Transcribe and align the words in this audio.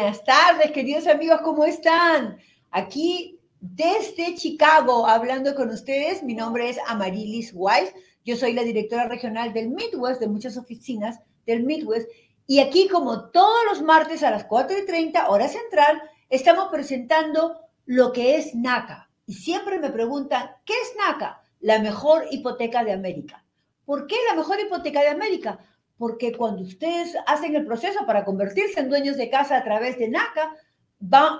Buenas 0.00 0.24
tardes, 0.24 0.70
queridos 0.70 1.06
amigos, 1.06 1.42
¿cómo 1.42 1.66
están? 1.66 2.38
Aquí 2.70 3.38
desde 3.60 4.34
Chicago, 4.34 5.06
hablando 5.06 5.54
con 5.54 5.68
ustedes, 5.68 6.22
mi 6.22 6.32
nombre 6.34 6.70
es 6.70 6.78
Amarilis 6.86 7.52
Wise, 7.54 7.92
yo 8.24 8.34
soy 8.34 8.54
la 8.54 8.62
directora 8.62 9.08
regional 9.08 9.52
del 9.52 9.68
Midwest, 9.68 10.18
de 10.18 10.26
muchas 10.26 10.56
oficinas 10.56 11.20
del 11.44 11.64
Midwest, 11.64 12.08
y 12.46 12.60
aquí 12.60 12.88
como 12.88 13.28
todos 13.28 13.58
los 13.68 13.82
martes 13.82 14.22
a 14.22 14.30
las 14.30 14.48
4.30 14.48 15.26
hora 15.28 15.48
central, 15.48 16.00
estamos 16.30 16.68
presentando 16.70 17.60
lo 17.84 18.10
que 18.12 18.38
es 18.38 18.54
NACA. 18.54 19.10
Y 19.26 19.34
siempre 19.34 19.78
me 19.78 19.90
preguntan, 19.90 20.48
¿qué 20.64 20.72
es 20.72 20.94
NACA? 20.96 21.42
La 21.60 21.78
mejor 21.78 22.24
hipoteca 22.30 22.84
de 22.84 22.92
América. 22.92 23.44
¿Por 23.84 24.06
qué 24.06 24.16
la 24.30 24.34
mejor 24.34 24.60
hipoteca 24.60 25.02
de 25.02 25.08
América? 25.08 25.58
Porque 26.00 26.32
cuando 26.32 26.62
ustedes 26.62 27.14
hacen 27.26 27.54
el 27.54 27.66
proceso 27.66 28.06
para 28.06 28.24
convertirse 28.24 28.80
en 28.80 28.88
dueños 28.88 29.18
de 29.18 29.28
casa 29.28 29.58
a 29.58 29.64
través 29.64 29.98
de 29.98 30.08
NACA, 30.08 30.56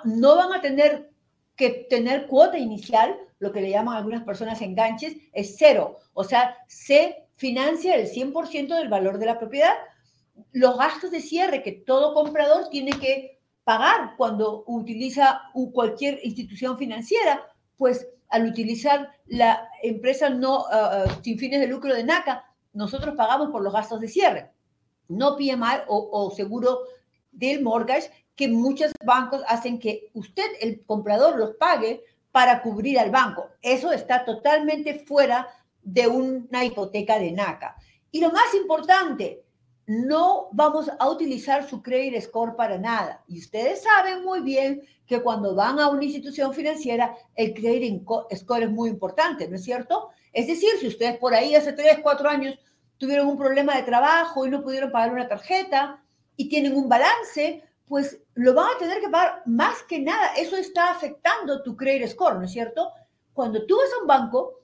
no 0.05 0.36
van 0.36 0.52
a 0.52 0.60
tener 0.60 1.10
que 1.56 1.86
tener 1.88 2.27
cuota 2.27 2.59
inicial, 2.59 3.16
lo 3.38 3.52
que 3.52 3.62
le 3.62 3.70
llaman 3.70 3.96
algunas 3.96 4.23
personas 4.23 4.60
enganches, 4.60 5.16
es 5.33 5.56
cero. 5.56 5.96
O 6.12 6.24
sea, 6.24 6.59
se 6.66 7.24
financia 7.36 7.95
el 7.95 8.06
100% 8.06 8.77
del 8.77 8.91
valor 8.91 9.16
de 9.16 9.25
la 9.25 9.38
propiedad. 9.38 9.72
Los 10.53 10.77
gastos 10.77 11.11
de 11.11 11.22
cierre 11.22 11.62
que 11.62 11.72
todo 11.72 12.12
comprador 12.12 12.69
tiene 12.69 12.91
que 12.91 13.41
pagar 13.64 14.14
cuando 14.19 14.64
utiliza 14.66 15.41
cualquier 15.72 16.20
institución 16.22 16.77
financiera, 16.77 17.47
pues 17.78 18.06
al 18.28 18.44
utilizar 18.44 19.11
la 19.25 19.70
empresa 19.83 20.28
no 20.28 20.66
ah, 20.70 21.06
sin 21.22 21.38
fines 21.38 21.61
de 21.61 21.66
lucro 21.66 21.94
de 21.94 22.05
NACA, 22.05 22.44
nosotros 22.72 23.14
pagamos 23.16 23.50
por 23.50 23.62
los 23.62 23.72
gastos 23.72 24.00
de 24.00 24.08
cierre, 24.08 24.50
no 25.08 25.36
PMI 25.36 25.84
o, 25.88 26.30
seguro 26.34 26.80
del 27.32 27.62
mortgage, 27.62 28.10
que 28.36 28.48
muchos 28.48 28.92
bancos 29.04 29.42
hacen 29.48 29.78
que 29.78 30.10
usted, 30.14 30.46
el 30.60 30.84
comprador, 30.84 31.38
los 31.38 31.56
pague 31.56 32.04
para 32.32 32.62
cubrir 32.62 32.98
al 32.98 33.10
banco. 33.10 33.48
Eso 33.60 33.92
está 33.92 34.24
totalmente 34.24 35.04
fuera 35.04 35.48
de 35.82 36.06
una 36.06 36.64
hipoteca 36.64 37.18
de 37.18 37.32
NACA. 37.32 37.76
Y 38.12 38.20
lo 38.20 38.30
más 38.30 38.54
importante, 38.54 39.44
no 39.86 40.48
vamos 40.52 40.88
a 41.00 41.10
utilizar 41.10 41.68
su 41.68 41.82
credit 41.82 42.20
score 42.20 42.54
para 42.54 42.78
nada. 42.78 43.24
Y 43.26 43.41
ustedes 43.41 43.82
saben 43.82 44.24
muy 44.24 44.41
bien 44.41 44.82
que 45.04 45.20
cuando 45.20 45.56
van 45.56 45.80
a 45.80 45.88
una 45.88 46.04
institución 46.04 46.54
financiera, 46.54 47.16
el 47.34 47.52
credit 47.52 48.04
score 48.36 48.62
es 48.62 48.70
muy 48.70 48.88
importante, 48.88 49.48
¿no 49.48 49.56
es 49.56 49.64
cierto? 49.64 50.10
Es 50.33 50.47
decir, 50.47 50.70
si 50.78 50.86
ustedes 50.86 51.19
por 51.19 51.34
ahí 51.34 51.55
hace 51.55 51.73
3, 51.73 51.98
4 52.03 52.28
años 52.28 52.59
tuvieron 52.98 53.27
un 53.27 53.39
problema 53.39 53.77
de 53.77 53.83
trabajo 53.83 54.47
y 54.47 54.50
no 54.50 54.62
pudieron 54.62 54.92
pagar 54.92 55.12
una 55.12 55.28
tarjeta 55.28 56.03
y 56.37 56.48
tienen 56.48 56.77
un 56.77 56.89
balance, 56.89 57.64
pues 57.89 58.20
lo 58.34 58.55
van 58.55 58.69
a 58.75 58.78
tener 58.78 59.00
que 59.00 59.09
pagar 59.09 59.42
más 59.47 59.83
que 59.83 59.98
nada. 59.98 60.34
Eso 60.37 60.56
está 60.56 60.91
afectando 60.91 61.62
tu 61.62 61.77
credit 61.77 62.09
score, 62.09 62.37
¿no 62.37 62.45
es 62.45 62.53
cierto? 62.53 62.92
Cuando 63.33 63.67
tú 63.67 63.77
vas 63.77 63.91
a 63.92 64.03
un 64.03 64.06
banco, 64.06 64.61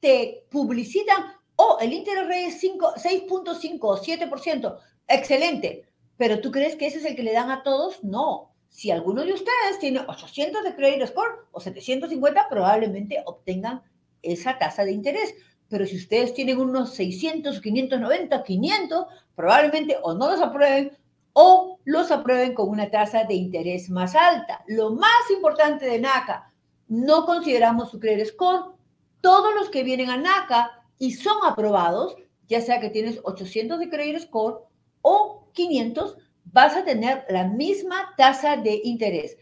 te 0.00 0.46
publicitan, 0.50 1.34
oh, 1.56 1.78
el 1.80 1.92
interés 1.92 2.62
es 2.62 2.64
6.5 2.64 3.78
o 3.82 3.96
7%, 3.98 4.78
excelente, 5.08 5.88
pero 6.16 6.40
¿tú 6.40 6.50
crees 6.50 6.76
que 6.76 6.86
ese 6.86 6.98
es 6.98 7.04
el 7.04 7.16
que 7.16 7.22
le 7.22 7.32
dan 7.32 7.50
a 7.50 7.62
todos? 7.62 8.02
No. 8.02 8.52
Si 8.68 8.90
alguno 8.90 9.24
de 9.24 9.32
ustedes 9.32 9.78
tiene 9.80 10.00
800 10.00 10.62
de 10.62 10.74
credit 10.74 11.06
score 11.08 11.46
o 11.50 11.60
750, 11.60 12.48
probablemente 12.48 13.22
obtengan 13.26 13.82
esa 14.22 14.58
tasa 14.58 14.84
de 14.84 14.92
interés. 14.92 15.34
Pero 15.68 15.86
si 15.86 15.96
ustedes 15.96 16.34
tienen 16.34 16.58
unos 16.58 16.94
600, 16.94 17.60
590, 17.60 18.42
500, 18.42 19.06
probablemente 19.34 19.96
o 20.02 20.14
no 20.14 20.30
los 20.30 20.40
aprueben 20.40 20.96
o 21.32 21.78
los 21.84 22.10
aprueben 22.10 22.54
con 22.54 22.68
una 22.68 22.90
tasa 22.90 23.24
de 23.24 23.34
interés 23.34 23.88
más 23.88 24.14
alta. 24.14 24.64
Lo 24.66 24.90
más 24.90 25.30
importante 25.30 25.86
de 25.86 26.00
NACA, 26.00 26.52
no 26.88 27.24
consideramos 27.24 27.90
su 27.90 28.00
credit 28.00 28.26
score. 28.26 28.74
Todos 29.20 29.54
los 29.54 29.70
que 29.70 29.84
vienen 29.84 30.10
a 30.10 30.16
NACA 30.16 30.82
y 30.98 31.12
son 31.12 31.36
aprobados, 31.44 32.16
ya 32.48 32.60
sea 32.60 32.80
que 32.80 32.90
tienes 32.90 33.20
800 33.22 33.78
de 33.78 33.88
credit 33.88 34.18
score 34.18 34.64
o 35.02 35.48
500, 35.52 36.16
vas 36.44 36.76
a 36.76 36.84
tener 36.84 37.24
la 37.28 37.44
misma 37.44 38.14
tasa 38.16 38.56
de 38.56 38.80
interés. 38.82 39.36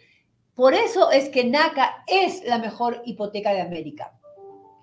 Por 0.55 0.75
eso 0.75 1.11
es 1.11 1.29
que 1.29 1.45
NACA 1.45 2.05
es 2.07 2.45
la 2.45 2.59
mejor 2.59 3.03
hipoteca 3.07 3.53
de 3.53 3.63
América. 3.63 4.18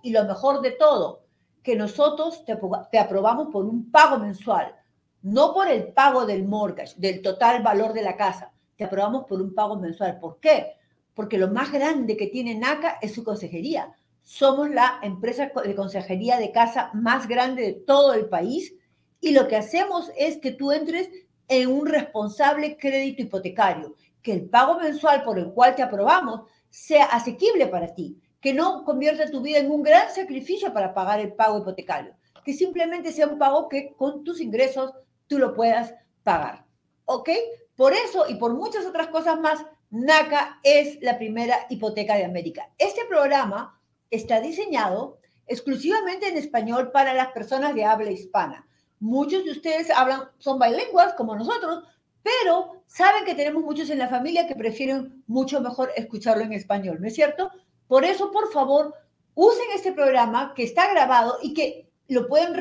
Y 0.06 0.12
lo 0.12 0.24
mejor 0.24 0.62
de 0.62 0.70
todo, 0.70 1.24
que 1.64 1.76
nosotros 1.76 2.46
te, 2.46 3.00
aprobamos 3.00 3.48
por 3.52 3.66
un 3.66 3.90
pago 3.90 4.20
mensual, 4.20 4.76
no 5.24 5.52
por 5.52 5.68
el 5.68 5.94
pago 5.94 6.28
del 6.28 6.46
mortgage, 6.46 6.94
del 6.98 7.24
total 7.24 7.64
valor 7.64 7.92
de 7.92 8.04
la 8.04 8.16
casa. 8.16 8.54
Te 8.76 8.84
aprobamos 8.84 9.26
por 9.26 9.42
un 9.42 9.56
pago 9.56 9.78
mensual. 9.78 10.20
¿Por 10.20 10.40
qué? 10.40 10.74
Porque 11.16 11.40
lo 11.40 11.48
más 11.48 11.72
grande 11.72 12.16
que 12.16 12.28
tiene 12.28 12.54
NACA 12.54 13.00
es 13.02 13.16
su 13.16 13.24
consejería. 13.24 13.96
Somos 14.22 14.70
la 14.70 15.00
empresa 15.02 15.52
de 15.66 15.74
consejería 15.74 16.38
de 16.38 16.52
casa 16.52 16.92
más 16.94 17.28
grande 17.28 17.64
de 17.64 17.74
todo 17.74 18.14
el 18.14 18.30
país 18.30 18.76
y 19.20 19.32
lo 19.32 19.48
que 19.48 19.56
hacemos 19.56 20.12
es 20.16 20.38
que 20.38 20.52
tú 20.52 20.72
entres 20.72 21.10
en 21.48 21.72
un 21.72 21.88
responsable 21.88 22.78
crédito 22.78 23.24
hipotecario, 23.24 23.96
que 24.22 24.34
el 24.34 24.48
pago 24.48 24.78
mensual 24.78 25.24
por 25.24 25.40
el 25.40 25.52
cual 25.52 25.74
te 25.74 25.82
aprobamos 25.82 26.42
sea 26.70 27.06
asequible 27.06 27.66
para 27.66 27.96
ti 27.96 28.22
que 28.46 28.54
no 28.54 28.86
convierta 28.86 29.32
tu 29.32 29.42
vida 29.42 29.58
en 29.58 29.72
un 29.72 29.82
gran 29.82 30.14
sacrificio 30.14 30.72
para 30.72 30.94
pagar 30.94 31.20
el 31.20 31.34
pago 31.34 31.58
hipotecario, 31.58 32.14
que 32.44 32.54
simplemente 32.54 33.12
sea 33.12 33.26
un 33.26 33.40
pago 33.40 33.68
que 33.68 33.96
con 33.96 34.24
tus 34.24 34.40
ingresos 34.40 34.94
tú 35.26 35.40
lo 35.40 35.56
puedas 35.56 35.96
pagar. 36.22 36.64
¿Ok? 37.06 37.28
Por 37.76 37.94
eso 37.94 38.30
y 38.30 38.36
por 38.36 38.54
muchas 38.54 38.86
otras 38.86 39.08
cosas 39.08 39.40
más, 39.40 39.66
NACA 39.90 40.60
es 40.62 41.02
la 41.02 41.18
primera 41.18 41.66
hipoteca 41.72 42.18
de 42.18 42.24
América. 42.24 42.70
Este 42.78 43.04
programa 43.06 43.82
está 44.12 44.40
diseñado 44.40 45.18
exclusivamente 45.48 46.28
en 46.28 46.38
español 46.38 46.92
para 46.92 47.16
las 47.16 47.30
personas 47.30 47.74
de 47.74 47.86
habla 47.86 48.12
hispana. 48.12 48.68
Muchos 49.00 49.44
de 49.44 49.54
ustedes 49.54 49.90
hablan, 49.90 50.30
son 50.38 50.60
bilingües 50.60 51.14
como 51.18 51.36
nosotros, 51.36 51.84
pero 52.22 52.84
saben 52.86 53.26
que 53.26 53.34
tenemos 53.34 53.64
muchos 53.64 53.90
en 53.90 53.98
la 53.98 54.08
familia 54.08 54.46
que 54.46 54.54
prefieren 54.54 55.24
mucho 55.26 55.62
mejor 55.62 55.92
escucharlo 55.96 56.44
en 56.44 56.54
español, 56.54 56.98
¿no 57.02 57.08
es 57.08 57.16
cierto? 57.16 57.50
Por 57.88 58.06
eso, 58.06 58.32
por 58.32 58.52
favor, 58.52 58.94
usen 59.36 59.66
este 59.74 59.92
programa 59.92 60.54
que 60.56 60.64
está 60.64 60.92
grabado 60.92 61.38
y 61.42 61.54
que 61.54 61.90
lo 62.08 62.28
pueden 62.28 62.56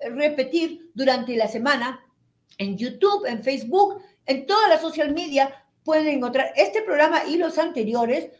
repetir 0.00 0.90
durante 0.94 1.36
la 1.36 1.48
semana 1.48 2.00
en 2.58 2.76
YouTube, 2.76 3.24
en 3.26 3.42
Facebook, 3.42 4.02
en 4.26 4.46
toda 4.46 4.68
la 4.68 4.78
social 4.80 5.12
media. 5.12 5.64
Pueden 5.82 6.08
encontrar 6.08 6.52
este 6.56 6.82
programa 6.82 7.24
y 7.26 7.36
los 7.36 7.58
anteriores 7.58 8.30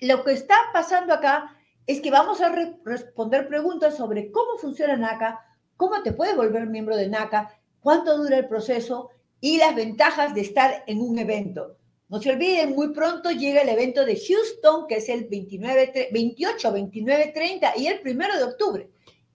Lo 0.00 0.24
que 0.24 0.32
está 0.32 0.56
pasando 0.72 1.14
acá 1.14 1.56
es 1.86 2.00
que 2.00 2.10
vamos 2.10 2.40
a 2.40 2.52
responder 2.84 3.46
preguntas 3.46 3.96
sobre 3.96 4.32
cómo 4.32 4.58
funciona 4.58 4.96
NACA, 4.96 5.38
cómo 5.76 6.02
te 6.02 6.12
puedes 6.12 6.36
volver 6.36 6.66
miembro 6.66 6.96
de 6.96 7.08
NACA, 7.08 7.56
cuánto 7.78 8.18
dura 8.18 8.38
el 8.38 8.48
proceso 8.48 9.10
y 9.40 9.58
las 9.58 9.76
ventajas 9.76 10.34
de 10.34 10.40
estar 10.40 10.82
en 10.88 11.00
un 11.00 11.16
evento. 11.16 11.76
No 12.08 12.20
se 12.20 12.32
olviden, 12.32 12.74
muy 12.74 12.92
pronto 12.92 13.30
llega 13.30 13.62
el 13.62 13.68
evento 13.68 14.04
de 14.04 14.20
Houston, 14.20 14.88
que 14.88 14.96
es 14.96 15.08
el 15.08 15.28
29, 15.28 16.08
28, 16.10 16.72
29, 16.72 17.32
30 17.32 17.72
y 17.76 17.86
el 17.86 18.00
1 18.04 18.36
de 18.36 18.44
octubre. 18.44 18.90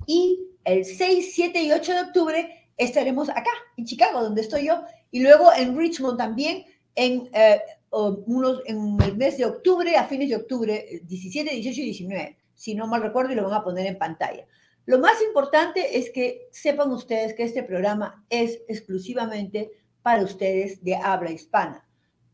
Y 0.05 0.49
el 0.65 0.83
6, 0.83 1.31
7 1.33 1.63
y 1.63 1.71
8 1.71 1.93
de 1.93 2.01
octubre 2.01 2.67
estaremos 2.75 3.29
acá, 3.29 3.51
en 3.77 3.85
Chicago, 3.85 4.21
donde 4.21 4.41
estoy 4.41 4.67
yo, 4.67 4.83
y 5.13 5.21
luego 5.21 5.53
en 5.55 5.77
Richmond 5.77 6.17
también, 6.17 6.65
en, 6.95 7.29
eh, 7.33 7.61
unos, 7.91 8.63
en 8.65 8.99
el 8.99 9.15
mes 9.15 9.37
de 9.37 9.45
octubre, 9.45 9.95
a 9.95 10.05
fines 10.05 10.27
de 10.27 10.37
octubre, 10.37 11.01
17, 11.03 11.51
18 11.51 11.81
y 11.81 11.83
19, 11.83 12.37
si 12.55 12.73
no 12.73 12.87
mal 12.87 13.03
recuerdo, 13.03 13.31
y 13.31 13.35
lo 13.35 13.43
van 13.43 13.53
a 13.53 13.63
poner 13.63 13.85
en 13.85 13.99
pantalla. 13.99 14.47
Lo 14.87 14.97
más 14.97 15.21
importante 15.21 15.99
es 15.99 16.09
que 16.09 16.47
sepan 16.51 16.91
ustedes 16.91 17.35
que 17.35 17.43
este 17.43 17.61
programa 17.61 18.25
es 18.27 18.61
exclusivamente 18.67 19.69
para 20.01 20.23
ustedes 20.23 20.83
de 20.83 20.95
habla 20.95 21.29
hispana, 21.29 21.87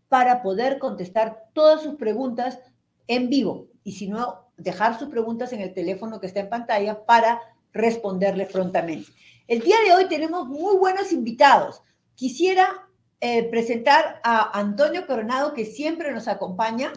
para 0.07 0.41
poder 0.41 0.79
contestar 0.79 1.49
todas 1.51 1.83
sus 1.83 1.95
preguntas 1.95 2.59
en 3.07 3.29
vivo 3.29 3.67
y 3.83 3.91
si 3.91 4.07
no, 4.07 4.53
dejar 4.55 4.97
sus 4.97 5.09
preguntas 5.09 5.51
en 5.51 5.59
el 5.59 5.73
teléfono 5.73 6.21
que 6.21 6.27
está 6.27 6.39
en 6.39 6.49
pantalla 6.49 7.05
para 7.05 7.41
responderle 7.73 8.45
prontamente. 8.45 9.11
El 9.49 9.59
día 9.59 9.75
de 9.85 9.95
hoy 9.95 10.07
tenemos 10.07 10.47
muy 10.47 10.77
buenos 10.77 11.11
invitados. 11.11 11.81
Quisiera 12.19 12.85
eh, 13.21 13.49
presentar 13.49 14.19
a 14.25 14.59
Antonio 14.59 15.07
Coronado, 15.07 15.53
que 15.53 15.63
siempre 15.63 16.11
nos 16.11 16.27
acompaña. 16.27 16.91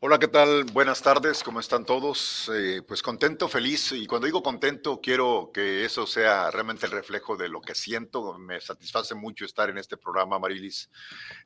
Hola, 0.00 0.18
¿qué 0.18 0.26
tal? 0.26 0.64
Buenas 0.72 1.02
tardes, 1.02 1.44
¿cómo 1.44 1.60
están 1.60 1.84
todos? 1.84 2.50
Eh, 2.54 2.80
pues 2.88 3.02
contento, 3.02 3.46
feliz, 3.46 3.92
y 3.92 4.06
cuando 4.06 4.24
digo 4.24 4.42
contento, 4.42 5.02
quiero 5.02 5.50
que 5.52 5.84
eso 5.84 6.06
sea 6.06 6.50
realmente 6.50 6.86
el 6.86 6.92
reflejo 6.92 7.36
de 7.36 7.50
lo 7.50 7.60
que 7.60 7.74
siento. 7.74 8.38
Me 8.38 8.58
satisface 8.58 9.14
mucho 9.14 9.44
estar 9.44 9.68
en 9.68 9.76
este 9.76 9.98
programa, 9.98 10.38
Marilis. 10.38 10.88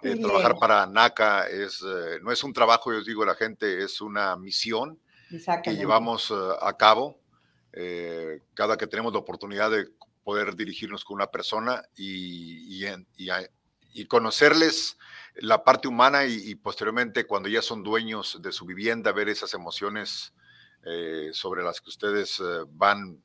Eh, 0.00 0.16
trabajar 0.16 0.54
para 0.60 0.86
NACA 0.86 1.48
es, 1.48 1.82
no 2.22 2.30
es 2.30 2.44
un 2.44 2.52
trabajo, 2.52 2.92
yo 2.92 3.00
os 3.00 3.04
digo 3.04 3.24
la 3.24 3.34
gente, 3.34 3.82
es 3.82 4.00
una 4.00 4.36
misión 4.36 5.00
que 5.64 5.74
llevamos 5.74 6.32
a 6.60 6.76
cabo 6.76 7.18
cada 8.54 8.76
que 8.76 8.86
tenemos 8.86 9.12
la 9.12 9.18
oportunidad 9.18 9.72
de 9.72 9.88
poder 10.22 10.56
dirigirnos 10.56 11.04
con 11.04 11.16
una 11.16 11.28
persona 11.28 11.82
y, 11.96 12.84
y, 12.84 12.88
y 13.94 14.06
conocerles 14.06 14.96
la 15.36 15.64
parte 15.64 15.88
humana 15.88 16.24
y, 16.26 16.54
posteriormente 16.54 17.26
cuando 17.26 17.48
ya 17.48 17.62
son 17.62 17.82
dueños 17.82 18.40
de 18.42 18.52
su 18.52 18.66
vivienda, 18.66 19.12
ver 19.12 19.28
esas 19.28 19.54
emociones 19.54 20.34
eh, 20.84 21.30
sobre 21.32 21.62
las 21.62 21.80
que 21.80 21.90
ustedes 21.90 22.40
eh, 22.40 22.64
van 22.68 23.22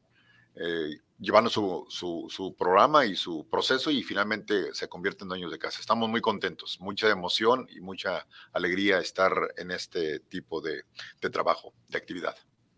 eh, 0.56 0.98
llevando 1.20 1.50
su, 1.50 1.86
su, 1.90 2.56
programa 2.58 3.06
y 3.06 3.16
su 3.16 3.48
proceso 3.50 3.92
y 3.92 4.04
finalmente 4.04 4.74
se 4.74 4.88
convierten 4.88 5.26
en 5.26 5.30
dueños 5.30 5.52
de 5.52 5.60
casa. 5.60 5.80
Estamos 5.80 6.10
muy 6.10 6.22
contentos, 6.22 6.80
mucha 6.80 7.10
emoción 7.10 7.68
y 7.70 7.82
mucha 7.82 8.28
alegría 8.54 9.00
estar 9.00 9.34
en 9.58 9.72
este 9.72 10.20
tipo 10.20 10.62
de, 10.62 10.84
de 11.22 11.30
trabajo, 11.30 11.74
de 11.90 11.98
actividad. 11.98 12.36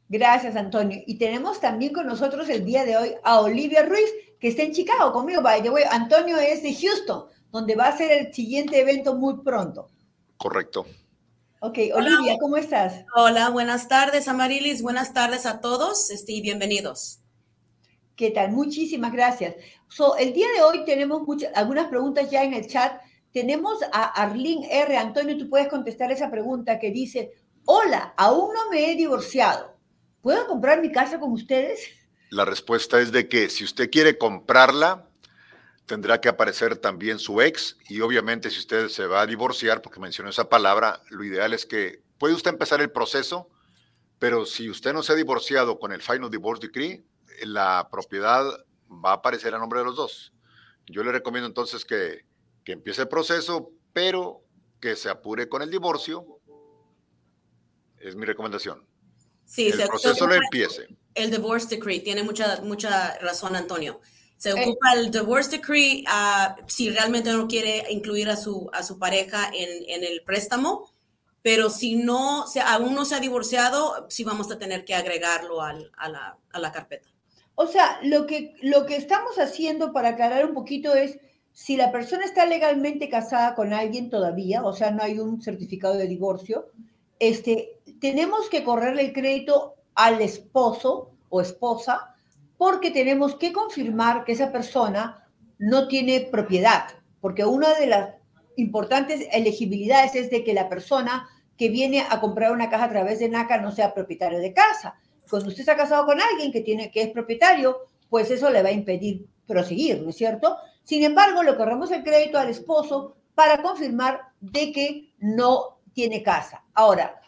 Gracias, 0.09 0.55
Antonio. 0.55 1.01
Y 1.05 1.15
tenemos 1.15 1.61
también 1.61 1.93
con 1.93 2.07
nosotros 2.07 2.49
el 2.49 2.65
día 2.65 2.83
de 2.83 2.97
hoy 2.97 3.11
a 3.23 3.39
Olivia 3.39 3.83
Ruiz, 3.83 4.09
que 4.39 4.49
está 4.49 4.63
en 4.63 4.73
Chicago 4.73 5.13
conmigo, 5.13 5.41
by 5.41 5.61
the 5.63 5.69
way. 5.69 5.83
Antonio 5.89 6.37
es 6.37 6.61
de 6.63 6.73
Houston 6.73 7.25
donde 7.51 7.75
va 7.75 7.87
a 7.87 7.97
ser 7.97 8.11
el 8.11 8.33
siguiente 8.33 8.79
evento 8.79 9.15
muy 9.15 9.37
pronto. 9.43 9.89
Correcto. 10.37 10.85
Ok, 11.61 11.77
Olivia, 11.93 12.37
¿cómo 12.39 12.57
estás? 12.57 13.05
Hola, 13.15 13.49
buenas 13.49 13.87
tardes, 13.87 14.27
Amarilis. 14.27 14.81
Buenas 14.81 15.13
tardes 15.13 15.45
a 15.45 15.59
todos 15.59 16.09
este, 16.09 16.31
y 16.31 16.41
bienvenidos. 16.41 17.19
¿Qué 18.15 18.31
tal? 18.31 18.51
Muchísimas 18.51 19.11
gracias. 19.11 19.55
So, 19.87 20.15
el 20.17 20.33
día 20.33 20.47
de 20.55 20.61
hoy 20.61 20.85
tenemos 20.85 21.23
muchas, 21.23 21.51
algunas 21.55 21.87
preguntas 21.87 22.29
ya 22.29 22.43
en 22.43 22.53
el 22.53 22.67
chat. 22.67 23.01
Tenemos 23.33 23.79
a 23.91 24.05
Arlene 24.05 24.67
R. 24.71 24.97
Antonio, 24.97 25.37
tú 25.37 25.49
puedes 25.49 25.67
contestar 25.67 26.11
esa 26.11 26.31
pregunta 26.31 26.79
que 26.79 26.91
dice, 26.91 27.33
hola, 27.65 28.13
aún 28.15 28.53
no 28.53 28.69
me 28.71 28.91
he 28.91 28.95
divorciado. 28.95 29.78
¿Puedo 30.21 30.47
comprar 30.47 30.81
mi 30.81 30.91
casa 30.91 31.19
con 31.19 31.31
ustedes? 31.31 31.91
La 32.29 32.45
respuesta 32.45 32.99
es 32.99 33.11
de 33.11 33.27
que 33.29 33.49
si 33.49 33.63
usted 33.63 33.89
quiere 33.89 34.17
comprarla, 34.17 35.07
tendrá 35.85 36.21
que 36.21 36.29
aparecer 36.29 36.77
también 36.77 37.19
su 37.19 37.41
ex 37.41 37.77
y 37.87 38.01
obviamente 38.01 38.51
si 38.51 38.59
usted 38.59 38.89
se 38.89 39.07
va 39.07 39.21
a 39.21 39.25
divorciar, 39.25 39.81
porque 39.81 39.99
mencionó 39.99 40.29
esa 40.29 40.49
palabra, 40.49 41.01
lo 41.09 41.23
ideal 41.23 41.53
es 41.53 41.65
que 41.65 42.03
puede 42.17 42.35
usted 42.35 42.51
empezar 42.51 42.81
el 42.81 42.91
proceso, 42.91 43.49
pero 44.19 44.45
si 44.45 44.69
usted 44.69 44.93
no 44.93 45.01
se 45.01 45.13
ha 45.13 45.15
divorciado 45.15 45.79
con 45.79 45.93
el 45.93 46.01
Final 46.01 46.29
Divorce 46.29 46.67
Decree, 46.67 47.03
la 47.43 47.87
propiedad 47.89 48.45
va 48.91 49.11
a 49.11 49.15
aparecer 49.15 49.55
a 49.55 49.59
nombre 49.59 49.79
de 49.79 49.85
los 49.85 49.95
dos. 49.95 50.33
Yo 50.85 51.03
le 51.03 51.11
recomiendo 51.11 51.47
entonces 51.47 51.85
que, 51.85 52.25
que 52.63 52.73
empiece 52.73 53.03
el 53.03 53.07
proceso, 53.07 53.71
pero 53.93 54.43
que 54.81 54.95
se 54.95 55.09
apure 55.09 55.47
con 55.47 55.61
el 55.61 55.71
divorcio. 55.71 56.25
Es 57.97 58.15
mi 58.15 58.25
recomendación. 58.25 58.88
Sí, 59.49 59.69
el 59.69 59.87
proceso 59.87 60.27
lo 60.27 60.35
empiece. 60.35 60.87
El 61.15 61.31
Divorce 61.31 61.67
Decree, 61.67 62.01
tiene 62.01 62.21
mucha, 62.21 62.61
mucha 62.61 63.17
razón 63.17 63.55
Antonio. 63.55 63.99
Se 64.37 64.51
eh, 64.51 64.53
ocupa 64.53 64.93
el 64.93 65.11
divorce 65.11 65.49
decree 65.49 66.03
uh, 66.07 66.61
si 66.67 66.91
realmente 66.91 67.31
no 67.33 67.47
quiere 67.47 67.83
incluir 67.89 68.29
a 68.29 68.37
su, 68.37 68.69
a 68.71 68.83
su 68.83 68.97
pareja 68.97 69.49
en, 69.53 69.83
en 69.89 70.03
el 70.03 70.21
préstamo, 70.21 70.89
pero 71.41 71.69
si 71.69 71.95
no, 71.95 72.47
si 72.47 72.59
aún 72.59 72.93
no 72.93 73.05
se 73.05 73.15
ha 73.15 73.19
divorciado, 73.19 74.05
sí 74.07 74.23
vamos 74.23 74.49
a 74.51 74.59
tener 74.59 74.85
que 74.85 74.95
agregarlo 74.95 75.61
al, 75.61 75.91
a, 75.97 76.09
la, 76.09 76.37
a, 76.51 76.59
la, 76.59 76.71
carpeta. 76.71 77.09
O 77.55 77.67
sea, 77.67 77.99
lo 78.03 78.27
que, 78.27 78.53
lo 78.61 78.85
que 78.85 78.95
estamos 78.95 79.39
haciendo 79.39 79.91
para 79.91 80.09
aclarar 80.09 80.45
un 80.45 80.53
poquito 80.53 80.93
es 80.93 81.17
si 81.51 81.75
la 81.75 81.91
persona 81.91 82.23
está 82.23 82.45
legalmente 82.45 83.09
casada 83.09 83.55
con 83.55 83.73
alguien 83.73 84.09
todavía, 84.09 84.63
o 84.63 84.73
sea, 84.73 84.91
no 84.91 85.03
hay 85.03 85.19
un 85.19 85.41
certificado 85.41 85.95
de 85.95 86.07
divorcio, 86.07 86.67
este, 87.19 87.78
tenemos 87.99 88.49
que 88.49 88.63
correrle 88.63 89.03
el 89.03 89.13
crédito 89.13 89.75
al 89.95 90.21
esposo 90.21 91.11
o 91.29 91.41
esposa 91.41 92.15
porque 92.57 92.91
tenemos 92.91 93.35
que 93.35 93.53
confirmar 93.53 94.25
que 94.25 94.33
esa 94.33 94.51
persona 94.51 95.27
no 95.57 95.87
tiene 95.87 96.21
propiedad, 96.21 96.87
porque 97.21 97.45
una 97.45 97.73
de 97.75 97.87
las 97.87 98.09
importantes 98.55 99.27
elegibilidades 99.31 100.15
es 100.15 100.29
de 100.29 100.43
que 100.43 100.53
la 100.53 100.69
persona 100.69 101.27
que 101.57 101.69
viene 101.69 102.05
a 102.09 102.19
comprar 102.21 102.51
una 102.51 102.69
casa 102.69 102.85
a 102.85 102.89
través 102.89 103.19
de 103.19 103.29
NACA 103.29 103.59
no 103.59 103.71
sea 103.71 103.93
propietario 103.93 104.39
de 104.39 104.53
casa. 104.53 104.95
Cuando 105.29 105.49
usted 105.49 105.61
está 105.61 105.75
casado 105.75 106.05
con 106.05 106.19
alguien 106.19 106.51
que, 106.51 106.61
tiene, 106.61 106.91
que 106.91 107.01
es 107.01 107.09
propietario, 107.09 107.77
pues 108.09 108.31
eso 108.31 108.49
le 108.49 108.63
va 108.63 108.69
a 108.69 108.73
impedir 108.73 109.27
proseguir, 109.45 110.01
¿no 110.01 110.09
es 110.09 110.15
cierto? 110.15 110.57
Sin 110.83 111.03
embargo, 111.03 111.43
le 111.43 111.55
corremos 111.55 111.91
el 111.91 112.03
crédito 112.03 112.37
al 112.39 112.49
esposo 112.49 113.15
para 113.35 113.61
confirmar 113.61 114.21
de 114.39 114.71
que 114.71 115.13
no 115.19 115.79
tiene 115.93 116.23
casa. 116.23 116.63
Ahora, 116.73 117.18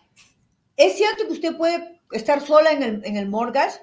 es 0.81 0.97
cierto 0.97 1.25
que 1.27 1.33
usted 1.33 1.57
puede 1.57 2.01
estar 2.11 2.41
sola 2.41 2.71
en 2.71 2.83
el, 2.83 3.05
en 3.05 3.15
el 3.15 3.27
mortgage, 3.27 3.79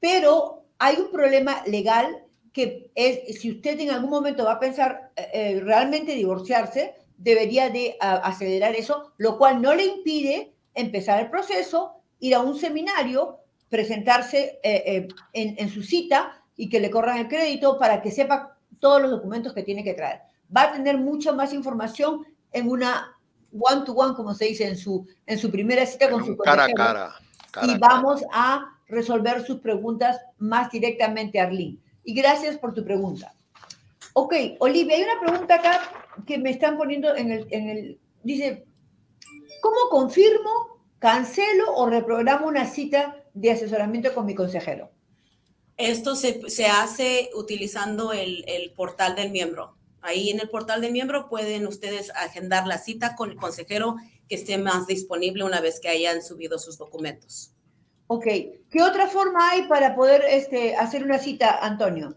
pero 0.00 0.64
hay 0.78 0.96
un 0.96 1.10
problema 1.10 1.62
legal 1.66 2.24
que 2.52 2.90
es, 2.94 3.40
si 3.40 3.52
usted 3.52 3.78
en 3.80 3.90
algún 3.90 4.10
momento 4.10 4.44
va 4.44 4.52
a 4.52 4.60
pensar 4.60 5.12
eh, 5.14 5.28
eh, 5.32 5.60
realmente 5.60 6.14
divorciarse, 6.14 6.94
debería 7.16 7.68
de 7.68 7.96
acelerar 8.00 8.74
eso, 8.76 9.12
lo 9.18 9.36
cual 9.38 9.60
no 9.60 9.74
le 9.74 9.84
impide 9.84 10.54
empezar 10.74 11.20
el 11.20 11.30
proceso, 11.30 12.00
ir 12.20 12.34
a 12.34 12.40
un 12.40 12.56
seminario, 12.56 13.40
presentarse 13.68 14.60
eh, 14.62 15.08
en, 15.32 15.54
en, 15.58 15.68
su 15.68 15.82
cita 15.82 16.42
y 16.56 16.68
que 16.68 16.80
le 16.80 16.90
corran 16.90 17.18
el 17.18 17.28
crédito 17.28 17.78
para 17.78 18.00
que 18.00 18.10
sepa 18.10 18.56
todos 18.78 19.02
los 19.02 19.10
documentos 19.10 19.52
que 19.52 19.64
tiene 19.64 19.84
que 19.84 19.94
traer. 19.94 20.20
Va 20.56 20.62
a 20.62 20.72
tener 20.72 20.96
mucha 20.96 21.32
más 21.32 21.52
información 21.52 22.24
en 22.52 22.68
una 22.68 23.17
one-to-one, 23.52 24.14
como 24.14 24.34
se 24.34 24.46
dice, 24.46 24.66
en 24.66 24.76
su, 24.76 25.06
en 25.26 25.38
su 25.38 25.50
primera 25.50 25.86
cita 25.86 26.10
con 26.10 26.24
su 26.24 26.36
cara 26.36 26.64
a 26.64 26.72
cara, 26.72 27.14
cara. 27.50 27.72
Y 27.72 27.78
vamos 27.78 28.22
a 28.32 28.78
resolver 28.88 29.44
sus 29.44 29.60
preguntas 29.60 30.20
más 30.38 30.70
directamente, 30.70 31.40
Arlene. 31.40 31.78
Y 32.04 32.14
gracias 32.14 32.56
por 32.58 32.74
tu 32.74 32.84
pregunta. 32.84 33.34
Ok, 34.14 34.34
Olivia, 34.58 34.96
hay 34.96 35.02
una 35.02 35.20
pregunta 35.20 35.54
acá 35.56 35.80
que 36.26 36.38
me 36.38 36.50
están 36.50 36.76
poniendo 36.76 37.14
en 37.14 37.30
el, 37.30 37.46
en 37.50 37.68
el 37.68 38.00
dice, 38.22 38.66
¿cómo 39.60 39.76
confirmo, 39.90 40.80
cancelo 40.98 41.74
o 41.74 41.86
reprogramo 41.86 42.46
una 42.46 42.66
cita 42.66 43.16
de 43.34 43.52
asesoramiento 43.52 44.14
con 44.14 44.26
mi 44.26 44.34
consejero? 44.34 44.90
Esto 45.76 46.16
se, 46.16 46.50
se 46.50 46.66
hace 46.66 47.30
utilizando 47.34 48.12
el, 48.12 48.44
el, 48.48 48.72
portal 48.72 49.14
del 49.14 49.30
miembro. 49.30 49.76
Ahí 50.08 50.30
en 50.30 50.40
el 50.40 50.48
portal 50.48 50.80
del 50.80 50.92
miembro 50.92 51.28
pueden 51.28 51.66
ustedes 51.66 52.10
agendar 52.16 52.66
la 52.66 52.78
cita 52.78 53.14
con 53.14 53.30
el 53.30 53.36
consejero 53.36 53.96
que 54.26 54.36
esté 54.36 54.56
más 54.56 54.86
disponible 54.86 55.44
una 55.44 55.60
vez 55.60 55.80
que 55.80 55.90
hayan 55.90 56.22
subido 56.22 56.58
sus 56.58 56.78
documentos. 56.78 57.52
Ok. 58.06 58.24
¿Qué 58.70 58.82
otra 58.82 59.08
forma 59.08 59.50
hay 59.50 59.68
para 59.68 59.94
poder 59.94 60.24
este, 60.26 60.74
hacer 60.76 61.04
una 61.04 61.18
cita, 61.18 61.58
Antonio? 61.60 62.16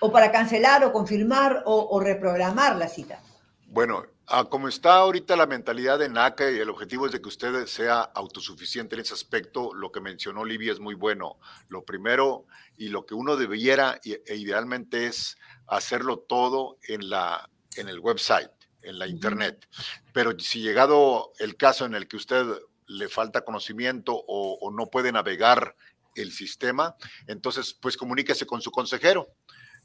¿O 0.00 0.12
para 0.12 0.30
cancelar 0.30 0.84
o 0.84 0.92
confirmar 0.92 1.62
o, 1.64 1.98
reprogramar 1.98 2.76
la 2.76 2.88
cita? 2.88 3.22
Bueno, 3.68 4.04
como 4.50 4.68
está 4.68 4.96
ahorita 4.96 5.34
la 5.34 5.46
mentalidad 5.46 5.98
de 5.98 6.10
NACA 6.10 6.50
y 6.50 6.58
el 6.58 6.68
objetivo 6.68 7.06
es 7.06 7.12
de 7.12 7.22
que 7.22 7.28
usted 7.28 7.64
sea 7.66 8.02
autosuficiente 8.02 8.96
en 8.96 9.00
ese 9.00 9.14
aspecto, 9.14 9.72
lo 9.72 9.90
que 9.90 10.02
mencionó 10.02 10.42
Olivia 10.42 10.72
es 10.72 10.80
muy 10.80 10.94
bueno. 10.94 11.38
Lo 11.68 11.86
primero 11.86 12.44
y 12.76 12.88
lo 12.88 13.06
que 13.06 13.14
uno 13.14 13.36
debiera 13.36 13.98
e 14.04 14.36
idealmente 14.36 15.06
es 15.06 15.38
hacerlo 15.70 16.18
todo 16.18 16.78
en, 16.88 17.08
la, 17.08 17.48
en 17.76 17.88
el 17.88 18.00
website, 18.00 18.50
en 18.82 18.98
la 18.98 19.06
internet. 19.06 19.66
Pero 20.12 20.38
si 20.38 20.60
llegado 20.60 21.32
el 21.38 21.56
caso 21.56 21.86
en 21.86 21.94
el 21.94 22.08
que 22.08 22.16
usted 22.16 22.44
le 22.86 23.08
falta 23.08 23.44
conocimiento 23.44 24.12
o, 24.26 24.70
no 24.72 24.90
puede 24.90 25.12
navegar 25.12 25.76
el 26.16 26.32
sistema, 26.32 26.96
entonces 27.28 27.72
pues 27.72 27.96
comuníquese 27.96 28.46
con 28.46 28.60
su 28.60 28.70
consejero. 28.70 29.28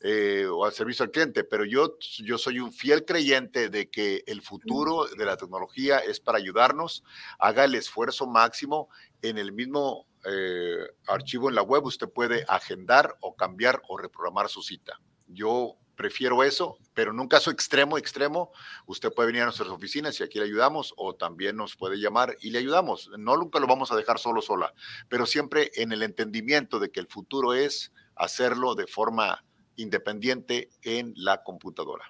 eh, 0.02 0.46
o 0.46 0.66
al 0.66 0.74
servicio 0.74 1.04
al 1.04 1.12
cliente, 1.12 1.46
pero 1.46 1.64
yo, 1.64 1.98
yo 2.22 2.38
soy 2.38 2.60
un 2.60 2.74
fiel 2.74 3.06
creyente 3.06 3.70
de 3.70 3.90
que 3.90 4.24
el 4.28 4.42
futuro 4.42 5.06
de 5.06 5.26
la 5.26 5.38
tecnología 5.38 6.00
es 6.00 6.20
para 6.20 6.38
ayudarnos, 6.38 7.04
haga 7.40 7.64
el 7.64 7.76
esfuerzo 7.76 8.28
máximo 8.28 8.90
en 9.22 9.38
el 9.38 9.54
mismo 9.54 10.06
eh, 10.26 10.86
archivo 11.08 11.48
en 11.50 11.56
la 11.56 11.62
web, 11.62 11.86
usted 11.86 12.10
puede 12.10 12.46
agendar 12.48 13.16
o 13.22 13.36
cambiar 13.36 13.82
o 13.88 13.98
reprogramar 13.98 14.50
su 14.50 14.62
cita. 14.62 15.00
Yo 15.28 15.78
prefiero 15.96 16.44
eso, 16.44 16.78
pero 16.94 17.12
en 17.12 17.20
un 17.20 17.28
caso 17.28 17.52
extremo, 17.52 17.98
extremo, 17.98 18.52
usted 18.86 19.12
puede 19.12 19.28
venir 19.28 19.42
a 19.44 19.46
nuestras 19.46 19.70
oficinas 19.70 20.20
y 20.20 20.24
aquí 20.24 20.40
le 20.40 20.46
ayudamos 20.46 20.94
o 20.98 21.16
también 21.16 21.56
nos 21.56 21.76
puede 21.76 21.98
llamar 21.98 22.36
y 22.42 22.52
le 22.52 22.60
ayudamos. 22.60 23.10
No 23.18 23.38
nunca 23.38 23.60
lo 23.60 23.68
vamos 23.68 23.92
a 23.92 23.96
dejar 23.96 24.20
solo 24.20 24.42
sola, 24.42 24.74
pero 25.10 25.26
siempre 25.26 25.72
en 25.76 25.92
el 25.92 26.04
entendimiento 26.04 26.80
de 26.80 26.92
que 26.92 27.00
el 27.00 27.08
futuro 27.08 27.54
es 27.54 27.92
hacerlo 28.16 28.76
de 28.76 28.88
forma 28.88 29.44
independiente 29.76 30.70
en 30.84 31.14
la 31.16 31.44
computadora. 31.44 32.06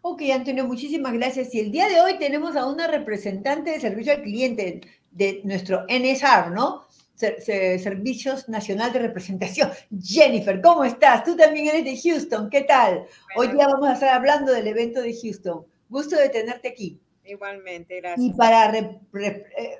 Ok, 0.00 0.22
Antonio, 0.32 0.64
muchísimas 0.66 1.12
gracias. 1.14 1.54
Y 1.54 1.60
el 1.60 1.72
día 1.72 1.88
de 1.88 2.00
hoy 2.00 2.16
tenemos 2.18 2.54
a 2.54 2.66
una 2.66 2.86
representante 2.86 3.70
de 3.70 3.80
servicio 3.80 4.12
al 4.12 4.22
cliente 4.22 4.80
de 5.10 5.40
nuestro 5.44 5.84
NSR, 5.88 6.52
¿no? 6.52 6.86
Servicios 7.16 8.48
Nacional 8.48 8.92
de 8.92 8.98
Representación. 9.00 9.70
Jennifer, 10.02 10.60
¿cómo 10.60 10.84
estás? 10.84 11.24
Tú 11.24 11.36
también 11.36 11.68
eres 11.68 11.84
de 11.84 11.98
Houston, 11.98 12.50
¿qué 12.50 12.62
tal? 12.62 13.06
Hoy 13.36 13.48
día 13.48 13.66
vamos 13.66 13.88
a 13.88 13.94
estar 13.94 14.10
hablando 14.10 14.52
del 14.52 14.66
evento 14.66 15.00
de 15.00 15.14
Houston. 15.14 15.64
Gusto 15.88 16.16
de 16.16 16.28
tenerte 16.28 16.68
aquí. 16.68 17.00
Igualmente, 17.24 17.96
gracias. 17.96 18.24
Y 18.24 18.32
para 18.34 18.72
eh, 18.78 19.02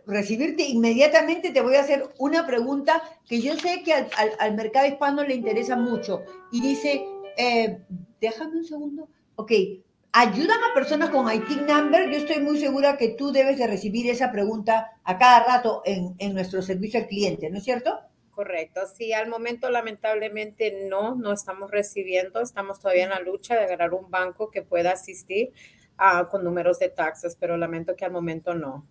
recibirte 0.07 0.64
inmediatamente 0.64 1.50
te 1.50 1.61
voy 1.61 1.76
a 1.76 1.81
hacer 1.81 2.09
una 2.19 2.45
pregunta 2.47 3.02
que 3.28 3.40
yo 3.40 3.55
sé 3.57 3.83
que 3.85 3.93
al, 3.95 4.55
mercado 4.57 4.87
hispano 4.87 5.23
le 5.23 5.35
interesa 5.35 5.76
mucho. 5.76 6.23
Y 6.50 6.61
dice, 6.61 7.05
eh, 7.37 7.78
déjame 8.21 8.57
un 8.57 8.64
segundo. 8.64 9.09
Ok, 9.37 9.52
ayudan 10.16 10.58
a 10.64 10.73
personas 10.73 11.11
con 11.11 11.30
IT 11.30 11.49
number. 11.68 12.11
Yo 12.11 12.16
estoy 12.16 12.42
muy 12.42 12.58
segura 12.58 12.96
que 12.96 13.11
tú 13.11 13.32
debes 13.32 13.58
de 13.58 13.66
recibir 13.66 14.08
esa 14.08 14.32
pregunta 14.32 14.92
a 15.04 15.18
cada 15.18 15.44
rato 15.44 15.82
en, 15.85 16.14
en 16.18 16.32
nuestro 16.32 16.62
servicio 16.62 17.00
al 17.00 17.06
cliente, 17.06 17.50
¿no 17.50 17.58
es 17.58 17.64
cierto? 17.64 18.00
Correcto, 18.30 18.80
sí, 18.87 19.12
al 19.12 19.28
momento 19.28 19.70
lamentablemente 19.70 20.87
no, 20.90 21.14
no 21.14 21.32
estamos 21.32 21.70
recibiendo, 21.70 22.40
estamos 22.40 22.80
todavía 22.80 23.04
en 23.04 23.11
la 23.11 23.20
lucha 23.20 23.54
de 23.54 23.64
agarrar 23.64 23.94
un 23.94 24.11
banco 24.11 24.50
que 24.50 24.62
pueda 24.62 24.92
asistir 24.92 25.52
con 26.30 26.44
números 26.44 26.78
de 26.78 26.90
taxas, 26.90 27.37
pero 27.37 27.56
lamento 27.56 27.96
que 27.96 28.04
al 28.04 28.12
momento 28.12 28.54
no. 28.54 28.87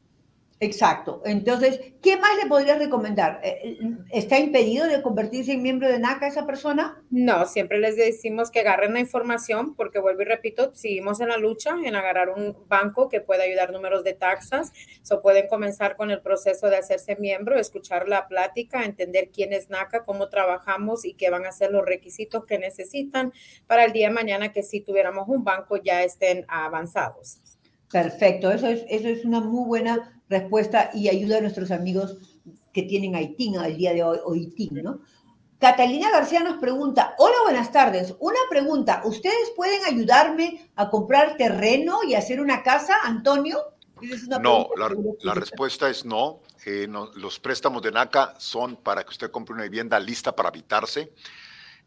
Exacto. 0.62 1.22
Entonces, 1.26 1.82
¿qué 2.02 2.16
más 2.16 2.38
le 2.42 2.48
podrías 2.48 2.80
recomendar? 2.80 3.42
Eh, 3.44 3.60
eh, 3.62 3.78
¿Está 4.10 4.40
impedido 4.40 4.88
de 4.88 5.02
convertirse 5.02 5.52
en 5.52 5.62
miembro 5.62 5.90
de 5.90 6.00
NACA 6.00 6.28
esa 6.28 6.46
persona? 6.46 7.04
No, 7.10 7.46
siempre 7.46 7.78
les 7.78 7.98
decimos 7.98 8.52
que 8.52 8.62
agarren 8.62 8.94
la 8.94 9.02
información, 9.02 9.76
porque 9.76 10.00
vuelvo 10.00 10.22
y 10.22 10.26
repito, 10.26 10.74
seguimos 10.74 11.20
en 11.20 11.28
la 11.28 11.38
lucha 11.38 11.76
en 11.84 11.94
agarrar 11.94 12.30
un 12.30 12.56
banco 12.70 13.10
que 13.10 13.20
pueda 13.20 13.44
ayudar 13.44 13.74
números 13.74 14.06
de 14.06 14.14
taxas. 14.14 14.72
So 15.02 15.22
pueden 15.22 15.50
comenzar 15.50 15.98
con 15.98 16.10
el 16.10 16.22
proceso 16.22 16.70
de 16.70 16.78
hacerse 16.78 17.18
miembro, 17.18 17.60
escuchar 17.60 18.08
la 18.08 18.30
plática, 18.30 18.86
entender 18.86 19.32
quién 19.34 19.52
es 19.52 19.70
NACA, 19.70 20.06
cómo 20.06 20.30
trabajamos 20.30 21.04
y 21.04 21.16
qué 21.16 21.30
van 21.30 21.46
a 21.46 21.52
ser 21.52 21.72
los 21.72 21.86
requisitos 21.86 22.46
que 22.46 22.60
necesitan 22.60 23.34
para 23.68 23.84
el 23.84 23.92
día 23.92 24.08
de 24.08 24.14
mañana 24.14 24.54
que 24.54 24.64
si 24.64 24.80
tuviéramos 24.80 25.28
un 25.28 25.44
banco 25.44 25.76
ya 25.76 26.02
estén 26.04 26.46
avanzados. 26.48 27.42
Perfecto, 27.96 28.52
eso 28.52 28.68
es, 28.68 28.84
eso 28.90 29.08
es 29.08 29.24
una 29.24 29.40
muy 29.40 29.66
buena 29.66 30.22
respuesta 30.28 30.90
y 30.94 31.08
ayuda 31.08 31.38
a 31.38 31.40
nuestros 31.40 31.72
amigos 31.72 32.18
que 32.74 32.84
tienen 32.84 33.16
Haití 33.16 33.56
al 33.56 33.78
día 33.78 33.94
de 33.94 34.04
hoy, 34.04 34.20
o 34.26 34.36
¿no? 34.84 35.00
Catalina 35.60 36.12
García 36.12 36.44
nos 36.44 36.58
pregunta, 36.58 37.16
hola, 37.20 37.38
buenas 37.46 37.72
tardes. 37.72 38.14
Una 38.20 38.40
pregunta, 38.50 39.02
¿ustedes 39.06 39.54
pueden 39.56 39.80
ayudarme 39.86 40.70
a 40.76 40.90
comprar 40.90 41.38
terreno 41.38 42.00
y 42.06 42.16
hacer 42.16 42.42
una 42.42 42.64
casa, 42.64 42.96
Antonio? 43.02 43.60
no, 44.42 44.68
la, 45.22 45.34
respuesta 45.34 45.90
es 45.90 46.04
no. 46.04 46.42
Eh, 46.66 46.88
no. 46.90 47.12
Los 47.16 47.40
préstamos 47.40 47.82
de 47.82 47.94
NACA 47.94 48.36
son 48.40 48.76
para 48.76 49.06
que 49.06 49.12
usted 49.12 49.32
compre 49.32 49.54
una 49.56 49.64
vivienda 49.64 49.98
lista 50.02 50.36
para 50.36 50.50
habitarse. 50.50 51.14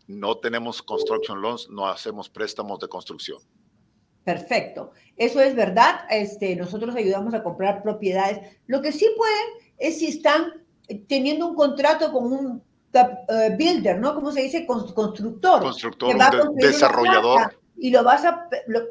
No 0.07 0.39
tenemos 0.39 0.81
construction 0.81 1.43
loans, 1.43 1.69
no 1.69 1.87
hacemos 1.87 2.31
préstamos 2.31 2.79
de 2.79 2.89
construcción. 2.89 3.43
Perfecto. 4.25 4.93
Eso 5.17 5.41
es 5.41 5.55
verdad. 5.55 6.01
Este, 6.11 6.55
nosotros 6.57 6.95
ayudamos 6.95 7.35
a 7.35 7.43
comprar 7.43 7.83
propiedades. 7.83 8.41
Lo 8.67 8.83
que 8.83 8.93
sí 8.93 9.07
pueden 9.17 9.73
es 9.79 9.99
si 9.99 10.09
están 10.09 10.53
teniendo 11.07 11.47
un 11.47 11.55
contrato 11.55 12.13
con 12.13 12.33
un 12.33 12.63
eh, 12.93 13.55
builder, 13.57 13.99
¿no? 13.99 14.15
¿Cómo 14.15 14.33
se 14.33 14.43
dice? 14.43 14.67
Constructor. 14.67 15.61
Constructor, 15.61 16.55
desarrollador. 16.55 17.59
Y 17.77 17.91
lo 17.91 18.03
vas 18.03 18.25
a, 18.25 18.49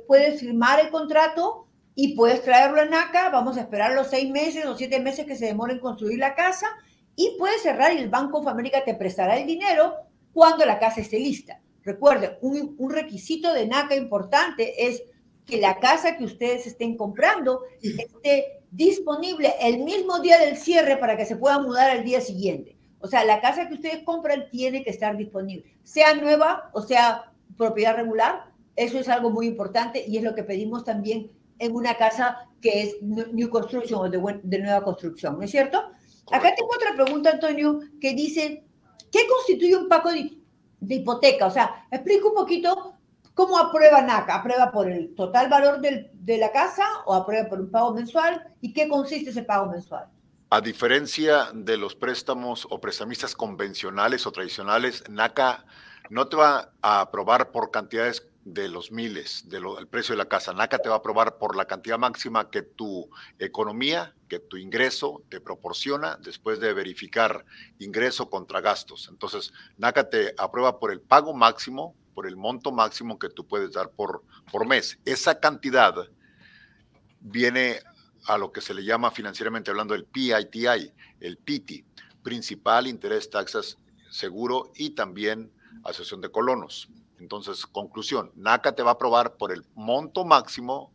puedes 0.08 0.40
firmar 0.40 0.80
el 0.80 0.90
contrato 0.90 1.68
y 1.96 2.16
puedes 2.16 2.44
traerlo 2.44 2.82
a 2.82 2.86
NACA. 2.86 3.30
Vamos 3.30 3.58
a 3.58 3.62
esperar 3.62 3.94
los 3.94 4.08
seis 4.08 4.30
meses 4.30 4.66
o 4.66 4.76
siete 4.76 5.00
meses 5.00 5.26
que 5.26 5.36
se 5.36 5.48
demore 5.48 5.74
en 5.74 5.80
construir 5.80 6.20
la 6.20 6.36
casa 6.36 6.68
y 7.16 7.36
puedes 7.38 7.64
cerrar 7.64 7.94
y 7.94 7.98
el 7.98 8.10
Banco 8.10 8.38
of 8.38 8.48
America 8.48 8.84
te 8.86 8.94
prestará 8.94 9.38
el 9.38 9.48
dinero 9.48 9.96
cuando 10.32 10.66
la 10.66 10.80
casa 10.80 11.02
esté 11.02 11.20
lista. 11.20 11.60
Recuerden, 11.84 12.38
un, 12.42 12.76
un 12.78 12.92
requisito 12.92 13.52
de 13.54 13.66
NACA 13.66 13.96
importante 13.96 14.88
es 14.88 15.02
que 15.48 15.60
la 15.60 15.80
casa 15.80 16.18
que 16.18 16.26
ustedes 16.26 16.68
estén 16.68 16.98
comprando 16.98 17.62
esté 17.82 18.62
disponible 18.70 19.54
el 19.62 19.80
mismo 19.80 20.20
día 20.20 20.38
del 20.40 20.58
cierre 20.58 20.98
para 20.98 21.16
que 21.16 21.26
se 21.26 21.38
pueda 21.38 21.60
mudar 21.60 21.90
al 21.90 22.04
día 22.04 22.20
siguiente. 22.20 22.78
O 23.00 23.08
sea, 23.08 23.24
la 23.24 23.40
casa 23.40 23.68
que 23.68 23.76
ustedes 23.76 24.04
compran 24.04 24.50
tiene 24.52 24.84
que 24.84 24.90
estar 24.90 25.16
disponible, 25.16 25.78
sea 25.84 26.14
nueva 26.16 26.70
o 26.74 26.82
sea 26.82 27.32
propiedad 27.58 27.96
regular. 27.96 28.52
Eso 28.76 29.00
es 29.00 29.08
algo 29.08 29.30
muy 29.30 29.48
importante 29.48 30.04
y 30.06 30.18
es 30.18 30.24
lo 30.24 30.36
que 30.36 30.44
pedimos 30.44 30.84
también 30.84 31.32
en 31.60 31.76
una 31.76 31.96
casa 31.96 32.38
que 32.62 32.84
es 32.84 33.02
new 33.02 33.50
construction 33.50 34.00
o 34.00 34.10
de, 34.10 34.60
nueva 34.60 34.84
construcción, 34.84 35.38
¿no 35.38 35.44
es 35.44 35.52
cierto? 35.52 35.82
Acá 36.32 36.54
tengo 36.54 36.70
otra 36.76 36.94
pregunta, 36.94 37.32
Antonio, 37.32 37.80
que 38.02 38.14
dice, 38.14 38.66
¿qué 39.12 39.20
constituye 39.28 39.78
un 39.78 39.88
pago 39.88 40.12
de, 40.12 40.38
de 40.82 40.96
hipoteca? 40.96 41.48
O 41.48 41.52
sea, 41.52 41.88
explica 41.90 42.28
un 42.28 42.36
poquito 42.36 42.97
¿Cómo 43.38 43.60
aprueba 43.60 44.02
NACA? 44.02 44.38
¿Aprueba 44.38 44.72
por 44.72 44.90
el 44.90 45.14
total 45.14 45.48
valor 45.48 45.80
de 45.80 46.38
la 46.40 46.52
casa 46.52 46.84
o 47.06 47.14
aprueba 47.14 47.48
por 47.48 47.60
un 47.60 47.70
pago 47.70 47.94
mensual? 47.94 48.52
¿Y 48.62 48.74
qué 48.74 48.90
consiste 48.90 49.30
ese 49.30 49.44
pago 49.44 49.70
mensual? 49.70 50.08
A 50.50 50.60
diferencia 50.60 51.52
de 51.54 51.78
los 51.78 51.94
préstamos 51.94 52.68
o 52.68 52.82
prestamistas 52.82 53.36
convencionales 53.36 54.26
o 54.26 54.32
tradicionales, 54.32 55.04
NACA 55.08 55.66
no 56.10 56.28
te 56.28 56.36
va 56.36 56.72
a 56.82 57.02
aprobar 57.02 57.52
por 57.52 57.70
cantidades 57.70 58.28
de 58.44 58.70
los 58.70 58.92
miles, 58.92 59.48
del 59.48 59.88
precio 59.88 60.14
de 60.14 60.18
la 60.18 60.26
casa. 60.26 60.52
NACA 60.54 60.80
te 60.80 60.90
va 60.90 60.96
a 60.96 60.98
aprobar 60.98 61.38
por 61.38 61.56
la 61.56 61.66
cantidad 61.66 62.00
máxima 62.00 62.50
que 62.50 62.64
tu 62.64 63.08
economía, 63.38 64.16
que 64.30 64.40
tu 64.40 64.58
ingreso 64.58 65.22
te 65.30 65.40
proporciona 65.42 66.18
después 66.24 66.60
de 66.60 66.74
verificar 66.74 67.46
ingreso 67.78 68.32
contra 68.32 68.62
gastos. 68.62 69.10
Entonces, 69.12 69.54
NACA 69.78 70.10
te 70.10 70.34
aprueba 70.40 70.80
por 70.80 70.92
el 70.92 71.02
pago 71.02 71.36
máximo 71.36 71.94
por 72.18 72.26
el 72.26 72.36
monto 72.36 72.72
máximo 72.72 73.20
que 73.20 73.30
tú 73.30 73.46
puedes 73.46 73.74
dar 73.74 73.92
por, 73.92 74.24
por 74.52 74.66
mes. 74.66 74.98
Esa 75.06 75.40
cantidad 75.40 75.94
viene 77.20 77.80
a 78.26 78.40
lo 78.40 78.52
que 78.52 78.60
se 78.60 78.74
le 78.74 78.84
llama 78.84 79.12
financieramente 79.12 79.70
hablando 79.70 79.94
el 79.94 80.04
PITI, 80.04 80.92
el 81.20 81.38
PITI, 81.38 81.86
principal 82.24 82.88
interés, 82.88 83.30
taxas, 83.30 83.78
seguro 84.10 84.72
y 84.74 84.96
también 84.96 85.52
asociación 85.84 86.22
de 86.22 86.32
colonos. 86.32 86.90
Entonces, 87.20 87.68
conclusión, 87.68 88.32
NACA 88.34 88.72
te 88.72 88.82
va 88.82 88.90
a 88.90 88.94
aprobar 88.96 89.38
por 89.38 89.52
el 89.52 89.64
monto 89.76 90.26
máximo 90.26 90.92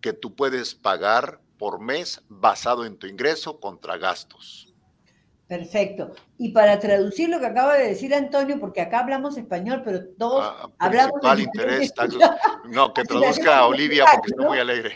que 0.00 0.12
tú 0.12 0.36
puedes 0.36 0.76
pagar 0.76 1.40
por 1.58 1.80
mes 1.80 2.22
basado 2.28 2.84
en 2.84 2.96
tu 2.96 3.08
ingreso 3.08 3.58
contra 3.58 3.98
gastos. 3.98 4.69
Perfecto. 5.50 6.12
Y 6.38 6.50
para 6.50 6.78
traducir 6.78 7.28
lo 7.28 7.40
que 7.40 7.46
acaba 7.46 7.76
de 7.76 7.88
decir 7.88 8.14
Antonio, 8.14 8.60
porque 8.60 8.80
acá 8.82 9.00
hablamos 9.00 9.36
español, 9.36 9.82
pero 9.84 10.06
todos 10.16 10.44
ah, 10.44 10.70
hablamos. 10.78 11.20
interés, 11.40 11.92
no, 12.68 12.94
que 12.94 13.02
traduzca 13.08 13.58
a 13.58 13.66
Olivia 13.66 14.04
porque 14.12 14.30
está 14.30 14.46
muy 14.46 14.58
alegre. 14.60 14.94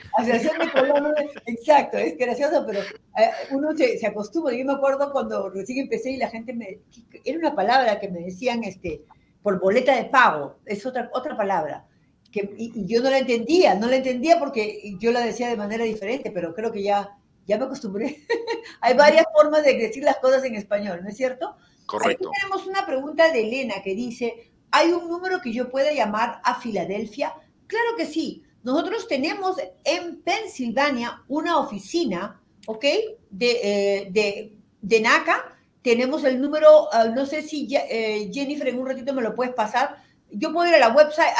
exacto, 1.46 1.98
es 1.98 2.16
gracioso, 2.16 2.64
pero 2.64 2.78
eh, 2.78 3.30
uno 3.50 3.76
se, 3.76 3.98
se, 3.98 4.06
acostumbra. 4.06 4.54
Yo 4.54 4.64
me 4.64 4.74
acuerdo 4.74 5.10
cuando 5.10 5.50
recién 5.50 5.80
empecé 5.80 6.12
y 6.12 6.18
la 6.18 6.30
gente 6.30 6.52
me. 6.52 6.78
Era 7.24 7.36
una 7.36 7.56
palabra 7.56 7.98
que 7.98 8.08
me 8.08 8.20
decían 8.20 8.62
este, 8.62 9.02
por 9.42 9.58
boleta 9.58 9.96
de 9.96 10.04
pago, 10.04 10.60
es 10.66 10.86
otra, 10.86 11.10
otra 11.14 11.36
palabra. 11.36 11.84
Que, 12.30 12.54
y 12.56 12.86
yo 12.86 13.02
no 13.02 13.10
la 13.10 13.18
entendía, 13.18 13.74
no 13.74 13.88
la 13.88 13.96
entendía 13.96 14.38
porque 14.38 14.96
yo 15.00 15.10
la 15.10 15.18
decía 15.18 15.48
de 15.48 15.56
manera 15.56 15.82
diferente, 15.82 16.30
pero 16.30 16.54
creo 16.54 16.70
que 16.70 16.84
ya 16.84 17.18
ya 17.46 17.58
me 17.58 17.64
acostumbré. 17.64 18.24
Hay 18.80 18.94
varias 18.94 19.24
formas 19.34 19.64
de 19.64 19.74
decir 19.74 20.02
las 20.04 20.16
cosas 20.18 20.44
en 20.44 20.54
español, 20.54 21.00
¿no 21.02 21.08
es 21.08 21.16
cierto? 21.16 21.56
Correcto. 21.86 22.28
Aquí 22.28 22.40
tenemos 22.40 22.66
una 22.66 22.86
pregunta 22.86 23.30
de 23.30 23.46
Elena 23.46 23.74
que 23.82 23.94
dice, 23.94 24.52
¿hay 24.70 24.90
un 24.92 25.08
número 25.08 25.40
que 25.40 25.52
yo 25.52 25.70
pueda 25.70 25.92
llamar 25.92 26.40
a 26.42 26.60
Filadelfia? 26.60 27.34
Claro 27.66 27.96
que 27.96 28.06
sí. 28.06 28.42
Nosotros 28.62 29.06
tenemos 29.06 29.56
en 29.84 30.22
Pensilvania 30.22 31.22
una 31.28 31.58
oficina, 31.58 32.40
¿ok? 32.66 32.84
De, 33.30 33.50
eh, 33.62 34.08
de, 34.10 34.56
de 34.80 35.00
NACA. 35.00 35.54
Tenemos 35.82 36.24
el 36.24 36.40
número, 36.40 36.88
ah, 36.92 37.04
no 37.04 37.26
sé 37.26 37.42
si 37.42 37.68
eh, 37.70 38.30
Jennifer 38.32 38.66
en 38.68 38.78
un 38.78 38.86
ratito 38.86 39.12
me 39.12 39.20
lo 39.20 39.34
puedes 39.34 39.52
pasar, 39.52 40.02
yo 40.30 40.52
puedo 40.52 40.68
ir 40.68 40.74
a 40.74 40.78
la 40.78 40.94
website, 40.94 41.32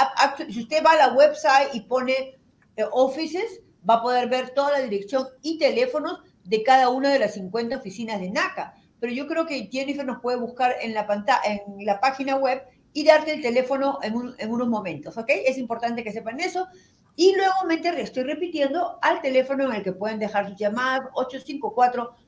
si 0.51 0.61
usted 0.61 0.85
va 0.85 0.93
a 0.93 1.09
la 1.09 1.13
website 1.15 1.75
y 1.75 1.81
pone 1.81 2.37
eh, 2.77 2.85
offices, 2.93 3.61
va 3.89 3.95
a 3.95 4.03
poder 4.03 4.29
ver 4.29 4.51
toda 4.51 4.73
la 4.73 4.81
dirección 4.81 5.27
y 5.43 5.59
teléfonos 5.59 6.21
de 6.45 6.63
cada 6.63 6.89
una 6.89 7.11
de 7.11 7.19
las 7.19 7.35
50 7.35 7.77
oficinas 7.77 8.21
de 8.21 8.31
NACA. 8.31 8.75
Pero 9.01 9.13
yo 9.13 9.27
creo 9.27 9.47
que 9.47 9.69
Jennifer 9.71 10.07
nos 10.07 10.21
puede 10.21 10.39
buscar 10.39 10.77
en 10.81 10.95
la, 10.95 11.07
pantalla, 11.07 11.41
en 11.45 11.85
la 11.85 12.01
página 12.01 12.37
web 12.37 12.63
y 12.95 13.05
darte 13.05 13.35
el 13.35 13.43
teléfono 13.43 13.99
en, 14.03 14.15
unos 14.51 14.69
momentos, 14.69 15.19
¿ok? 15.19 15.29
Es 15.29 15.59
importante 15.59 16.05
que 16.05 16.13
sepan 16.13 16.41
eso. 16.41 16.69
Y 17.17 17.35
luego 17.37 17.55
me 17.67 17.75
estoy 18.01 18.23
repitiendo 18.23 18.99
al 19.03 19.21
teléfono 19.21 19.65
en 19.67 19.75
el 19.75 19.83
que 19.83 19.93
pueden 19.93 20.19
dejar 20.19 20.49
sus 20.49 20.57
llamadas, 20.57 21.11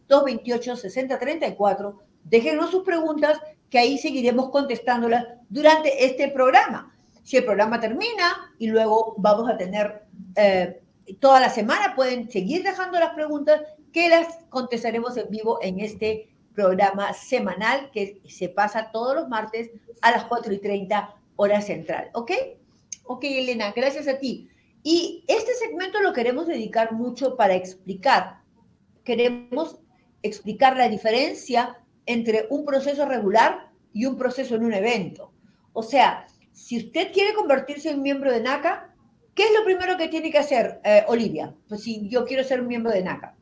854-228-6034. 0.08 1.94
Déjenos 2.25 2.70
sus 2.70 2.82
preguntas, 2.82 3.40
que 3.70 3.78
ahí 3.78 3.96
seguiremos 3.98 4.50
contestándolas 4.50 5.26
durante 5.48 6.04
este 6.04 6.28
programa. 6.28 6.92
Si 7.22 7.36
el 7.36 7.44
programa 7.44 7.80
termina 7.80 8.54
y 8.58 8.68
luego 8.68 9.14
vamos 9.18 9.48
a 9.50 9.56
tener 9.56 10.04
eh, 10.36 10.80
toda 11.14 11.40
la 11.40 11.50
semana, 11.50 11.94
pueden 11.94 12.30
seguir 12.30 12.62
dejando 12.62 12.98
las 12.98 13.14
preguntas 13.14 13.62
que 13.92 14.08
las 14.08 14.38
contestaremos 14.50 15.16
en 15.16 15.30
vivo 15.30 15.58
en 15.62 15.80
este 15.80 16.28
programa 16.54 17.12
semanal 17.12 17.90
que 17.92 18.20
se 18.26 18.48
pasa 18.48 18.90
todos 18.90 19.14
los 19.14 19.28
martes 19.28 19.70
a 20.02 20.10
las 20.10 20.25
4 20.25 20.52
y 20.52 20.58
30 20.58 21.14
hora 21.36 21.60
central. 21.60 22.10
¿Ok? 22.14 22.32
Ok, 23.04 23.25
Elena, 23.25 23.72
gracias 23.75 24.08
a 24.08 24.18
ti. 24.18 24.48
Y 24.82 25.25
este 25.28 25.54
segmento 25.54 26.00
lo 26.00 26.12
queremos 26.12 26.46
dedicar 26.46 26.92
mucho 26.92 27.36
para 27.36 27.54
explicar. 27.54 28.40
Queremos 29.04 29.78
explicar 30.22 30.76
la 30.76 30.88
diferencia 30.88 31.78
entre 32.06 32.46
un 32.50 32.64
proceso 32.64 33.06
regular 33.06 33.70
y 33.92 34.06
un 34.06 34.16
proceso 34.16 34.54
en 34.54 34.64
un 34.64 34.72
evento. 34.72 35.32
O 35.72 35.82
sea, 35.82 36.26
si 36.52 36.78
usted 36.78 37.12
quiere 37.12 37.34
convertirse 37.34 37.90
en 37.90 38.02
miembro 38.02 38.32
de 38.32 38.40
NACA, 38.40 38.86
¿qué 39.37 39.45
es 39.45 39.52
lo 39.52 39.64
primero 39.64 39.97
que 39.97 40.09
tiene 40.09 40.33
que 40.33 40.38
hacer, 40.38 40.81
eh, 40.83 41.05
Olivia? 41.07 41.55
Pues 41.69 41.83
si 41.85 42.09
yo 42.09 42.25
quiero 42.25 42.43
ser 42.43 42.61
un 42.61 42.66
miembro 42.66 42.90
de 42.90 43.02
NACA. 43.02 43.37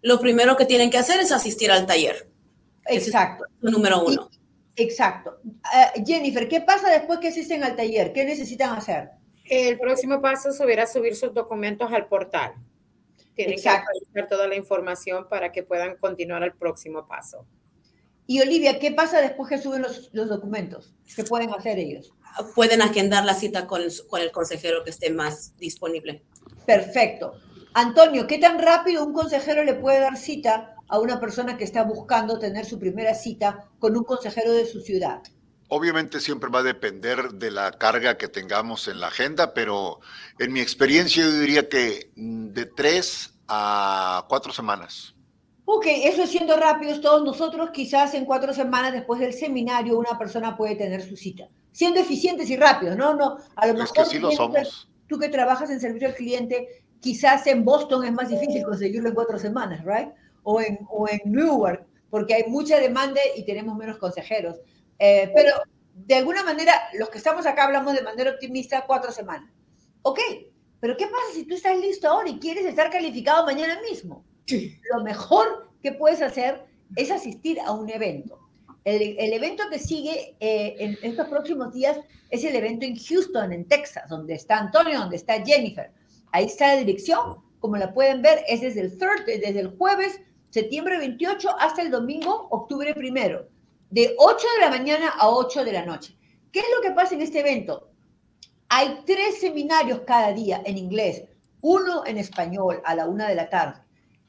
Lo 0.00 0.18
primero 0.18 0.56
que 0.56 0.64
tienen 0.64 0.90
que 0.90 0.98
hacer 0.98 1.20
es 1.20 1.30
asistir 1.32 1.70
al 1.70 1.86
taller. 1.86 2.30
Exacto. 2.86 3.44
Es 3.62 3.70
número 3.70 4.04
uno. 4.04 4.30
exacto. 4.76 5.40
Eh, 5.74 6.02
Jennifer, 6.06 6.48
¿qué 6.48 6.60
pasa 6.60 6.90
después 6.90 7.18
que 7.18 7.28
asisten 7.28 7.62
al 7.62 7.76
taller? 7.76 8.12
¿Qué 8.12 8.24
necesitan 8.24 8.74
hacer? 8.76 9.10
El 9.44 9.78
próximo 9.78 10.22
paso 10.22 10.50
es 10.50 10.56
subir 10.56 10.80
a 10.80 10.86
subir 10.86 11.14
sus 11.14 11.34
documentos 11.34 11.92
al 11.92 12.06
portal. 12.06 12.54
Tienen 13.34 13.60
que 13.60 13.68
actualizar 13.68 14.28
toda 14.28 14.46
la 14.46 14.56
información 14.56 15.28
para 15.28 15.52
que 15.52 15.62
puedan 15.62 15.96
continuar 15.96 16.42
al 16.42 16.54
próximo 16.54 17.06
paso. 17.06 17.46
Y 18.26 18.40
Olivia, 18.40 18.78
¿qué 18.78 18.92
pasa 18.92 19.20
después 19.20 19.48
que 19.48 19.58
suben 19.58 19.82
los, 19.82 20.10
documentos? 20.12 20.94
¿Qué 21.16 21.24
pueden 21.24 21.50
hacer 21.50 21.78
ellos? 21.78 22.14
Pueden 22.54 22.82
agendar 22.82 23.24
la 23.24 23.34
cita 23.34 23.66
con, 23.66 23.82
con 24.08 24.20
el 24.20 24.32
consejero 24.32 24.84
que 24.84 24.90
esté 24.90 25.10
más 25.10 25.56
disponible. 25.56 26.22
Perfecto. 26.66 27.34
Antonio, 27.74 28.26
¿qué 28.26 28.38
tan 28.38 28.58
rápido 28.58 29.04
un 29.04 29.12
consejero 29.12 29.64
le 29.64 29.74
puede 29.74 30.00
dar 30.00 30.16
cita 30.16 30.76
a 30.88 30.98
una 30.98 31.18
persona 31.20 31.56
que 31.56 31.64
está 31.64 31.84
buscando 31.84 32.38
tener 32.38 32.66
su 32.66 32.78
primera 32.78 33.14
cita 33.14 33.66
con 33.78 33.96
un 33.96 34.04
consejero 34.04 34.52
de 34.52 34.66
su 34.66 34.80
ciudad? 34.82 35.22
Obviamente 35.68 36.20
siempre 36.20 36.50
va 36.50 36.58
a 36.58 36.64
depender 36.64 37.30
de 37.30 37.50
la 37.50 37.72
carga 37.72 38.18
que 38.18 38.28
tengamos 38.28 38.88
en 38.88 39.00
la 39.00 39.06
agenda, 39.06 39.54
pero 39.54 40.00
en 40.38 40.52
mi 40.52 40.60
experiencia 40.60 41.24
yo 41.24 41.32
diría 41.32 41.66
que 41.70 42.10
mm, 42.14 42.48
de 42.48 42.66
tres 42.66 43.32
a 43.48 44.26
cuatro 44.28 44.52
semanas. 44.52 45.14
Ok, 45.74 45.86
eso 45.86 46.26
siendo 46.26 46.54
rápidos, 46.58 47.00
todos 47.00 47.24
nosotros 47.24 47.70
quizás 47.72 48.12
en 48.12 48.26
cuatro 48.26 48.52
semanas 48.52 48.92
después 48.92 49.18
del 49.18 49.32
seminario 49.32 49.98
una 49.98 50.18
persona 50.18 50.54
puede 50.54 50.76
tener 50.76 51.00
su 51.00 51.16
cita. 51.16 51.48
Siendo 51.72 51.98
eficientes 51.98 52.50
y 52.50 52.58
rápidos, 52.58 52.94
¿no? 52.94 53.14
no 53.14 53.38
a 53.56 53.66
lo 53.66 53.72
mejor 53.72 53.94
que 53.94 54.04
sí 54.04 54.18
lo 54.18 54.30
somos. 54.32 54.90
tú 55.06 55.18
que 55.18 55.30
trabajas 55.30 55.70
en 55.70 55.80
servicio 55.80 56.08
al 56.08 56.14
cliente, 56.14 56.84
quizás 57.00 57.46
en 57.46 57.64
Boston 57.64 58.04
es 58.04 58.12
más 58.12 58.28
difícil 58.28 58.62
conseguirlo 58.64 59.08
en 59.08 59.14
cuatro 59.14 59.38
semanas, 59.38 59.82
¿right? 59.82 60.10
O 60.42 60.60
en, 60.60 60.78
o 60.90 61.08
en 61.08 61.20
Newark, 61.24 61.86
porque 62.10 62.34
hay 62.34 62.44
mucha 62.48 62.78
demanda 62.78 63.22
y 63.34 63.46
tenemos 63.46 63.74
menos 63.74 63.96
consejeros. 63.96 64.60
Eh, 64.98 65.32
pero 65.34 65.54
de 65.94 66.16
alguna 66.16 66.44
manera, 66.44 66.74
los 66.98 67.08
que 67.08 67.16
estamos 67.16 67.46
acá 67.46 67.64
hablamos 67.64 67.94
de 67.94 68.02
manera 68.02 68.30
optimista, 68.30 68.84
cuatro 68.86 69.10
semanas. 69.10 69.50
Ok, 70.02 70.20
pero 70.80 70.98
¿qué 70.98 71.06
pasa 71.06 71.32
si 71.32 71.46
tú 71.46 71.54
estás 71.54 71.78
listo 71.78 72.08
ahora 72.08 72.28
y 72.28 72.38
quieres 72.38 72.66
estar 72.66 72.90
calificado 72.90 73.46
mañana 73.46 73.80
mismo? 73.80 74.26
Lo 74.92 75.02
mejor 75.02 75.70
que 75.82 75.92
puedes 75.92 76.22
hacer 76.22 76.64
es 76.96 77.10
asistir 77.10 77.60
a 77.60 77.72
un 77.72 77.88
evento. 77.90 78.38
El, 78.84 79.32
evento 79.32 79.62
que 79.70 79.78
sigue 79.78 80.36
eh, 80.40 80.74
en 80.78 80.98
estos 81.02 81.28
próximos 81.28 81.72
días 81.72 81.98
es 82.30 82.44
el 82.44 82.56
evento 82.56 82.84
en 82.84 82.96
Houston, 82.96 83.52
en 83.52 83.66
Texas, 83.68 84.08
donde 84.08 84.34
está 84.34 84.58
Antonio, 84.58 84.98
donde 84.98 85.16
está 85.16 85.42
Jennifer. 85.44 85.92
Ahí 86.32 86.46
está 86.46 86.74
la 86.74 86.80
dirección, 86.80 87.36
como 87.60 87.76
la 87.76 87.94
pueden 87.94 88.22
ver, 88.22 88.40
es 88.48 88.60
desde 88.60 88.80
el, 88.80 88.98
desde 89.26 89.60
el 89.60 89.76
jueves, 89.76 90.20
septiembre 90.50 90.98
28, 90.98 91.48
hasta 91.60 91.82
el 91.82 91.90
domingo, 91.90 92.48
octubre 92.50 92.92
primero 92.94 93.46
de 93.92 94.14
8 94.16 94.46
de 94.54 94.60
la 94.64 94.70
mañana 94.70 95.10
a 95.18 95.28
8 95.28 95.64
de 95.66 95.72
la 95.72 95.84
noche. 95.84 96.16
¿Qué 96.50 96.60
es 96.60 96.66
lo 96.74 96.80
que 96.80 96.92
pasa 96.92 97.14
en 97.14 97.20
este 97.20 97.40
evento? 97.40 97.90
Hay 98.70 99.02
tres 99.04 99.38
seminarios 99.38 100.00
cada 100.06 100.32
día 100.32 100.62
en 100.64 100.78
inglés, 100.78 101.24
uno 101.60 102.06
en 102.06 102.16
español 102.16 102.80
a 102.86 102.94
la 102.94 103.06
una 103.06 103.28
de 103.28 103.34
la 103.34 103.50
tarde. 103.50 103.82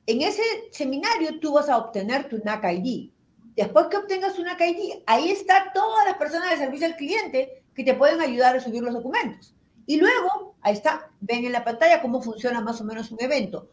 En 0.05 0.21
ese 0.21 0.43
seminario 0.71 1.39
tú 1.39 1.53
vas 1.53 1.69
a 1.69 1.77
obtener 1.77 2.27
tu 2.27 2.37
NAC 2.39 2.65
ID. 2.65 3.11
Después 3.55 3.87
que 3.87 3.97
obtengas 3.97 4.33
tu 4.33 4.43
NAC 4.43 4.59
ID, 4.61 5.03
ahí 5.05 5.31
está 5.31 5.71
todas 5.73 6.05
las 6.05 6.17
personas 6.17 6.49
de 6.51 6.57
servicio 6.57 6.87
al 6.87 6.97
cliente 6.97 7.63
que 7.73 7.83
te 7.83 7.93
pueden 7.93 8.19
ayudar 8.19 8.55
a 8.55 8.59
subir 8.59 8.83
los 8.83 8.93
documentos. 8.93 9.55
Y 9.85 9.97
luego, 9.97 10.55
ahí 10.61 10.73
está, 10.73 11.09
ven 11.21 11.45
en 11.45 11.51
la 11.51 11.63
pantalla 11.63 12.01
cómo 12.01 12.21
funciona 12.21 12.61
más 12.61 12.81
o 12.81 12.83
menos 12.83 13.11
un 13.11 13.21
evento. 13.21 13.69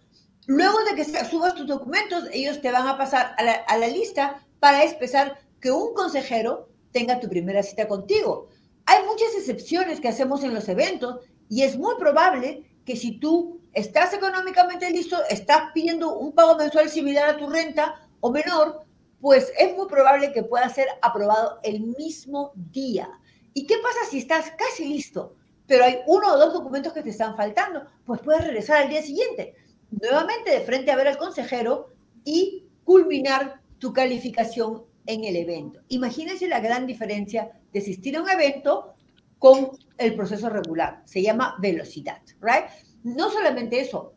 Luego 0.47 0.79
de 0.85 0.95
que 0.95 1.05
subas 1.05 1.55
tus 1.55 1.66
documentos, 1.66 2.25
ellos 2.33 2.61
te 2.61 2.71
van 2.71 2.87
a 2.87 2.99
pasar 2.99 3.35
a 3.37 3.43
la, 3.43 3.53
a 3.53 3.79
la 3.79 3.88
lista 3.88 4.45
para 4.59 4.85
empezar 4.85 5.38
que 5.61 5.71
un 5.71 5.95
consejero 5.95 6.69
tenga 6.93 7.21
tu 7.21 7.29
primera 7.29 7.62
cita 7.62 7.88
contigo. 7.88 8.49
Hay 8.87 9.05
muchas 9.07 9.35
excepciones 9.37 10.01
que 10.01 10.09
hacemos 10.09 10.43
en 10.43 10.55
los 10.55 10.69
eventos 10.69 11.21
y 11.49 11.62
es 11.62 11.77
muy 11.77 11.95
probable 11.97 12.64
que 12.85 12.97
si 12.97 13.19
tú 13.19 13.60
estás 13.73 14.13
económicamente 14.15 14.91
listo, 14.91 15.17
estás 15.29 15.71
pidiendo 15.73 16.19
un 16.19 16.33
pago 16.33 16.57
mensual 16.57 16.89
similar 16.89 17.29
a 17.29 17.37
tu 17.37 17.49
renta 17.49 18.09
o 18.21 18.31
menor, 18.31 18.85
pues 19.21 19.53
es 19.59 19.77
muy 19.77 19.87
probable 19.87 20.33
que 20.33 20.43
pueda 20.43 20.69
ser 20.69 20.87
aprobado 21.03 21.61
el 21.63 21.81
mismo 21.81 22.53
día. 22.55 23.09
¿Y 23.55 23.67
qué 23.67 23.77
pasa 23.83 23.99
si 24.11 24.19
estás 24.19 24.53
casi 24.53 24.87
listo, 24.87 25.37
pero 25.67 25.85
hay 25.85 25.99
uno 26.07 26.33
o 26.33 26.39
dos 26.39 26.53
documentos 26.53 26.93
que 26.93 27.03
te 27.03 27.11
están 27.11 27.37
faltando? 27.37 27.85
Pues 28.05 28.21
puedes 28.21 28.45
regresar 28.45 28.79
al 28.79 28.89
día 28.89 29.03
siguiente, 29.03 29.55
nuevamente 29.91 30.51
de 30.51 30.61
frente 30.61 30.91
a 30.91 30.97
ver 30.97 31.09
al 31.09 31.19
consejero 31.19 31.91
y 32.25 32.67
culminar 32.85 33.61
tu 33.79 33.93
calificación 33.93 34.85
en 35.07 35.25
el 35.25 35.37
evento. 35.37 35.81
Imagínense 35.89 36.47
la 36.49 36.61
gran 36.61 36.87
diferencia 36.87 37.51
de 37.73 37.81
asistir 37.81 38.17
a 38.17 38.23
un 38.23 38.29
evento 38.29 38.95
con 39.39 39.71
el 39.99 40.15
proceso 40.15 40.49
regular. 40.49 41.03
Se 41.05 41.23
llama 41.23 41.57
velocidad, 41.59 42.21
¿right? 42.41 42.67
No 43.03 43.31
solamente 43.31 43.81
eso, 43.81 44.15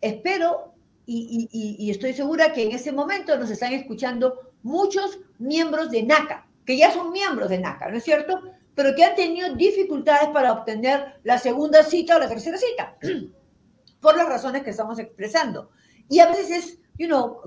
espero 0.00 0.74
y, 1.10 1.90
estoy 1.90 2.12
segura 2.12 2.52
que 2.52 2.64
en 2.64 2.72
ese 2.72 2.92
momento 2.92 3.38
nos 3.38 3.50
están 3.50 3.72
escuchando 3.72 4.52
muchos 4.62 5.18
miembros 5.38 5.90
de 5.90 6.02
NACA, 6.02 6.46
que 6.66 6.76
ya 6.76 6.92
son 6.92 7.12
miembros 7.12 7.48
de 7.48 7.58
NACA, 7.58 7.88
¿no 7.90 7.96
es 7.96 8.04
cierto? 8.04 8.42
Pero 8.74 8.94
que 8.94 9.04
han 9.04 9.14
tenido 9.14 9.54
dificultades 9.54 10.28
para 10.28 10.52
obtener 10.52 11.18
la 11.24 11.38
segunda 11.38 11.82
cita 11.82 12.16
o 12.16 12.18
la 12.18 12.28
tercera 12.28 12.58
cita, 12.58 12.98
por 14.00 14.16
las 14.16 14.28
razones 14.28 14.62
que 14.62 14.70
estamos 14.70 14.98
expresando. 14.98 15.70
Y 16.10 16.18
a 16.18 16.26
veces 16.26 16.50
es 16.50 16.78
you 16.98 17.06
know, 17.06 17.40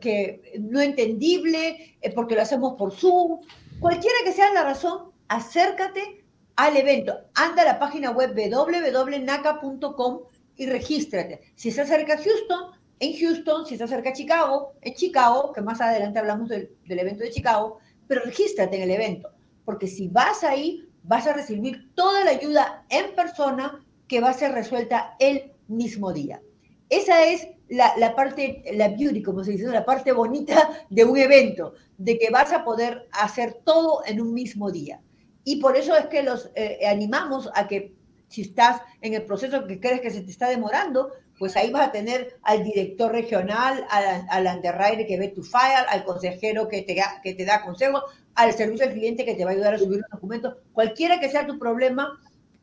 que 0.00 0.54
no 0.60 0.80
entendible, 0.80 1.96
eh, 2.00 2.12
porque 2.14 2.36
lo 2.36 2.42
hacemos 2.42 2.74
por 2.78 2.92
Zoom. 2.92 3.40
Cualquiera 3.80 4.16
que 4.24 4.32
sea 4.32 4.52
la 4.52 4.62
razón, 4.62 5.10
acércate 5.28 6.24
al 6.58 6.76
evento. 6.76 7.16
Anda 7.34 7.62
a 7.62 7.66
la 7.66 7.78
página 7.78 8.10
web 8.10 8.34
www.naca.com 8.34 10.20
y 10.56 10.66
regístrate. 10.66 11.40
Si 11.54 11.68
estás 11.68 11.86
cerca 11.88 12.16
de 12.16 12.24
Houston, 12.24 12.72
en 12.98 13.16
Houston, 13.16 13.64
si 13.64 13.74
estás 13.74 13.90
cerca 13.90 14.10
de 14.10 14.16
Chicago, 14.16 14.72
en 14.80 14.92
Chicago, 14.94 15.52
que 15.52 15.62
más 15.62 15.80
adelante 15.80 16.18
hablamos 16.18 16.48
del, 16.48 16.76
evento 16.88 17.22
de 17.22 17.30
Chicago, 17.30 17.78
pero 18.08 18.22
regístrate 18.24 18.74
en 18.76 18.82
el 18.82 18.90
evento, 18.90 19.30
porque 19.64 19.86
si 19.86 20.08
vas 20.08 20.42
ahí, 20.42 20.84
vas 21.04 21.28
a 21.28 21.32
recibir 21.32 21.94
toda 21.94 22.24
la 22.24 22.32
ayuda 22.32 22.84
en 22.88 23.14
persona 23.14 23.86
que 24.08 24.20
va 24.20 24.30
a 24.30 24.34
ser 24.34 24.50
resuelta 24.50 25.14
el 25.20 25.52
mismo 25.68 26.12
día. 26.12 26.42
Esa 26.88 27.24
es 27.24 27.46
la, 27.68 28.16
parte, 28.16 28.64
la 28.72 28.88
beauty, 28.88 29.22
como 29.22 29.44
se 29.44 29.52
dice, 29.52 29.68
la 29.68 29.84
parte 29.84 30.10
bonita 30.10 30.86
de 30.90 31.04
un 31.04 31.18
evento, 31.18 31.74
de 31.98 32.18
que 32.18 32.30
vas 32.30 32.52
a 32.52 32.64
poder 32.64 33.06
hacer 33.12 33.60
todo 33.64 34.02
en 34.06 34.20
un 34.20 34.34
mismo 34.34 34.72
día. 34.72 35.00
Y 35.44 35.60
por 35.60 35.76
eso 35.76 35.96
es 35.96 36.06
que 36.06 36.22
los 36.22 36.50
eh, 36.54 36.80
animamos 36.86 37.50
a 37.54 37.66
que 37.66 37.94
si 38.28 38.42
estás 38.42 38.82
en 39.00 39.14
el 39.14 39.24
proceso 39.24 39.66
que 39.66 39.80
crees 39.80 40.00
que 40.00 40.10
se 40.10 40.20
te 40.20 40.30
está 40.30 40.48
demorando, 40.48 41.12
pues 41.38 41.56
ahí 41.56 41.70
vas 41.70 41.88
a 41.88 41.92
tener 41.92 42.38
al 42.42 42.64
director 42.64 43.12
regional, 43.12 43.86
al, 43.90 44.26
al 44.28 44.56
underwriter 44.56 45.06
que 45.06 45.18
ve 45.18 45.28
tu 45.28 45.42
file, 45.42 45.86
al 45.88 46.04
consejero 46.04 46.68
que 46.68 46.82
te, 46.82 46.96
que 47.22 47.34
te 47.34 47.44
da 47.44 47.64
consejos, 47.64 48.02
al 48.34 48.52
servicio 48.52 48.86
al 48.86 48.92
cliente 48.92 49.24
que 49.24 49.34
te 49.34 49.44
va 49.44 49.50
a 49.50 49.54
ayudar 49.54 49.74
a 49.74 49.78
subir 49.78 49.98
un 49.98 50.04
documento. 50.10 50.58
Cualquiera 50.72 51.18
que 51.20 51.30
sea 51.30 51.46
tu 51.46 51.58
problema, 51.58 52.20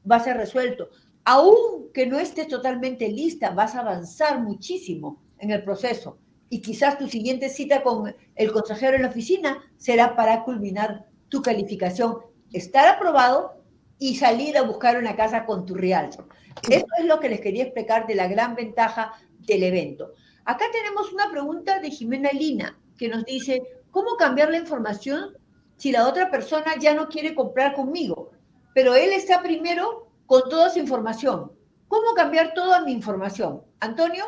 va 0.09 0.17
a 0.17 0.23
ser 0.23 0.37
resuelto. 0.37 0.89
Aún 1.23 1.91
que 1.93 2.05
no 2.05 2.19
estés 2.19 2.47
totalmente 2.47 3.07
lista, 3.09 3.49
vas 3.49 3.75
a 3.75 3.79
avanzar 3.79 4.41
muchísimo 4.41 5.23
en 5.39 5.51
el 5.51 5.63
proceso. 5.63 6.17
Y 6.49 6.61
quizás 6.61 6.97
tu 6.97 7.07
siguiente 7.07 7.49
cita 7.49 7.81
con 7.81 8.15
el 8.35 8.51
consejero 8.51 8.95
en 8.95 9.01
la 9.01 9.09
oficina 9.09 9.63
será 9.77 10.15
para 10.15 10.43
culminar 10.43 11.05
tu 11.29 11.41
calificación, 11.41 12.19
estar 12.51 12.87
aprobado 12.87 13.61
y 13.99 14.15
salir 14.15 14.57
a 14.57 14.63
buscar 14.63 14.97
una 14.97 15.15
casa 15.15 15.45
con 15.45 15.65
tu 15.65 15.75
realtor. 15.75 16.27
Eso 16.69 16.85
es 16.97 17.05
lo 17.05 17.19
que 17.19 17.29
les 17.29 17.41
quería 17.41 17.63
explicar 17.63 18.07
de 18.07 18.15
la 18.15 18.27
gran 18.27 18.55
ventaja 18.55 19.13
del 19.39 19.63
evento. 19.63 20.13
Acá 20.45 20.65
tenemos 20.71 21.11
una 21.11 21.29
pregunta 21.29 21.79
de 21.79 21.91
Jimena 21.91 22.29
Lina 22.31 22.77
que 22.97 23.09
nos 23.09 23.25
dice, 23.25 23.61
¿cómo 23.91 24.15
cambiar 24.15 24.49
la 24.51 24.57
información 24.57 25.37
si 25.77 25.91
la 25.91 26.07
otra 26.07 26.29
persona 26.29 26.75
ya 26.79 26.93
no 26.93 27.07
quiere 27.07 27.35
comprar 27.35 27.73
conmigo? 27.73 28.31
Pero 28.73 28.95
él 28.95 29.11
está 29.11 29.41
primero 29.41 30.09
con 30.25 30.49
toda 30.49 30.69
su 30.69 30.79
información. 30.79 31.51
¿Cómo 31.87 32.13
cambiar 32.13 32.53
toda 32.53 32.81
mi 32.81 32.91
información? 32.91 33.61
Antonio. 33.79 34.25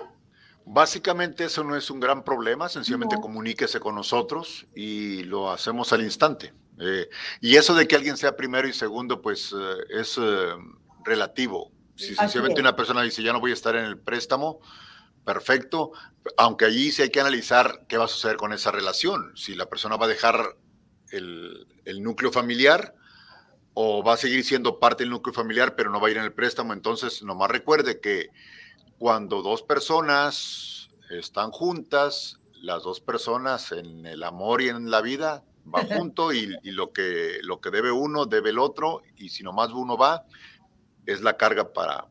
Básicamente 0.66 1.46
eso 1.46 1.64
no 1.64 1.76
es 1.76 1.90
un 1.90 2.00
gran 2.00 2.24
problema, 2.24 2.68
sencillamente 2.68 3.18
comuníquese 3.22 3.80
con 3.80 3.96
nosotros 3.96 4.68
y 4.76 5.24
lo 5.24 5.50
hacemos 5.50 5.94
al 5.94 6.04
instante. 6.04 6.54
Eh, 6.80 7.10
y 7.42 7.56
eso 7.56 7.74
de 7.74 7.88
que 7.88 7.96
alguien 7.96 8.18
sea 8.18 8.36
primero 8.36 8.68
y 8.68 8.74
segundo, 8.74 9.22
pues 9.22 9.54
eh, 9.58 10.00
es 10.00 10.18
eh, 10.22 10.50
relativo. 11.04 11.72
Si 11.96 12.13
sencillamente 12.13 12.62
una 12.62 12.76
persona 12.76 13.02
dice, 13.02 13.24
ya 13.24 13.34
no 13.34 13.40
voy 13.40 13.52
a 13.52 13.56
estar 13.56 13.76
en 13.76 13.86
el 13.86 13.98
préstamo, 13.98 14.60
perfecto, 15.26 15.92
aunque 16.38 16.66
allí 16.66 16.92
sí 16.92 17.02
hay 17.02 17.10
que 17.10 17.20
analizar 17.20 17.86
qué 17.88 17.98
va 17.98 18.06
a 18.06 18.08
suceder 18.08 18.38
con 18.38 18.54
esa 18.54 18.72
relación. 18.72 19.36
Si 19.36 19.56
la 19.56 19.66
persona 19.66 19.98
va 19.98 20.06
a 20.06 20.10
dejar 20.10 20.56
el, 21.10 21.68
el 21.86 22.04
núcleo 22.04 22.32
familiar 22.32 22.94
o 23.74 24.04
va 24.04 24.13
a 24.13 24.18
seguir 24.18 24.44
siendo 24.44 24.80
parte 24.80 25.04
del 25.04 25.10
núcleo 25.10 25.34
familiar, 25.34 25.76
pero 25.76 25.90
no 25.90 26.00
va 26.00 26.08
a 26.08 26.12
ir 26.12 26.18
en 26.18 26.24
el 26.24 26.34
préstamo, 26.34 26.74
entonces 26.74 27.24
nomás 27.24 27.50
recuerde 27.50 28.00
que 28.00 28.30
cuando 29.00 29.42
dos 29.42 29.63
personas 29.63 30.90
están 31.10 31.52
juntas, 31.52 32.40
las 32.62 32.84
dos 32.84 33.00
personas 33.00 33.72
en 33.72 34.06
el 34.06 34.24
amor 34.24 34.62
y 34.62 34.70
en 34.70 34.90
la 34.92 35.02
vida 35.02 35.44
van 35.70 35.88
junto 35.88 36.34
y, 36.34 36.48
lo, 36.64 36.92
que, 36.92 37.40
lo 37.44 37.60
que 37.60 37.70
debe 37.70 37.92
uno 37.92 38.26
debe 38.26 38.50
el 38.50 38.60
otro 38.60 39.02
y 39.18 39.30
si 39.30 39.44
nomás 39.44 39.72
uno 39.72 39.98
va, 39.98 40.26
es 41.06 41.22
la 41.22 41.38
carga 41.38 41.72
para, 41.72 42.08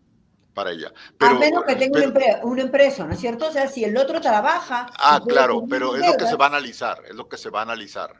para 0.55 0.73
ella. 0.73 0.93
Pero, 1.19 1.37
a 1.37 1.39
menos 1.39 1.65
que 1.65 1.77
tenga 1.77 2.01
un, 2.43 2.59
empresa, 2.59 3.05
¿no 3.05 3.15
es 3.15 3.21
cierto? 3.21 3.49
O 3.49 3.53
sea, 3.53 3.69
si 3.69 3.85
el 3.85 3.97
otro 3.97 4.21
trabaja... 4.21 4.87
Ah, 4.99 5.21
claro, 5.27 5.65
pero 5.69 5.97
es 5.97 6.07
lo 6.07 6.17
que 6.17 6.27
se 6.27 6.37
va 6.37 6.47
a 6.47 6.49
analizar, 6.49 7.03
es 7.09 7.15
lo 7.15 7.29
que 7.29 7.37
se 7.37 7.51
va 7.51 7.61
a 7.61 7.63
analizar. 7.63 8.15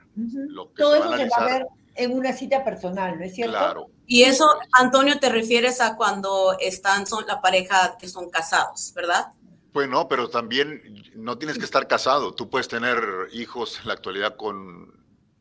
Todo 0.77 0.97
eso 0.97 1.17
se 1.17 1.29
va 1.29 1.37
a 1.37 1.45
ver 1.45 1.67
en 1.95 2.13
una 2.13 2.33
cita 2.33 2.63
personal, 2.63 3.19
¿no 3.19 3.25
es 3.25 3.35
cierto? 3.35 3.57
Claro. 3.57 3.87
Y 4.07 4.23
eso, 4.23 4.47
Antonio, 4.73 5.19
te 5.19 5.31
refieres 5.31 5.81
a 5.81 5.97
cuando 5.97 6.57
están, 6.61 7.07
son 7.07 7.27
la 7.27 7.41
pareja 7.41 7.97
que 7.99 8.09
son 8.09 8.31
casados, 8.31 8.93
¿verdad? 8.95 9.33
Pues 9.73 9.89
no, 9.89 10.09
pero 10.09 10.29
también 10.29 11.05
no 11.15 11.39
tienes 11.39 11.59
que 11.59 11.65
estar 11.65 11.89
casado. 11.89 12.35
Tú 12.35 12.49
puedes 12.49 12.69
tener 12.69 12.99
hijos 13.33 13.81
en 13.81 13.89
la 13.89 13.95
actualidad 13.95 14.37
con, 14.37 14.96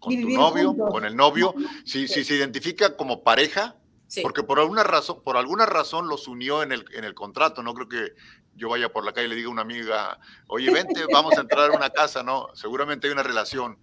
con 0.06 0.22
tu 0.22 0.30
novio, 0.30 0.76
con 0.76 1.06
el 1.06 1.16
novio. 1.16 1.54
Si, 1.86 2.08
si 2.08 2.24
se 2.24 2.36
identifica 2.36 2.96
como 2.96 3.24
pareja, 3.24 3.76
porque 4.22 4.44
por 4.44 4.60
alguna 4.60 4.84
razón, 4.84 5.22
por 5.24 5.38
alguna 5.38 5.66
razón 5.66 6.08
los 6.08 6.28
unió 6.28 6.64
en 6.64 6.72
el, 6.72 6.86
en 6.94 7.04
el 7.04 7.14
contrato. 7.14 7.64
No 7.64 7.74
creo 7.74 7.90
que 7.90 8.14
yo 8.56 8.70
vaya 8.70 8.92
por 8.92 9.04
la 9.04 9.14
calle 9.14 9.28
y 9.28 9.30
le 9.30 9.36
diga 9.36 9.50
a 9.50 9.52
una 9.52 9.62
amiga, 9.64 10.20
oye, 10.48 10.72
vente, 10.72 11.02
vamos 11.12 11.38
a 11.38 11.42
entrar 11.42 11.72
a 11.72 11.76
una 11.76 11.90
casa. 11.90 12.24
No, 12.24 12.48
seguramente 12.54 13.08
hay 13.08 13.14
una 13.14 13.24
relación. 13.24 13.78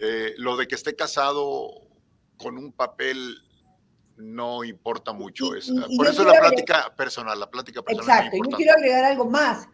Eh, 0.00 0.34
lo 0.38 0.56
de 0.56 0.66
que 0.66 0.74
esté 0.74 0.96
casado 0.96 1.70
con 2.36 2.58
un 2.58 2.72
papel 2.72 3.38
no 4.16 4.64
importa 4.64 5.12
mucho. 5.12 5.50
por 5.96 6.06
eso 6.06 6.24
la 6.24 6.38
plática 6.38 6.94
personal, 6.96 7.38
la 7.38 7.50
plática 7.50 7.82
personal. 7.82 8.26
Exacto, 8.26 8.36
yo 8.36 8.56
quiero 8.56 8.72
agregar 8.72 9.04
algo 9.04 9.28
más. 9.28 9.68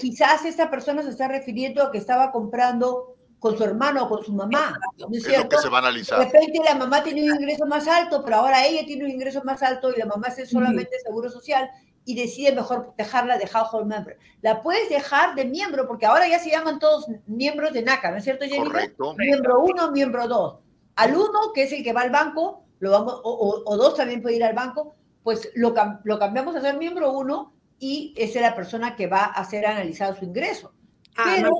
Quizás 0.00 0.44
esta 0.44 0.70
persona 0.70 1.02
se 1.02 1.10
está 1.10 1.28
refiriendo 1.28 1.82
a 1.82 1.90
que 1.90 1.98
estaba 1.98 2.30
comprando 2.30 3.13
con 3.44 3.58
su 3.58 3.64
hermano 3.64 4.04
o 4.04 4.08
con 4.08 4.24
su 4.24 4.32
mamá. 4.32 4.74
¿no 4.96 5.06
es, 5.12 5.26
es 5.26 5.38
lo 5.38 5.48
que 5.50 5.58
se 5.58 5.68
va 5.68 5.76
a 5.76 5.80
analizar. 5.80 6.18
De 6.18 6.24
repente 6.24 6.60
la 6.64 6.76
mamá 6.76 7.02
tiene 7.02 7.30
un 7.30 7.36
ingreso 7.42 7.66
más 7.66 7.86
alto, 7.86 8.24
pero 8.24 8.36
ahora 8.36 8.64
ella 8.64 8.86
tiene 8.86 9.04
un 9.04 9.10
ingreso 9.10 9.42
más 9.44 9.62
alto 9.62 9.92
y 9.94 9.98
la 9.98 10.06
mamá 10.06 10.28
hace 10.28 10.46
solamente 10.46 10.98
seguro 11.04 11.28
social 11.28 11.68
y 12.06 12.14
decide 12.14 12.54
mejor 12.54 12.94
dejarla 12.96 13.36
de 13.36 13.46
household 13.46 13.86
member. 13.86 14.16
La 14.40 14.62
puedes 14.62 14.88
dejar 14.88 15.34
de 15.34 15.44
miembro 15.44 15.86
porque 15.86 16.06
ahora 16.06 16.26
ya 16.26 16.38
se 16.38 16.48
llaman 16.48 16.78
todos 16.78 17.06
miembros 17.26 17.74
de 17.74 17.82
NACA, 17.82 18.12
¿no 18.12 18.16
es 18.16 18.24
cierto, 18.24 18.46
Jennifer? 18.46 18.72
Correcto. 18.72 19.14
Miembro 19.18 19.60
uno, 19.60 19.90
miembro 19.90 20.26
dos. 20.26 20.60
Al 20.96 21.14
uno, 21.14 21.52
que 21.54 21.64
es 21.64 21.72
el 21.72 21.84
que 21.84 21.92
va 21.92 22.00
al 22.00 22.10
banco, 22.10 22.64
lo 22.78 22.92
vamos, 22.92 23.20
o, 23.24 23.76
dos 23.76 23.94
también 23.94 24.22
puede 24.22 24.36
ir 24.36 24.44
al 24.44 24.54
banco, 24.54 24.94
pues 25.22 25.50
lo, 25.54 25.74
lo 26.04 26.18
cambiamos 26.18 26.56
a 26.56 26.62
ser 26.62 26.78
miembro 26.78 27.12
uno 27.12 27.52
y 27.78 28.14
esa 28.16 28.38
es 28.38 28.42
la 28.46 28.54
persona 28.54 28.96
que 28.96 29.06
va 29.06 29.24
a 29.24 29.44
ser 29.44 29.66
analizado 29.66 30.16
su 30.16 30.24
ingreso. 30.24 30.72
Ah, 31.16 31.34
Pero 31.36 31.50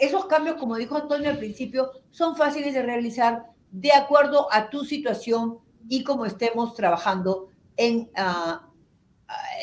esos 0.00 0.26
cambios, 0.26 0.56
como 0.56 0.76
dijo 0.76 0.96
Antonio 0.96 1.30
al 1.30 1.38
principio, 1.38 1.90
son 2.10 2.36
fáciles 2.36 2.74
de 2.74 2.82
realizar 2.82 3.46
de 3.70 3.92
acuerdo 3.92 4.48
a 4.52 4.70
tu 4.70 4.84
situación 4.84 5.58
y 5.88 6.04
como 6.04 6.26
estemos 6.26 6.74
trabajando 6.74 7.48
en, 7.76 8.10
ah, 8.16 8.68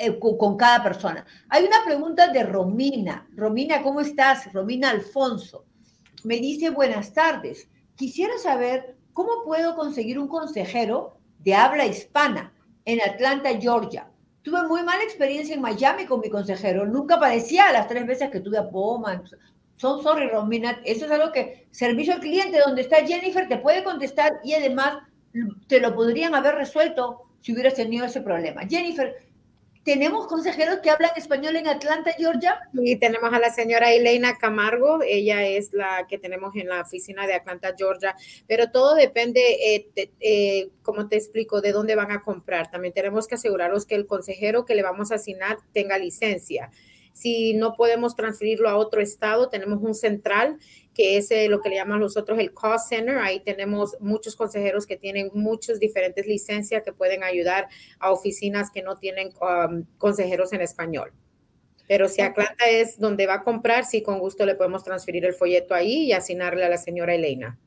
eh, 0.01 0.17
con, 0.19 0.57
cada 0.57 0.83
persona. 0.83 1.25
Hay 1.49 1.65
una 1.65 1.83
pregunta 1.85 2.27
de 2.27 2.43
Romina. 2.43 3.27
Romina, 3.35 3.81
¿cómo 3.81 4.01
estás? 4.01 4.51
Romina 4.53 4.89
Alfonso. 4.89 5.65
Me 6.23 6.37
dice, 6.37 6.69
buenas 6.69 7.13
tardes. 7.13 7.69
Quisiera 7.95 8.37
saber 8.37 8.97
¿Cómo 9.17 9.43
puedo 9.43 9.75
conseguir 9.75 10.19
un 10.19 10.27
consejero 10.27 11.17
de 11.39 11.55
habla 11.55 11.87
hispana 11.87 12.53
en 12.85 13.01
Atlanta, 13.01 13.49
Georgia? 13.59 14.11
Tuve 14.47 14.65
muy 14.65 14.81
mala 14.81 15.03
experiencia 15.03 15.53
en 15.53 15.59
Miami 15.59 16.05
con 16.05 16.21
mi 16.21 16.29
consejero. 16.29 16.85
Nunca 16.85 17.15
aparecía 17.15 17.69
las 17.73 17.85
tres 17.89 18.07
veces 18.07 18.29
que 18.29 18.39
tuve 18.39 18.57
a 18.57 18.69
Poma. 18.69 19.21
Son 19.75 20.01
sorry, 20.01 20.29
Romina. 20.29 20.79
Eso 20.85 21.03
es 21.03 21.11
algo 21.11 21.33
que 21.33 21.67
servicio 21.71 22.13
al 22.13 22.21
cliente, 22.21 22.61
donde 22.65 22.83
está 22.83 23.05
Jennifer, 23.05 23.49
te 23.49 23.57
puede 23.57 23.83
contestar 23.83 24.39
y 24.45 24.53
además 24.53 24.99
te 25.67 25.81
lo 25.81 25.93
podrían 25.93 26.33
haber 26.33 26.55
resuelto 26.55 27.23
si 27.41 27.51
hubieras 27.51 27.73
tenido 27.73 28.05
ese 28.05 28.21
problema. 28.21 28.61
Jennifer, 28.65 29.17
¿Tenemos 29.87 30.27
consejeros 30.27 30.79
que 30.79 30.89
hablan 30.89 31.11
español 31.15 31.55
en 31.55 31.69
Atlanta, 31.69 32.11
Georgia? 32.11 32.59
Y 32.73 32.97
tenemos 32.97 33.31
a 33.31 33.39
la 33.39 33.53
señora 33.53 33.93
Elena 33.93 34.37
Camargo, 34.37 34.99
ella 35.01 35.47
es 35.47 35.71
la 35.71 36.05
que 36.09 36.17
tenemos 36.17 36.53
en 36.57 36.67
la 36.67 36.81
oficina 36.81 37.25
de 37.25 37.35
Atlanta, 37.35 37.73
Georgia, 37.77 38.13
pero 38.49 38.69
todo 38.69 38.95
depende, 38.95 39.39
eh, 39.39 40.09
eh, 40.19 40.71
como 40.81 41.07
te 41.07 41.15
explico, 41.15 41.61
de 41.61 41.71
dónde 41.71 41.95
van 41.95 42.11
a 42.11 42.21
comprar. 42.21 42.69
También 42.69 42.93
tenemos 42.93 43.29
que 43.29 43.35
asegurarnos 43.35 43.85
que 43.85 43.95
el 43.95 44.07
consejero 44.07 44.65
que 44.65 44.75
le 44.75 44.83
vamos 44.83 45.13
a 45.13 45.15
asignar 45.15 45.55
tenga 45.71 45.97
licencia. 45.97 46.69
Si 47.13 47.53
no 47.53 47.73
podemos 47.77 48.13
transferirlo 48.17 48.67
a 48.67 48.75
otro 48.75 48.99
estado, 48.99 49.47
tenemos 49.47 49.81
un 49.81 49.95
central 49.95 50.57
que 50.97 51.17
es 51.17 51.29
eh, 51.29 51.47
lo 51.47 51.61
que 51.61 51.69
le 51.69 51.75
llaman 51.75 51.99
nosotros 51.99 52.39
el 52.39 52.55
cost 52.55 52.89
center. 52.89 53.19
Ahí 53.19 53.39
tenemos 53.39 53.95
muchos 53.99 54.35
consejeros 54.35 54.87
que 54.87 54.97
tienen 54.97 55.29
muchas 55.35 55.79
diferentes 55.79 56.25
licencias 56.25 56.81
que 56.81 56.91
pueden 56.91 57.23
ayudar 57.23 57.67
a 57.99 58.11
oficinas 58.11 58.71
que 58.71 58.81
no 58.81 58.97
tienen 58.97 59.31
um, 59.39 59.85
consejeros 59.99 60.53
en 60.53 60.61
español. 60.61 61.13
Pero 61.87 62.09
si 62.09 62.21
Atlanta 62.21 62.65
es 62.67 62.99
donde 62.99 63.27
va 63.27 63.35
a 63.35 63.43
comprar, 63.43 63.85
sí, 63.85 64.01
con 64.01 64.17
gusto 64.17 64.43
le 64.43 64.55
podemos 64.55 64.83
transferir 64.83 65.23
el 65.23 65.35
folleto 65.35 65.75
ahí 65.75 66.05
y 66.05 66.13
asignarle 66.13 66.65
a 66.65 66.69
la 66.69 66.77
señora 66.77 67.13
Elena. 67.13 67.59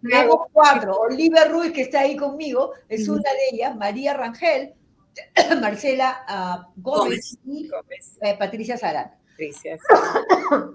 Tenemos 0.02 0.36
cuatro. 0.52 0.98
Olivia 1.00 1.46
Ruiz, 1.46 1.72
que 1.72 1.82
está 1.82 2.00
ahí 2.00 2.16
conmigo, 2.16 2.72
es 2.88 3.08
una 3.08 3.30
de 3.30 3.56
ellas. 3.56 3.76
María 3.76 4.14
Rangel, 4.14 4.74
Marcela 5.60 6.24
ah, 6.28 6.68
Gómez, 6.76 7.36
y 7.44 7.70
eh, 8.22 8.36
Patricia 8.38 8.76
Sarat. 8.76 9.14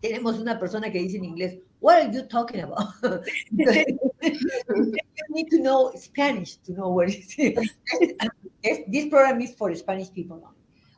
Tenemos 0.00 0.38
una 0.38 0.58
persona 0.58 0.90
que 0.90 0.98
dice 0.98 1.16
en 1.16 1.24
inglés, 1.24 1.58
What 1.84 2.00
are 2.00 2.10
you 2.10 2.22
talking 2.22 2.60
about? 2.60 2.94
you 3.52 3.66
need 5.28 5.50
to 5.50 5.58
know 5.58 5.92
Spanish 5.96 6.56
to 6.64 6.72
know 6.72 6.88
what 6.88 7.10
it 7.10 7.38
is. 7.38 7.76
this 8.88 9.08
program 9.10 9.42
is 9.42 9.54
for 9.54 9.74
Spanish 9.74 10.10
people. 10.10 10.42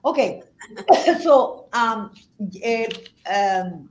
Okay, 0.04 0.42
so 1.24 1.66
um, 1.72 2.12
eh, 2.62 2.86
um, 3.28 3.90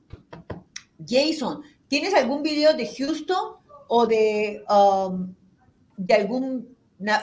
Jason, 1.08 1.62
¿tienes 1.88 2.14
algún 2.14 2.44
video 2.44 2.74
de 2.74 2.88
Houston 2.88 3.56
o 3.88 4.06
de, 4.06 4.64
um, 4.70 5.34
de 5.98 6.14
algún 6.14 6.76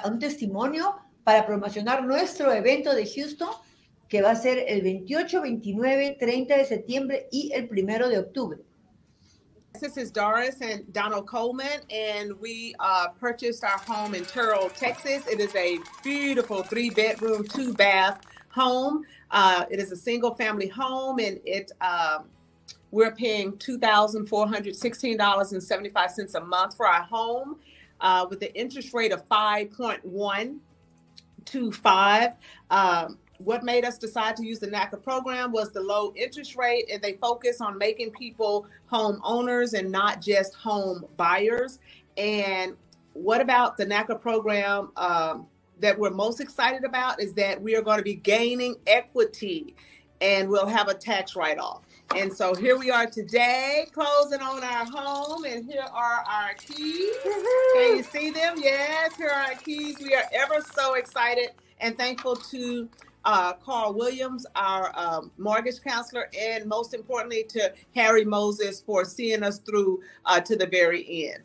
un 0.04 0.18
testimonio 0.18 0.96
para 1.24 1.46
promocionar 1.46 2.04
nuestro 2.04 2.52
evento 2.52 2.94
de 2.94 3.06
Houston? 3.06 3.50
que 4.12 4.20
va 4.20 4.32
a 4.32 4.36
ser 4.36 4.66
el 4.68 4.82
28, 4.82 5.40
29, 5.40 6.18
30 6.20 6.58
de 6.58 6.64
septiembre 6.66 7.28
y 7.32 7.50
el 7.54 7.66
primero 7.66 8.10
de 8.10 8.18
octubre. 8.18 8.58
This 9.80 9.96
is 9.96 10.10
Doris 10.12 10.60
and 10.60 10.84
Donald 10.92 11.26
Coleman, 11.26 11.80
and 11.90 12.38
we 12.38 12.74
uh, 12.78 13.08
purchased 13.18 13.64
our 13.64 13.78
home 13.78 14.14
in 14.14 14.26
Turl, 14.26 14.68
Texas. 14.68 15.26
It 15.26 15.40
is 15.40 15.56
a 15.56 15.78
beautiful 16.04 16.62
three 16.62 16.90
bedroom, 16.90 17.44
two 17.48 17.72
bath 17.72 18.20
home. 18.50 19.06
Uh, 19.30 19.64
it 19.70 19.80
is 19.80 19.92
a 19.92 19.96
single 19.96 20.34
family 20.34 20.68
home, 20.68 21.18
and 21.18 21.40
it 21.46 21.72
um, 21.80 22.26
we're 22.92 23.14
paying 23.14 23.56
two 23.58 23.78
thousand 23.78 24.26
four 24.26 24.46
hundred 24.46 24.76
sixteen 24.76 25.16
dollars 25.16 25.52
and 25.52 25.62
seventy 25.62 25.88
five 25.88 26.12
cents 26.12 26.34
a 26.34 26.40
month 26.40 26.76
for 26.76 26.86
our 26.86 27.02
home, 27.02 27.56
uh, 28.00 28.26
with 28.30 28.38
the 28.38 28.54
interest 28.54 28.94
rate 28.94 29.12
of 29.12 29.26
five 29.26 29.72
point 29.72 30.04
one 30.04 30.60
two 31.44 31.72
five. 31.72 32.34
Um, 32.70 33.18
what 33.38 33.64
made 33.64 33.84
us 33.84 33.98
decide 33.98 34.36
to 34.36 34.46
use 34.46 34.60
the 34.60 34.68
NACA 34.68 35.02
program 35.02 35.50
was 35.50 35.72
the 35.72 35.80
low 35.80 36.12
interest 36.14 36.54
rate, 36.54 36.88
and 36.92 37.02
they 37.02 37.14
focus 37.14 37.60
on 37.60 37.76
making 37.76 38.12
people 38.12 38.66
home 38.86 39.20
owners 39.24 39.74
and 39.74 39.90
not 39.90 40.20
just 40.20 40.54
home 40.54 41.04
buyers. 41.16 41.80
And 42.16 42.76
what 43.14 43.40
about 43.40 43.76
the 43.76 43.84
NACA 43.84 44.20
program 44.20 44.92
um, 44.96 45.46
that 45.80 45.98
we're 45.98 46.10
most 46.10 46.40
excited 46.40 46.84
about 46.84 47.20
is 47.20 47.32
that 47.34 47.60
we 47.60 47.74
are 47.74 47.82
going 47.82 47.98
to 47.98 48.04
be 48.04 48.14
gaining 48.14 48.76
equity 48.86 49.74
and 50.20 50.48
we'll 50.48 50.66
have 50.66 50.88
a 50.88 50.94
tax 50.94 51.34
write 51.34 51.58
off. 51.58 51.82
And 52.16 52.32
so 52.32 52.54
here 52.54 52.78
we 52.78 52.90
are 52.90 53.06
today, 53.06 53.86
closing 53.92 54.40
on 54.40 54.62
our 54.62 54.84
home, 54.84 55.44
and 55.44 55.64
here 55.64 55.84
are 55.90 56.24
our 56.28 56.54
keys. 56.58 57.16
Can 57.74 57.96
you 57.96 58.02
see 58.02 58.30
them? 58.30 58.56
Yes, 58.58 59.16
here 59.16 59.28
are 59.28 59.44
our 59.44 59.54
keys. 59.54 59.96
We 59.98 60.14
are 60.14 60.24
ever 60.32 60.62
so 60.74 60.94
excited 60.94 61.52
and 61.80 61.96
thankful 61.96 62.36
to 62.36 62.88
uh, 63.24 63.54
Carl 63.54 63.94
Williams, 63.94 64.44
our 64.56 64.92
um, 64.94 65.30
mortgage 65.38 65.80
counselor, 65.80 66.28
and 66.38 66.66
most 66.66 66.92
importantly 66.92 67.44
to 67.50 67.72
Harry 67.94 68.24
Moses 68.24 68.80
for 68.80 69.04
seeing 69.04 69.42
us 69.42 69.58
through 69.58 70.00
uh, 70.26 70.40
to 70.40 70.56
the 70.56 70.66
very 70.66 71.30
end. 71.30 71.42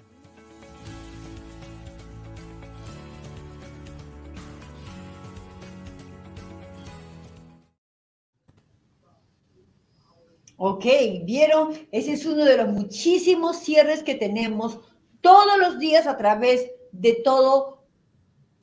Ok, 10.59 10.85
vieron, 11.23 11.73
ese 11.91 12.13
es 12.13 12.25
uno 12.25 12.43
de 12.43 12.57
los 12.57 12.69
muchísimos 12.69 13.57
cierres 13.57 14.01
que 14.01 14.15
tenemos 14.15 14.79
todos 15.21 15.57
los 15.59 15.77
días 15.77 16.07
a 16.07 16.17
través 16.17 16.71
de 16.91 17.13
todo 17.23 17.83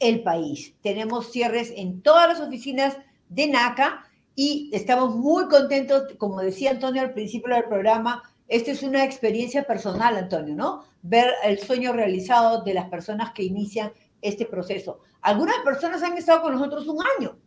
el 0.00 0.24
país. 0.24 0.74
Tenemos 0.82 1.30
cierres 1.30 1.72
en 1.76 2.02
todas 2.02 2.28
las 2.28 2.40
oficinas 2.40 2.98
de 3.28 3.46
NACA 3.46 4.04
y 4.34 4.70
estamos 4.72 5.14
muy 5.14 5.46
contentos, 5.46 6.02
como 6.18 6.40
decía 6.40 6.72
Antonio 6.72 7.00
al 7.00 7.14
principio 7.14 7.54
del 7.54 7.64
programa, 7.64 8.24
esta 8.48 8.72
es 8.72 8.82
una 8.82 9.04
experiencia 9.04 9.62
personal, 9.62 10.16
Antonio, 10.16 10.54
¿no? 10.56 10.84
Ver 11.02 11.30
el 11.44 11.60
sueño 11.60 11.92
realizado 11.92 12.62
de 12.62 12.74
las 12.74 12.88
personas 12.90 13.32
que 13.32 13.44
inician 13.44 13.92
este 14.20 14.46
proceso. 14.46 14.98
Algunas 15.22 15.58
personas 15.64 16.02
han 16.02 16.18
estado 16.18 16.42
con 16.42 16.54
nosotros 16.54 16.88
un 16.88 16.98
año 17.18 17.38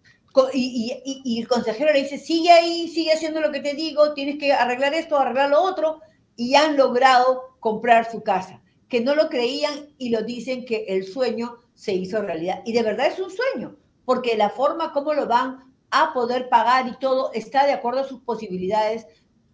y, 0.53 1.39
el 1.39 1.47
consejero 1.47 1.91
le 1.91 2.03
dice, 2.03 2.17
sigue 2.17 2.51
ahí, 2.51 2.87
sigue 2.87 3.13
haciendo 3.13 3.41
lo 3.41 3.51
que 3.51 3.59
te 3.59 3.73
digo, 3.73 4.13
tienes 4.13 4.37
que 4.37 4.53
arreglar 4.53 4.93
esto, 4.93 5.17
arreglar 5.17 5.49
lo 5.49 5.61
otro, 5.61 6.01
y 6.35 6.55
han 6.55 6.77
logrado 6.77 7.57
comprar 7.59 8.09
su 8.11 8.23
casa, 8.23 8.61
que 8.87 9.01
no 9.01 9.15
lo 9.15 9.29
creían 9.29 9.87
y 9.97 10.09
lo 10.09 10.21
dicen 10.21 10.65
que 10.65 10.85
el 10.89 11.05
sueño 11.05 11.57
se 11.73 11.93
hizo 11.93 12.21
realidad. 12.21 12.61
Y 12.65 12.73
de 12.73 12.83
verdad 12.83 13.07
es 13.07 13.19
un 13.19 13.31
sueño, 13.31 13.77
porque 14.05 14.37
la 14.37 14.49
forma 14.49 14.93
como 14.93 15.13
lo 15.13 15.27
van 15.27 15.73
a 15.91 16.13
poder 16.13 16.49
pagar 16.49 16.87
y 16.87 16.97
todo 16.99 17.31
está 17.33 17.65
de 17.65 17.73
acuerdo 17.73 18.01
a 18.01 18.07
sus 18.07 18.21
posibilidades. 18.21 19.05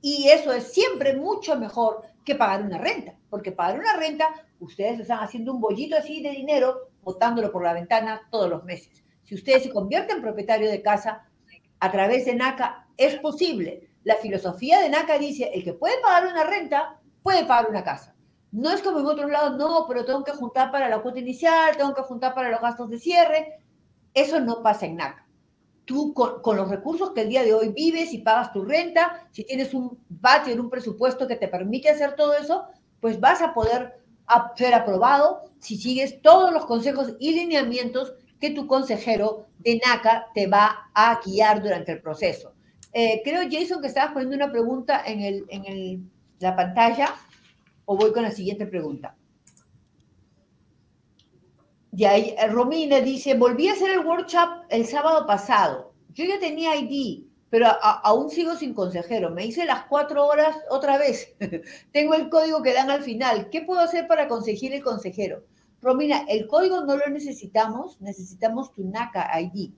Y 0.01 0.29
eso 0.29 0.51
es 0.51 0.73
siempre 0.73 1.15
mucho 1.15 1.55
mejor 1.55 2.01
que 2.25 2.35
pagar 2.35 2.63
una 2.63 2.77
renta, 2.77 3.15
porque 3.29 3.51
pagar 3.51 3.79
una 3.79 3.95
renta, 3.95 4.27
ustedes 4.59 4.99
están 4.99 5.19
haciendo 5.19 5.53
un 5.53 5.61
bollito 5.61 5.95
así 5.95 6.21
de 6.21 6.31
dinero, 6.31 6.89
botándolo 7.01 7.51
por 7.51 7.63
la 7.63 7.73
ventana 7.73 8.27
todos 8.31 8.49
los 8.49 8.63
meses. 8.63 9.02
Si 9.23 9.35
ustedes 9.35 9.63
se 9.63 9.69
convierten 9.71 10.17
en 10.17 10.21
propietario 10.21 10.69
de 10.69 10.81
casa 10.81 11.27
a 11.79 11.91
través 11.91 12.25
de 12.25 12.35
NACA, 12.35 12.87
es 12.97 13.15
posible. 13.19 13.89
La 14.03 14.15
filosofía 14.15 14.79
de 14.79 14.89
NACA 14.89 15.17
dice, 15.17 15.51
el 15.53 15.63
que 15.63 15.73
puede 15.73 15.99
pagar 16.01 16.27
una 16.27 16.43
renta, 16.43 16.99
puede 17.21 17.45
pagar 17.45 17.69
una 17.69 17.83
casa. 17.83 18.15
No 18.51 18.69
es 18.69 18.81
como 18.81 18.99
en 18.99 19.05
otros 19.05 19.31
lados, 19.31 19.57
no, 19.57 19.85
pero 19.87 20.05
tengo 20.05 20.23
que 20.23 20.33
juntar 20.33 20.71
para 20.71 20.89
la 20.89 21.01
cuota 21.01 21.19
inicial, 21.19 21.75
tengo 21.75 21.93
que 21.93 22.03
juntar 22.03 22.35
para 22.35 22.51
los 22.51 22.61
gastos 22.61 22.89
de 22.89 22.99
cierre. 22.99 23.59
Eso 24.13 24.39
no 24.39 24.61
pasa 24.61 24.85
en 24.85 24.97
NACA. 24.97 25.25
Tú 25.85 26.13
con, 26.13 26.55
los 26.55 26.69
recursos 26.69 27.11
que 27.11 27.21
el 27.21 27.29
día 27.29 27.43
de 27.43 27.53
hoy 27.53 27.69
vives 27.69 28.13
y 28.13 28.19
pagas 28.19 28.53
tu 28.53 28.63
renta, 28.63 29.27
si 29.31 29.43
tienes 29.43 29.73
un 29.73 29.99
budget, 30.07 30.59
un 30.59 30.69
presupuesto 30.69 31.27
que 31.27 31.35
te 31.35 31.47
permite 31.47 31.89
hacer 31.89 32.15
todo 32.15 32.33
eso, 32.35 32.65
pues 33.01 33.19
vas 33.19 33.41
a 33.41 33.53
poder 33.53 33.99
ser 34.55 34.73
aprobado 34.73 35.41
si 35.59 35.75
sigues 35.75 36.21
todos 36.21 36.53
los 36.53 36.65
consejos 36.65 37.15
y 37.19 37.33
lineamientos 37.33 38.13
que 38.43 38.51
tu 38.51 38.67
consejero 38.67 39.47
de 39.59 39.79
NACA 39.85 40.27
te 40.33 40.47
va 40.47 40.89
a 40.93 41.21
guiar 41.25 41.63
durante 41.63 41.93
el 41.93 42.01
proceso. 42.01 42.53
Eh, 42.91 43.21
creo, 43.23 43.43
Jason, 43.49 43.79
que 43.79 43.87
estabas 43.87 44.11
poniendo 44.11 44.35
una 44.35 44.51
pregunta 44.51 45.01
en, 45.05 45.21
el, 45.21 45.45
en 45.47 45.63
el, 45.63 46.01
la 46.39 46.53
pantalla 46.53 47.15
o 47.85 47.95
voy 47.95 48.11
con 48.11 48.23
la 48.23 48.31
siguiente 48.31 48.65
pregunta. 48.65 49.15
Y 51.95 52.03
ahí, 52.03 52.35
eh, 52.37 52.47
Romina 52.47 52.99
dice, 52.99 53.35
volví 53.35 53.69
a 53.69 53.73
hacer 53.73 53.91
el 53.91 54.05
workshop 54.05 54.65
el 54.67 54.85
sábado 54.87 55.25
pasado. 55.25 55.93
Yo 56.09 56.25
ya 56.25 56.37
tenía 56.37 56.75
ID, 56.75 57.23
pero 57.49 57.67
aún 57.81 58.29
sigo 58.29 58.55
sin 58.55 58.73
consejero. 58.73 59.29
Me 59.29 59.45
hice 59.45 59.63
las 59.63 59.85
cuatro 59.85 60.27
horas 60.27 60.57
otra 60.69 60.97
vez. 60.97 61.33
Tengo 61.93 62.13
el 62.13 62.27
código 62.27 62.61
que 62.61 62.73
dan 62.73 62.91
al 62.91 63.03
final. 63.03 63.49
¿Qué 63.49 63.61
puedo 63.61 63.79
hacer 63.79 64.05
para 64.05 64.27
conseguir 64.27 64.73
el 64.73 64.83
consejero? 64.83 65.45
Romina, 65.83 66.25
el 66.29 66.47
código 66.47 66.85
no 66.85 66.95
lo 66.95 67.09
necesitamos, 67.09 67.99
necesitamos 67.99 68.71
tu 68.71 68.85
NACA 68.85 69.29
ID 69.39 69.71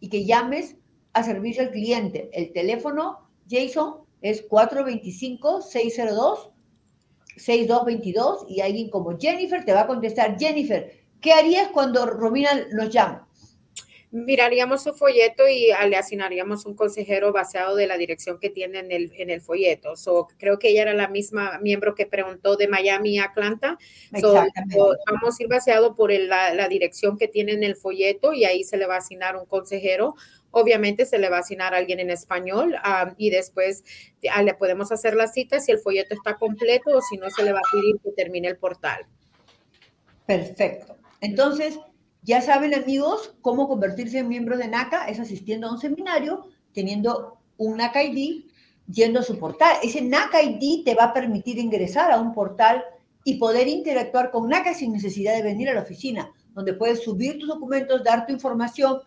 y 0.00 0.08
que 0.08 0.24
llames 0.24 0.76
a 1.12 1.22
servicio 1.22 1.62
al 1.62 1.70
cliente. 1.70 2.30
El 2.32 2.52
teléfono, 2.52 3.28
Jason, 3.48 3.98
es 4.22 4.42
425 4.42 5.60
602 5.60 6.50
6222 7.36 8.46
y 8.48 8.60
alguien 8.62 8.88
como 8.88 9.18
Jennifer 9.18 9.64
te 9.64 9.72
va 9.72 9.82
a 9.82 9.86
contestar, 9.86 10.38
Jennifer, 10.38 11.04
¿qué 11.20 11.32
harías 11.32 11.68
cuando 11.68 12.06
Romina 12.06 12.50
nos 12.72 12.90
llama? 12.90 13.28
Miraríamos 14.14 14.82
su 14.82 14.94
folleto 14.94 15.48
y 15.48 15.70
le 15.88 15.96
asignaríamos 15.96 16.66
un 16.66 16.74
consejero 16.74 17.32
basado 17.32 17.74
de 17.76 17.86
la 17.86 17.96
dirección 17.96 18.38
que 18.38 18.48
tiene 18.48 18.78
en 18.78 18.92
el, 18.92 19.12
en 19.16 19.28
el 19.28 19.40
folleto. 19.40 19.96
So, 19.96 20.28
creo 20.38 20.58
que 20.58 20.68
ella 20.68 20.82
era 20.82 20.94
la 20.94 21.08
misma 21.08 21.58
miembro 21.60 21.94
que 21.94 22.06
preguntó 22.06 22.56
de 22.56 22.68
Miami 22.68 23.18
a 23.18 23.24
Atlanta. 23.24 23.78
vamos 24.12 25.40
a 25.40 25.42
ir 25.42 25.48
baseado 25.48 25.96
por 25.96 26.12
la, 26.12 26.54
la, 26.54 26.68
dirección 26.68 27.18
que 27.18 27.28
tiene 27.28 27.52
en 27.52 27.64
el 27.64 27.76
folleto 27.76 28.32
y 28.32 28.44
ahí 28.44 28.62
se 28.62 28.76
le 28.76 28.86
va 28.86 28.94
a 28.94 28.98
asignar 28.98 29.36
un 29.36 29.46
consejero 29.46 30.14
Obviamente 30.56 31.04
se 31.04 31.18
le 31.18 31.28
va 31.28 31.38
a 31.38 31.40
asignar 31.40 31.74
a 31.74 31.78
alguien 31.78 31.98
en 31.98 32.10
español 32.10 32.76
y 33.18 33.30
después 33.30 33.82
ah, 34.30 34.40
le 34.40 34.54
podemos 34.54 34.92
hacer 34.92 35.16
la 35.16 35.26
cita 35.26 35.58
si 35.58 35.72
el 35.72 35.80
folleto 35.80 36.14
está 36.14 36.36
completo 36.36 36.96
o 36.96 37.00
si 37.00 37.16
no 37.16 37.28
se 37.28 37.42
le 37.42 37.52
va 37.52 37.58
a 37.58 37.72
pedir 37.72 37.96
que 38.00 38.12
termine 38.12 38.46
el 38.48 38.56
portal. 38.56 39.04
Perfecto. 40.26 40.96
Entonces, 41.20 41.80
ya 42.24 42.40
saben 42.40 42.74
amigos 42.74 43.34
cómo 43.40 43.68
convertirse 43.68 44.18
en 44.18 44.28
miembro 44.28 44.58
de 44.58 44.66
NACA 44.66 45.06
es 45.06 45.20
asistiendo 45.20 45.68
a 45.68 45.72
un 45.72 45.78
seminario, 45.78 46.48
teniendo 46.72 47.38
un 47.56 47.76
NACA 47.76 48.02
ID, 48.02 48.46
yendo 48.90 49.20
a 49.20 49.22
su 49.22 49.38
portal. 49.38 49.76
Ese 49.82 50.02
NACA 50.02 50.42
ID 50.42 50.84
te 50.84 50.94
va 50.94 51.04
a 51.04 51.12
permitir 51.12 51.58
ingresar 51.58 52.10
a 52.10 52.20
un 52.20 52.32
portal 52.34 52.82
y 53.24 53.36
poder 53.36 53.68
interactuar 53.68 54.30
con 54.30 54.48
NACA 54.48 54.74
sin 54.74 54.92
necesidad 54.92 55.36
de 55.36 55.42
venir 55.42 55.68
a 55.68 55.74
la 55.74 55.82
oficina, 55.82 56.32
donde 56.54 56.74
puedes 56.74 57.04
subir 57.04 57.38
tus 57.38 57.48
documentos, 57.48 58.02
dar 58.02 58.26
tu 58.26 58.32
información, 58.32 58.98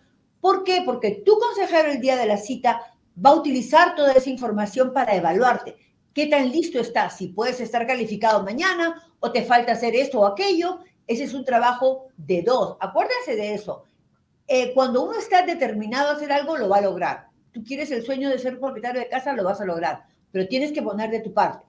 ¿Por 0.41 0.63
qué? 0.63 0.82
Porque 0.86 1.23
tu 1.25 1.38
consejero 1.39 1.91
el 1.91 2.01
día 2.01 2.15
de 2.15 2.25
la 2.25 2.38
cita 2.38 2.82
va 3.23 3.32
a 3.32 3.36
utilizar 3.36 3.95
toda 3.95 4.13
esa 4.13 4.30
información 4.30 4.93
para 4.93 5.15
evaluarte. 5.15 5.75
¿Qué 6.13 6.27
tan 6.27 6.51
listo 6.51 6.80
estás? 6.80 7.17
Si 7.17 7.27
puedes 7.27 7.60
estar 7.60 7.86
calificado 7.88 8.43
mañana 8.43 9.03
o 9.19 9.32
te 9.32 9.43
falta 9.43 9.73
hacer 9.73 9.95
esto 9.95 10.21
o 10.21 10.25
aquello. 10.25 10.80
Ese 11.07 11.23
es 11.23 11.33
un 11.33 11.45
trabajo 11.45 12.07
de 12.17 12.43
dos. 12.43 12.77
Acuérdense 12.79 13.35
de 13.35 13.53
eso. 13.53 13.83
Eh, 14.47 14.73
cuando 14.73 15.03
uno 15.03 15.17
está 15.17 15.45
determinado 15.45 16.09
a 16.09 16.13
hacer 16.13 16.31
algo, 16.31 16.57
lo 16.57 16.69
va 16.69 16.77
a 16.77 16.81
lograr. 16.81 17.27
Tú 17.51 17.63
quieres 17.63 17.91
el 17.91 18.05
sueño 18.05 18.29
de 18.29 18.39
ser 18.39 18.59
propietario 18.59 19.01
de 19.01 19.09
casa, 19.09 19.33
lo 19.33 19.43
vas 19.43 19.59
a 19.59 19.65
lograr, 19.65 20.05
pero 20.31 20.47
tienes 20.47 20.71
que 20.71 20.81
poner 20.81 21.09
de 21.09 21.21
tu 21.21 21.33
parte. 21.33 21.65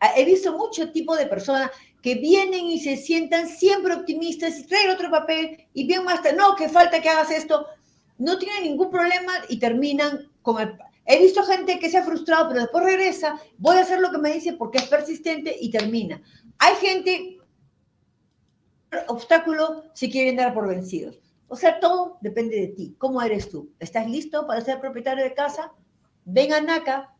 Ah, 0.00 0.12
he 0.16 0.24
visto 0.24 0.56
mucho 0.56 0.92
tipo 0.92 1.14
de 1.16 1.26
personas 1.26 1.70
que 2.02 2.14
vienen 2.14 2.66
y 2.66 2.80
se 2.80 2.96
sientan 2.96 3.48
siempre 3.48 3.94
optimistas 3.94 4.58
y 4.58 4.66
traen 4.66 4.90
otro 4.90 5.10
papel 5.10 5.66
y 5.74 5.86
bien 5.86 6.04
más, 6.04 6.20
no, 6.36 6.56
que 6.56 6.68
falta 6.68 7.02
que 7.02 7.08
hagas 7.08 7.30
esto, 7.30 7.66
no 8.18 8.38
tienen 8.38 8.64
ningún 8.64 8.90
problema 8.90 9.32
y 9.48 9.58
terminan 9.58 10.30
con 10.42 10.60
el... 10.60 10.74
He 11.04 11.18
visto 11.18 11.42
gente 11.42 11.78
que 11.78 11.90
se 11.90 11.98
ha 11.98 12.04
frustrado, 12.04 12.48
pero 12.48 12.60
después 12.60 12.84
regresa, 12.84 13.38
voy 13.58 13.76
a 13.76 13.80
hacer 13.80 14.00
lo 14.00 14.10
que 14.10 14.18
me 14.18 14.32
dice 14.32 14.52
porque 14.52 14.78
es 14.78 14.84
persistente 14.84 15.54
y 15.60 15.70
termina. 15.70 16.22
Hay 16.58 16.76
gente, 16.76 17.38
obstáculo, 19.08 19.84
si 19.94 20.10
quieren 20.10 20.36
dar 20.36 20.54
por 20.54 20.68
vencidos. 20.68 21.20
O 21.48 21.56
sea, 21.56 21.80
todo 21.80 22.18
depende 22.20 22.60
de 22.60 22.68
ti. 22.68 22.94
¿Cómo 22.98 23.20
eres 23.22 23.50
tú? 23.50 23.72
¿Estás 23.78 24.08
listo 24.08 24.46
para 24.46 24.60
ser 24.60 24.80
propietario 24.80 25.24
de 25.24 25.34
casa? 25.34 25.72
Ven 26.24 26.52
a 26.52 26.60
NACA, 26.60 27.12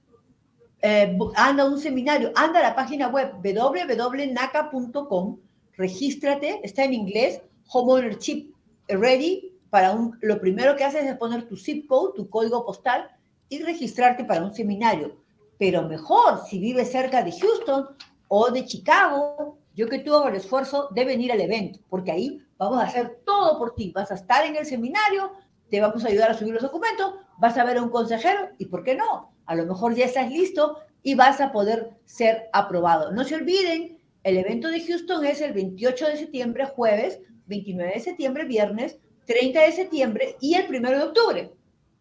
eh, 0.83 1.19
anda 1.35 1.65
a 1.65 1.67
un 1.67 1.79
seminario, 1.79 2.33
anda 2.35 2.61
a 2.61 2.63
la 2.63 2.75
página 2.75 3.09
web 3.09 3.33
www.naca.com, 3.43 5.39
regístrate, 5.77 6.61
está 6.63 6.85
en 6.85 6.95
inglés, 6.95 7.43
Home 7.73 7.93
Ownership 7.93 8.53
Ready, 8.89 9.53
para 9.69 9.93
un, 9.93 10.17
lo 10.21 10.41
primero 10.41 10.75
que 10.77 10.85
haces 10.85 11.05
es 11.05 11.17
poner 11.17 11.47
tu 11.49 11.57
zip 11.57 11.87
code, 11.87 12.15
tu 12.17 12.31
código 12.31 12.65
postal 12.65 13.11
y 13.49 13.63
registrarte 13.63 14.25
para 14.25 14.43
un 14.45 14.55
seminario. 14.55 15.17
Pero 15.59 15.83
mejor, 15.87 16.43
si 16.49 16.59
vives 16.59 16.91
cerca 16.91 17.23
de 17.23 17.33
Houston 17.33 17.89
o 18.29 18.51
de 18.51 18.65
Chicago, 18.65 19.59
yo 19.75 19.89
que 19.89 20.01
tú 20.01 20.15
hago 20.15 20.29
el 20.29 20.37
esfuerzo 20.37 20.89
de 20.91 21.05
venir 21.05 21.33
al 21.33 21.41
evento, 21.41 21.81
porque 21.89 22.13
ahí 22.13 22.43
vamos 22.59 22.81
a 22.81 22.87
hacer 22.87 23.21
todo 23.25 23.59
por 23.59 23.75
ti. 23.75 23.93
Vas 23.95 24.11
a 24.11 24.15
estar 24.15 24.45
en 24.45 24.57
el 24.57 24.67
seminario, 24.67 25.33
te 25.71 25.81
vamos 25.81 26.05
a 26.05 26.09
ayudar 26.09 26.31
a 26.31 26.35
subir 26.35 26.55
los 26.55 26.63
documentos, 26.63 27.15
vas 27.39 27.57
a 27.57 27.65
ver 27.65 27.79
a 27.79 27.83
un 27.83 27.91
consejero 27.91 28.51
y, 28.59 28.67
¿por 28.67 28.83
qué 28.83 28.95
no? 28.95 29.33
A 29.47 29.55
lo 29.55 29.67
mejor 29.67 29.95
ya 29.95 30.05
estás 30.05 30.31
listo 30.31 30.79
y 31.03 31.15
vas 31.15 31.41
a 31.41 31.53
poder 31.53 31.91
ser 32.05 32.49
aprobado. 32.53 33.13
No 33.13 33.25
se 33.25 33.37
olviden, 33.37 33.99
el 34.23 34.37
evento 34.37 34.69
de 34.69 34.85
Houston 34.85 35.25
es 35.25 35.41
el 35.41 35.53
28 35.53 36.09
de 36.09 36.17
septiembre, 36.17 36.67
jueves, 36.67 37.21
29 37.47 37.93
de 37.95 38.01
septiembre, 38.01 38.45
viernes, 38.45 38.99
30 39.27 39.61
de 39.61 39.73
septiembre 39.73 40.37
y 40.41 40.55
el 40.55 40.67
1 40.69 40.91
de 40.91 41.03
octubre, 41.03 41.55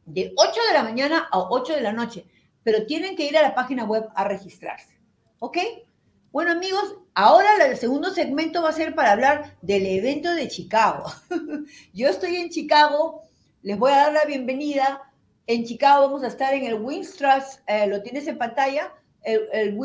de 0.05 0.33
8 0.35 0.51
de 0.67 0.73
la 0.73 0.83
mañana 0.83 1.27
a 1.31 1.39
8 1.39 1.73
de 1.73 1.81
la 1.81 1.93
noche. 1.93 2.25
Pero 2.63 2.85
tienen 2.85 3.15
que 3.15 3.25
ir 3.25 3.37
a 3.37 3.41
la 3.41 3.55
página 3.55 3.85
web 3.85 4.07
a 4.15 4.25
registrarse. 4.25 4.99
¿Ok? 5.39 5.57
Bueno, 6.31 6.51
amigos, 6.51 6.95
ahora 7.19 7.65
el 7.65 7.75
segundo 7.75 8.11
segmento 8.11 8.61
va 8.63 8.69
a 8.69 8.73
ser 8.73 8.95
para 8.95 9.11
hablar 9.11 9.57
del 9.61 9.85
evento 9.85 10.33
de 10.33 10.47
Chicago. 10.47 11.11
Yo 11.93 12.07
estoy 12.07 12.37
en 12.37 12.49
Chicago, 12.49 13.23
les 13.61 13.77
voy 13.77 13.91
a 13.91 13.97
dar 13.97 14.13
la 14.13 14.23
bienvenida. 14.23 15.01
En 15.45 15.65
Chicago 15.65 16.03
vamos 16.03 16.23
a 16.23 16.27
estar 16.27 16.53
en 16.53 16.63
el 16.63 16.75
Winstrust, 16.75 17.59
eh, 17.67 17.87
lo 17.87 18.01
tienes 18.01 18.25
en 18.27 18.37
pantalla, 18.37 18.93
el, 19.23 19.49
el 19.51 19.77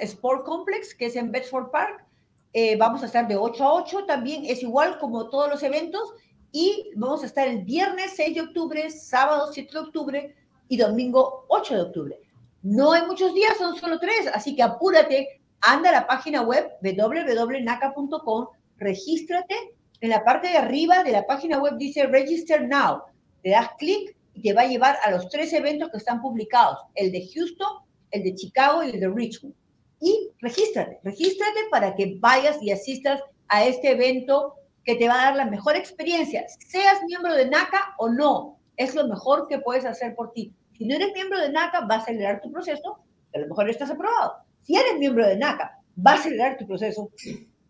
Sport 0.00 0.44
Complex, 0.44 0.94
que 0.94 1.06
es 1.06 1.16
en 1.16 1.32
Bedford 1.32 1.70
Park. 1.70 2.04
Eh, 2.52 2.76
vamos 2.76 3.02
a 3.02 3.06
estar 3.06 3.26
de 3.26 3.36
8 3.36 3.64
a 3.64 3.72
8 3.72 4.04
también, 4.04 4.44
es 4.44 4.62
igual 4.62 4.98
como 4.98 5.30
todos 5.30 5.48
los 5.48 5.62
eventos. 5.62 6.12
Y 6.52 6.90
vamos 6.94 7.22
a 7.22 7.26
estar 7.26 7.48
el 7.48 7.64
viernes 7.64 8.12
6 8.16 8.34
de 8.34 8.40
octubre, 8.42 8.90
sábado 8.90 9.50
7 9.50 9.72
de 9.72 9.78
octubre 9.78 10.36
y 10.68 10.76
domingo 10.76 11.46
8 11.48 11.74
de 11.74 11.80
octubre. 11.80 12.20
No 12.62 12.92
hay 12.92 13.06
muchos 13.06 13.32
días, 13.32 13.56
son 13.56 13.76
solo 13.76 13.98
tres, 13.98 14.26
así 14.34 14.54
que 14.54 14.62
apúrate, 14.62 15.40
anda 15.66 15.90
a 15.90 15.92
la 15.92 16.06
página 16.06 16.42
web 16.42 16.70
www.naca.com, 16.80 18.46
regístrate. 18.78 19.54
En 20.00 20.10
la 20.10 20.22
parte 20.24 20.48
de 20.48 20.58
arriba 20.58 21.02
de 21.02 21.12
la 21.12 21.26
página 21.26 21.58
web 21.58 21.76
dice 21.76 22.06
Register 22.06 22.66
Now. 22.68 23.02
Le 23.42 23.50
das 23.50 23.70
clic 23.78 24.16
y 24.34 24.42
te 24.42 24.52
va 24.52 24.62
a 24.62 24.66
llevar 24.66 24.96
a 25.04 25.10
los 25.10 25.28
tres 25.28 25.52
eventos 25.52 25.90
que 25.90 25.96
están 25.96 26.20
publicados, 26.20 26.78
el 26.94 27.10
de 27.10 27.28
Houston, 27.34 27.78
el 28.10 28.22
de 28.22 28.34
Chicago 28.34 28.84
y 28.84 28.90
el 28.90 29.00
de 29.00 29.08
Richmond. 29.08 29.54
Y 30.00 30.30
regístrate, 30.40 31.00
regístrate 31.02 31.60
para 31.70 31.94
que 31.94 32.16
vayas 32.20 32.62
y 32.62 32.70
asistas 32.70 33.20
a 33.48 33.64
este 33.64 33.90
evento 33.90 34.54
que 34.84 34.94
te 34.94 35.08
va 35.08 35.14
a 35.14 35.24
dar 35.26 35.36
la 35.36 35.46
mejor 35.46 35.74
experiencia, 35.74 36.46
seas 36.68 37.02
miembro 37.06 37.34
de 37.34 37.48
NACA 37.48 37.94
o 37.98 38.08
no, 38.08 38.58
es 38.76 38.94
lo 38.94 39.08
mejor 39.08 39.48
que 39.48 39.58
puedes 39.58 39.84
hacer 39.84 40.14
por 40.14 40.32
ti. 40.32 40.54
Si 40.76 40.84
no 40.84 40.94
eres 40.94 41.12
miembro 41.14 41.40
de 41.40 41.50
NACA, 41.50 41.86
va 41.86 41.96
a 41.96 41.98
acelerar 41.98 42.40
tu 42.40 42.52
proceso, 42.52 42.98
a 43.34 43.38
lo 43.38 43.48
mejor 43.48 43.68
estás 43.68 43.90
aprobado. 43.90 44.45
Si 44.66 44.74
eres 44.74 44.98
miembro 44.98 45.24
de 45.24 45.36
NACA, 45.36 45.78
va 46.04 46.12
a 46.12 46.14
acelerar 46.14 46.56
tu 46.56 46.66
proceso 46.66 47.10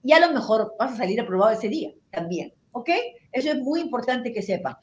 y 0.03 0.13
a 0.13 0.21
lo 0.21 0.33
mejor 0.33 0.75
vas 0.79 0.93
a 0.93 0.97
salir 0.97 1.21
aprobado 1.21 1.53
ese 1.53 1.69
día 1.69 1.93
también, 2.11 2.55
¿ok? 2.73 2.89
Eso 3.33 3.51
es 3.51 3.59
muy 3.59 3.81
importante 3.81 4.33
que 4.33 4.41
sepa. 4.41 4.81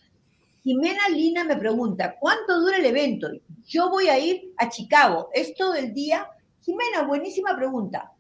Jimena 0.64 1.10
Lina 1.10 1.44
me 1.44 1.56
pregunta, 1.56 2.16
¿cuánto 2.20 2.62
dura 2.62 2.78
el 2.78 2.86
evento? 2.86 3.30
Yo 3.66 3.90
voy 3.90 4.10
a 4.10 4.20
ir 4.20 4.54
a 4.58 4.70
Chicago, 4.70 5.30
¿es 5.34 5.56
todo 5.56 5.74
el 5.74 5.92
día? 5.92 6.28
Jimena, 6.62 7.02
buenísima 7.02 7.56
pregunta. 7.56 8.12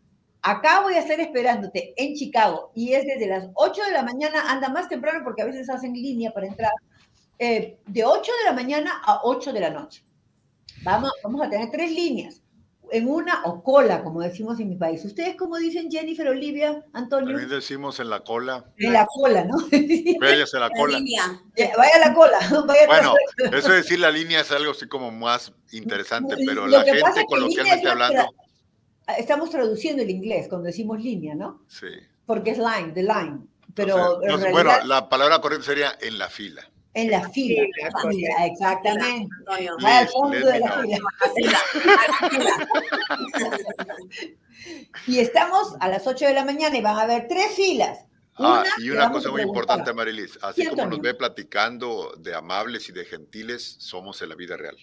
Acá 0.41 0.81
voy 0.81 0.95
a 0.95 1.01
estar 1.01 1.19
esperándote 1.19 1.93
en 1.95 2.15
Chicago 2.15 2.71
y 2.73 2.93
es 2.93 3.05
desde 3.05 3.27
las 3.27 3.47
8 3.53 3.83
de 3.83 3.91
la 3.91 4.01
mañana, 4.01 4.51
anda 4.51 4.69
más 4.69 4.89
temprano 4.89 5.21
porque 5.23 5.43
a 5.43 5.45
veces 5.45 5.69
hacen 5.69 5.93
línea 5.93 6.33
para 6.33 6.47
entrar, 6.47 6.73
eh, 7.37 7.77
de 7.85 8.03
8 8.03 8.31
de 8.39 8.49
la 8.49 8.53
mañana 8.53 9.03
a 9.05 9.21
8 9.23 9.53
de 9.53 9.59
la 9.59 9.69
noche. 9.69 10.03
Vamos, 10.83 11.11
vamos 11.23 11.41
a 11.41 11.49
tener 11.49 11.69
tres 11.71 11.91
líneas, 11.91 12.42
en 12.93 13.09
una 13.09 13.43
o 13.45 13.63
cola, 13.63 14.03
como 14.03 14.21
decimos 14.21 14.59
en 14.59 14.69
mi 14.69 14.75
país. 14.75 15.03
¿Ustedes 15.03 15.35
cómo 15.35 15.57
dicen 15.57 15.89
Jennifer, 15.89 16.27
Olivia, 16.27 16.85
Antonio? 16.93 17.29
También 17.29 17.49
decimos 17.49 17.99
en 17.99 18.09
la 18.09 18.21
cola. 18.21 18.65
En 18.77 18.93
la 18.93 19.05
cola, 19.05 19.43
¿no? 19.43 19.57
Váyase 20.21 20.57
a 20.57 20.61
la 20.61 20.69
cola. 20.69 20.99
Vaya 21.77 21.95
a 21.95 21.99
la 21.99 22.13
cola. 22.13 22.39
bueno, 22.87 23.13
eso 23.51 23.69
de 23.69 23.77
decir 23.77 23.99
la 23.99 24.11
línea 24.11 24.41
es 24.41 24.51
algo 24.51 24.71
así 24.71 24.87
como 24.87 25.11
más 25.11 25.51
interesante, 25.71 26.35
pero 26.45 26.67
la 26.67 26.83
gente 26.83 27.25
coloquialmente 27.27 27.89
hablando 27.89 28.29
estamos 29.17 29.49
traduciendo 29.49 30.01
el 30.01 30.09
inglés 30.09 30.47
cuando 30.47 30.67
decimos 30.67 31.01
línea, 31.01 31.35
¿no? 31.35 31.63
Sí. 31.67 31.87
Porque 32.25 32.51
es 32.51 32.57
line, 32.57 32.93
the 32.93 33.03
line. 33.03 33.47
Pero 33.75 34.19
bueno, 34.51 34.71
la 34.85 35.09
palabra 35.09 35.41
correcta 35.41 35.65
sería 35.65 35.97
en 35.99 36.17
la 36.17 36.29
fila. 36.29 36.69
En 36.95 37.09
la 37.09 37.27
fila, 37.29 37.63
exactamente. 38.45 39.33
al 39.47 40.07
fondo 40.09 40.37
de 40.37 40.59
la 40.59 40.83
fila. 40.83 41.09
y 45.07 45.19
estamos 45.19 45.75
a 45.79 45.89
las 45.89 46.05
8 46.05 46.27
de 46.27 46.33
la 46.33 46.45
mañana 46.45 46.77
y 46.77 46.81
van 46.81 46.97
a 46.97 47.01
haber 47.01 47.27
tres 47.27 47.55
filas. 47.55 48.05
ah, 48.35 48.63
y 48.77 48.91
una 48.91 49.11
cosa 49.11 49.31
muy 49.31 49.41
importante, 49.41 49.91
Marilis, 49.93 50.37
así 50.41 50.67
como 50.67 50.85
nos 50.85 51.01
ve 51.01 51.15
platicando 51.15 52.13
de 52.17 52.35
amables 52.35 52.87
y 52.89 52.91
de 52.91 53.05
gentiles, 53.05 53.75
somos 53.79 54.21
en 54.21 54.29
la 54.29 54.35
vida 54.35 54.55
real. 54.55 54.77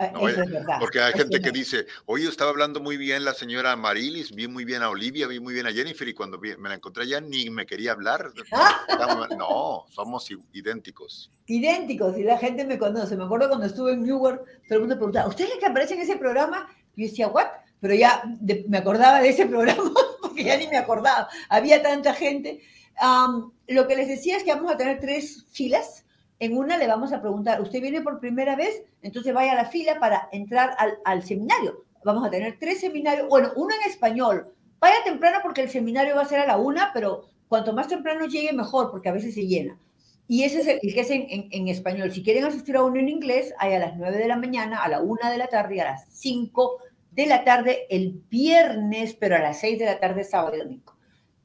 Ah, 0.00 0.12
eso 0.16 0.42
es 0.42 0.50
verdad. 0.50 0.78
Porque 0.80 0.98
hay 0.98 1.12
gente 1.12 1.42
que 1.42 1.50
dice, 1.50 1.84
oye, 2.06 2.26
estaba 2.26 2.48
hablando 2.48 2.80
muy 2.80 2.96
bien 2.96 3.22
la 3.22 3.34
señora 3.34 3.76
Marilis, 3.76 4.34
vi 4.34 4.48
muy 4.48 4.64
bien 4.64 4.82
a 4.82 4.88
Olivia, 4.88 5.26
vi 5.26 5.40
muy 5.40 5.52
bien 5.52 5.66
a 5.66 5.72
Jennifer 5.72 6.08
y 6.08 6.14
cuando 6.14 6.38
me 6.38 6.56
la 6.56 6.74
encontré 6.74 7.06
ya 7.06 7.20
ni 7.20 7.50
me 7.50 7.66
quería 7.66 7.92
hablar. 7.92 8.32
no, 9.38 9.84
somos 9.90 10.26
idénticos. 10.54 11.30
Idénticos, 11.44 12.16
y 12.16 12.22
la 12.22 12.38
gente 12.38 12.64
me 12.64 12.78
conoce. 12.78 13.14
Me 13.14 13.24
acuerdo 13.24 13.48
cuando 13.48 13.66
estuve 13.66 13.92
en 13.92 14.02
Newark, 14.02 14.42
todo 14.66 14.76
el 14.76 14.80
mundo 14.80 14.96
preguntaba, 14.96 15.28
¿ustedes 15.28 15.58
que 15.60 15.66
aparecen 15.66 15.98
en 15.98 16.04
ese 16.04 16.16
programa? 16.16 16.66
Yo 16.96 17.06
decía, 17.06 17.28
¿what? 17.28 17.48
Pero 17.80 17.94
ya 17.94 18.22
me 18.68 18.78
acordaba 18.78 19.20
de 19.20 19.28
ese 19.28 19.44
programa 19.54 19.92
porque 20.22 20.44
ya 20.44 20.56
ni 20.56 20.66
me 20.66 20.78
acordaba. 20.78 21.28
Había 21.50 21.82
tanta 21.82 22.14
gente. 22.14 22.62
lo 23.68 23.86
que 23.86 23.96
les 23.96 24.08
decía 24.08 24.38
es 24.38 24.44
que 24.44 24.54
vamos 24.54 24.72
a 24.72 24.78
tener 24.78 24.98
tres 24.98 25.44
filas 25.52 26.06
en 26.40 26.56
una 26.56 26.78
le 26.78 26.86
vamos 26.86 27.12
a 27.12 27.20
preguntar, 27.20 27.60
¿usted 27.60 27.82
viene 27.82 28.00
por 28.00 28.18
primera 28.18 28.56
vez? 28.56 28.82
Entonces 29.02 29.32
vaya 29.34 29.52
a 29.52 29.56
la 29.56 29.66
fila 29.66 30.00
para 30.00 30.28
entrar 30.32 30.74
al, 31.04 31.22
seminario. 31.22 31.84
Vamos 32.02 32.26
a 32.26 32.30
tener 32.30 32.56
tres 32.58 32.80
seminarios, 32.80 33.28
bueno, 33.28 33.50
uno 33.56 33.74
en 33.74 33.88
español. 33.88 34.52
Vaya 34.80 35.04
temprano 35.04 35.40
porque 35.42 35.60
el 35.60 35.68
seminario 35.68 36.16
va 36.16 36.22
a 36.22 36.26
ser 36.26 36.40
a 36.40 36.46
la 36.46 36.56
una, 36.56 36.92
pero 36.94 37.28
cuanto 37.46 37.74
más 37.74 37.88
temprano 37.88 38.26
llegue, 38.26 38.54
mejor, 38.54 38.90
porque 38.90 39.10
a 39.10 39.12
veces 39.12 39.34
se 39.34 39.46
llena. 39.46 39.78
Y 40.28 40.44
ese 40.44 40.60
es 40.60 40.66
el, 40.66 40.80
que 40.80 41.00
es 41.00 41.10
en, 41.10 41.68
español. 41.68 42.10
Si 42.10 42.22
quieren 42.22 42.44
asistir 42.44 42.76
a 42.76 42.84
uno 42.84 42.98
en 42.98 43.10
inglés, 43.10 43.52
hay 43.58 43.74
a 43.74 43.78
las 43.78 43.96
nueve 43.96 44.16
de 44.16 44.28
la 44.28 44.36
mañana, 44.36 44.82
a 44.82 44.88
la 44.88 45.02
una 45.02 45.30
de 45.30 45.36
la 45.36 45.48
tarde 45.48 45.76
y 45.76 45.80
a 45.80 45.84
las 45.84 46.06
cinco 46.08 46.78
de 47.10 47.26
la 47.26 47.44
tarde 47.44 47.86
el 47.90 48.22
viernes, 48.30 49.14
pero 49.14 49.36
a 49.36 49.40
las 49.40 49.60
seis 49.60 49.78
de 49.78 49.84
la 49.84 49.98
tarde 49.98 50.24
sábado 50.24 50.56
y 50.56 50.60
domingo. 50.60 50.94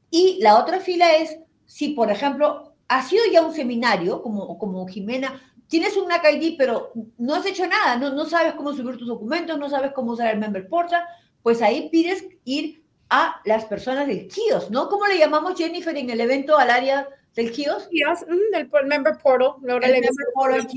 Y 0.10 0.40
la 0.42 0.58
otra 0.58 0.80
fila 0.80 1.16
es 1.18 1.38
si, 1.66 1.90
por 1.90 2.12
ejemplo, 2.12 2.75
ha 2.88 3.02
sido 3.02 3.24
ya 3.32 3.42
un 3.42 3.54
seminario, 3.54 4.22
como, 4.22 4.58
como 4.58 4.88
Jimena, 4.88 5.42
tienes 5.68 5.98
un 5.98 6.08
NAC 6.08 6.34
ID, 6.34 6.56
pero 6.58 6.92
no 7.18 7.36
has 7.36 7.46
hecho 7.46 7.66
nada, 7.68 7.98
no, 7.98 8.12
no 8.14 8.26
sabes 8.26 8.54
cómo 8.54 8.74
subir 8.74 8.98
tus 8.98 9.08
documentos, 9.08 9.58
no 9.58 9.70
sabes 9.70 9.92
cómo 9.94 10.12
usar 10.12 10.34
el 10.34 10.40
Member 10.40 10.68
Portal, 10.68 11.04
pues 11.42 11.62
ahí 11.62 11.90
pides 11.90 12.26
ir 12.44 12.84
a 13.10 13.42
las 13.46 13.66
personas 13.66 14.08
del 14.08 14.28
kiosk, 14.28 14.70
¿no? 14.70 14.90
¿Cómo 14.90 15.06
le 15.08 15.18
llamamos, 15.18 15.58
Jennifer, 15.58 15.96
en 15.96 16.10
el 16.10 16.22
evento 16.22 16.58
al 16.58 16.70
área 16.70 17.08
del 17.36 17.52
kiosk? 17.52 17.90
Kiosk, 17.90 18.28
mm, 18.28 18.52
del 18.52 18.70
Member 18.88 19.18
Portal. 19.18 19.54
El 19.64 19.92
Member 19.92 20.28
Portal, 20.34 20.68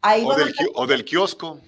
Ahí 0.00 0.24
o, 0.24 0.34
del, 0.34 0.54
o 0.74 0.86
del 0.86 1.04
kiosco. 1.04 1.60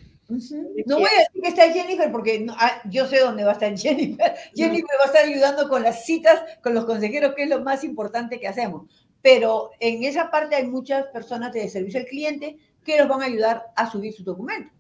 No 0.86 0.98
voy 0.98 1.08
a 1.12 1.18
decir 1.18 1.42
que 1.42 1.48
está 1.48 1.72
Jennifer 1.72 2.12
porque 2.12 2.46
ah, 2.50 2.80
yo 2.88 3.04
sé 3.08 3.18
dónde 3.18 3.42
va 3.42 3.50
a 3.50 3.54
estar 3.54 3.76
Jennifer. 3.76 4.34
Jennifer 4.54 4.96
va 5.00 5.04
a 5.04 5.06
estar 5.06 5.24
ayudando 5.24 5.68
con 5.68 5.82
las 5.82 6.04
citas, 6.04 6.40
con 6.62 6.74
los 6.74 6.84
consejeros, 6.84 7.34
que 7.34 7.44
es 7.44 7.48
lo 7.48 7.62
más 7.62 7.82
importante 7.82 8.38
que 8.38 8.46
hacemos 8.46 8.86
pero 9.22 9.70
en 9.80 10.04
esa 10.04 10.30
parte 10.30 10.56
hay 10.56 10.66
muchas 10.66 11.06
personas 11.06 11.52
de 11.52 11.68
servicio 11.68 12.00
al 12.00 12.06
cliente 12.06 12.56
que 12.84 12.98
los 12.98 13.08
van 13.08 13.22
a 13.22 13.26
ayudar 13.26 13.66
a 13.76 13.90
subir 13.90 14.12
sus 14.14 14.24
documentos. 14.24 14.72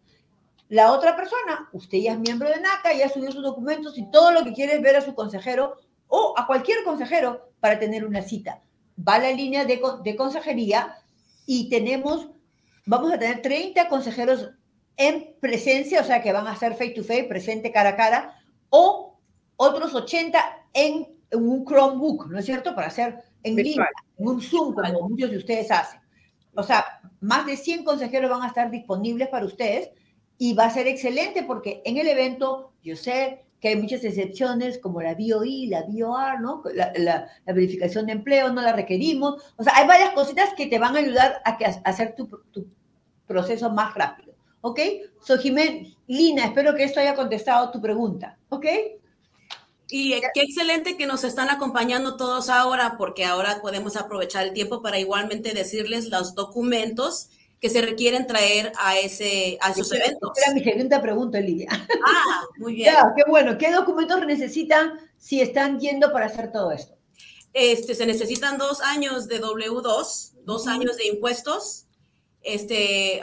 La 0.68 0.92
otra 0.92 1.16
persona, 1.16 1.68
usted 1.72 1.98
ya 1.98 2.12
es 2.12 2.18
miembro 2.18 2.48
de 2.48 2.60
NACA, 2.60 2.92
ya 2.92 3.08
subió 3.08 3.32
sus 3.32 3.42
documentos 3.42 3.98
y 3.98 4.08
todo 4.10 4.30
lo 4.30 4.44
que 4.44 4.52
quiere 4.52 4.74
es 4.74 4.82
ver 4.82 4.96
a 4.96 5.00
su 5.00 5.14
consejero 5.14 5.76
o 6.06 6.34
a 6.36 6.46
cualquier 6.46 6.84
consejero 6.84 7.50
para 7.58 7.78
tener 7.78 8.06
una 8.06 8.22
cita. 8.22 8.62
Va 8.96 9.14
a 9.14 9.18
la 9.18 9.32
línea 9.32 9.64
de, 9.64 9.80
de 10.04 10.16
consejería 10.16 10.96
y 11.44 11.68
tenemos, 11.68 12.28
vamos 12.86 13.12
a 13.12 13.18
tener 13.18 13.42
30 13.42 13.88
consejeros 13.88 14.50
en 14.96 15.34
presencia, 15.40 16.02
o 16.02 16.04
sea 16.04 16.22
que 16.22 16.32
van 16.32 16.46
a 16.46 16.56
ser 16.56 16.74
face 16.74 16.90
to 16.90 17.02
face, 17.02 17.24
presente 17.24 17.72
cara 17.72 17.90
a 17.90 17.96
cara, 17.96 18.38
o 18.68 19.18
otros 19.56 19.94
80 19.94 20.38
en, 20.74 21.08
un 21.32 21.64
Chromebook, 21.64 22.28
¿no 22.28 22.38
es 22.38 22.44
cierto? 22.44 22.74
Para 22.74 22.88
hacer 22.88 23.22
en 23.42 23.56
línea, 23.56 23.88
en 24.18 24.28
un 24.28 24.40
Zoom, 24.40 24.74
como 24.74 25.08
muchos 25.08 25.30
de 25.30 25.38
ustedes 25.38 25.70
hacen. 25.70 26.00
O 26.54 26.62
sea, 26.62 27.00
más 27.20 27.46
de 27.46 27.56
100 27.56 27.84
consejeros 27.84 28.30
van 28.30 28.42
a 28.42 28.48
estar 28.48 28.70
disponibles 28.70 29.28
para 29.28 29.46
ustedes 29.46 29.90
y 30.38 30.54
va 30.54 30.64
a 30.64 30.70
ser 30.70 30.86
excelente 30.86 31.42
porque 31.42 31.82
en 31.84 31.98
el 31.98 32.08
evento, 32.08 32.72
yo 32.82 32.96
sé 32.96 33.44
que 33.60 33.68
hay 33.68 33.76
muchas 33.76 34.02
excepciones 34.04 34.78
como 34.78 35.02
la 35.02 35.14
BOI, 35.14 35.66
la 35.66 35.84
BOR, 35.86 36.40
¿no? 36.40 36.62
La, 36.74 37.28
verificación 37.46 38.06
de 38.06 38.12
empleo, 38.12 38.50
no 38.50 38.62
la 38.62 38.72
requerimos. 38.72 39.42
O 39.56 39.62
sea, 39.62 39.74
hay 39.76 39.86
varias 39.86 40.10
cositas 40.14 40.54
que 40.56 40.66
te 40.66 40.78
van 40.78 40.96
a 40.96 41.00
ayudar 41.00 41.42
a, 41.44 41.58
que, 41.58 41.66
a 41.66 41.80
hacer 41.84 42.14
tu, 42.16 42.26
tu, 42.50 42.66
proceso 43.26 43.70
más 43.70 43.94
rápido. 43.94 44.34
¿Ok? 44.62 44.80
So, 45.20 45.38
Jiménez, 45.38 45.96
Lina, 46.06 46.46
espero 46.46 46.74
que 46.74 46.84
esto 46.84 47.00
haya 47.00 47.14
contestado 47.14 47.70
tu 47.70 47.80
pregunta. 47.80 48.38
¿Ok? 48.48 48.66
Y 49.90 50.20
qué 50.34 50.42
excelente 50.42 50.96
que 50.96 51.06
nos 51.06 51.24
están 51.24 51.50
acompañando 51.50 52.16
todos 52.16 52.48
ahora, 52.48 52.96
porque 52.96 53.24
ahora 53.24 53.60
podemos 53.60 53.96
aprovechar 53.96 54.46
el 54.46 54.52
tiempo 54.52 54.82
para 54.82 54.98
igualmente 54.98 55.52
decirles 55.52 56.08
los 56.08 56.34
documentos 56.34 57.30
que 57.60 57.68
se 57.68 57.82
requieren 57.82 58.26
traer 58.26 58.72
a, 58.78 58.98
ese, 58.98 59.58
a 59.60 59.70
esos 59.70 59.92
eventos. 59.92 60.30
Era 60.38 60.54
mi 60.54 60.64
segunda 60.64 61.00
pregunta, 61.02 61.40
Lidia. 61.40 61.68
Ah, 62.06 62.44
muy 62.58 62.74
bien. 62.74 62.94
qué 63.16 63.22
bueno. 63.28 63.58
¿Qué 63.58 63.70
documentos 63.70 64.24
necesitan 64.24 64.98
si 65.18 65.40
están 65.40 65.78
yendo 65.78 66.10
para 66.12 66.26
hacer 66.26 66.50
todo 66.50 66.72
esto? 66.72 66.96
Este, 67.52 67.94
se 67.94 68.06
necesitan 68.06 68.58
dos 68.58 68.80
años 68.80 69.28
de 69.28 69.42
W2, 69.42 70.32
dos 70.44 70.66
años 70.66 70.96
de 70.96 71.08
impuestos, 71.08 71.86
este, 72.42 73.20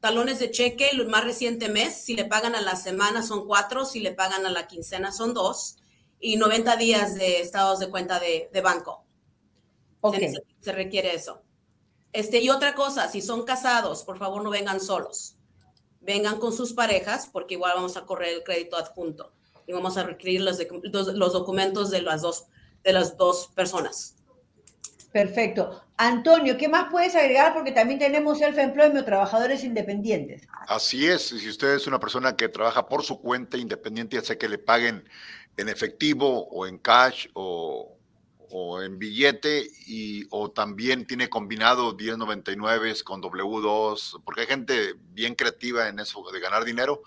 talones 0.00 0.38
de 0.38 0.50
cheque, 0.50 0.88
el 0.90 1.06
más 1.06 1.24
reciente 1.24 1.68
mes, 1.68 1.94
si 1.94 2.16
le 2.16 2.24
pagan 2.24 2.54
a 2.54 2.60
la 2.60 2.76
semana 2.76 3.22
son 3.22 3.46
cuatro, 3.46 3.84
si 3.84 4.00
le 4.00 4.12
pagan 4.12 4.46
a 4.46 4.50
la 4.50 4.66
quincena 4.66 5.12
son 5.12 5.34
dos, 5.34 5.76
y 6.20 6.36
90 6.36 6.76
días 6.76 7.14
de 7.14 7.40
estados 7.40 7.78
de 7.78 7.88
cuenta 7.88 8.20
de, 8.20 8.60
banco. 8.62 9.04
Okay. 10.00 10.32
se 10.60 10.72
requiere 10.72 11.14
eso. 11.14 11.42
Este, 12.12 12.40
y 12.40 12.50
otra 12.50 12.74
cosa, 12.74 13.08
si 13.08 13.20
son 13.20 13.44
casados, 13.44 14.04
por 14.04 14.18
favor 14.18 14.42
no 14.42 14.50
vengan 14.50 14.80
solos. 14.80 15.36
Vengan 16.00 16.38
con 16.38 16.52
sus 16.52 16.72
parejas 16.72 17.28
porque 17.30 17.54
igual 17.54 17.72
vamos 17.74 17.96
a 17.96 18.06
correr 18.06 18.34
el 18.34 18.44
crédito 18.44 18.76
adjunto 18.76 19.32
y 19.66 19.72
vamos 19.72 19.96
a 19.98 20.04
requerir 20.04 20.40
los, 20.40 20.58
los 21.14 21.32
documentos 21.32 21.90
de 21.90 22.00
las, 22.00 22.22
dos, 22.22 22.46
de 22.82 22.92
las 22.92 23.16
dos 23.16 23.50
personas. 23.54 24.16
Perfecto. 25.12 25.84
Antonio, 25.96 26.56
¿qué 26.56 26.68
más 26.68 26.90
puedes 26.90 27.14
agregar? 27.16 27.52
Porque 27.54 27.72
también 27.72 27.98
tenemos 27.98 28.38
self-employment, 28.38 29.04
trabajadores 29.04 29.64
independientes. 29.64 30.46
Así 30.68 31.06
es, 31.06 31.22
si 31.22 31.48
usted 31.48 31.74
es 31.74 31.86
una 31.86 31.98
persona 31.98 32.36
que 32.36 32.48
trabaja 32.48 32.88
por 32.88 33.02
su 33.02 33.20
cuenta 33.20 33.56
independiente, 33.56 34.16
ya 34.16 34.22
sea 34.22 34.38
que 34.38 34.48
le 34.48 34.58
paguen 34.58 35.08
en 35.58 35.68
efectivo 35.68 36.48
o 36.48 36.66
en 36.66 36.78
cash 36.78 37.28
o, 37.34 37.98
o 38.50 38.82
en 38.82 38.98
billete 38.98 39.68
y 39.86 40.24
o 40.30 40.50
también 40.50 41.06
tiene 41.06 41.28
combinado 41.28 41.94
1099 41.94 42.94
con 43.04 43.22
W2, 43.22 44.22
porque 44.24 44.42
hay 44.42 44.46
gente 44.46 44.94
bien 45.12 45.34
creativa 45.34 45.88
en 45.88 45.98
eso 45.98 46.24
de 46.32 46.40
ganar 46.40 46.64
dinero. 46.64 47.02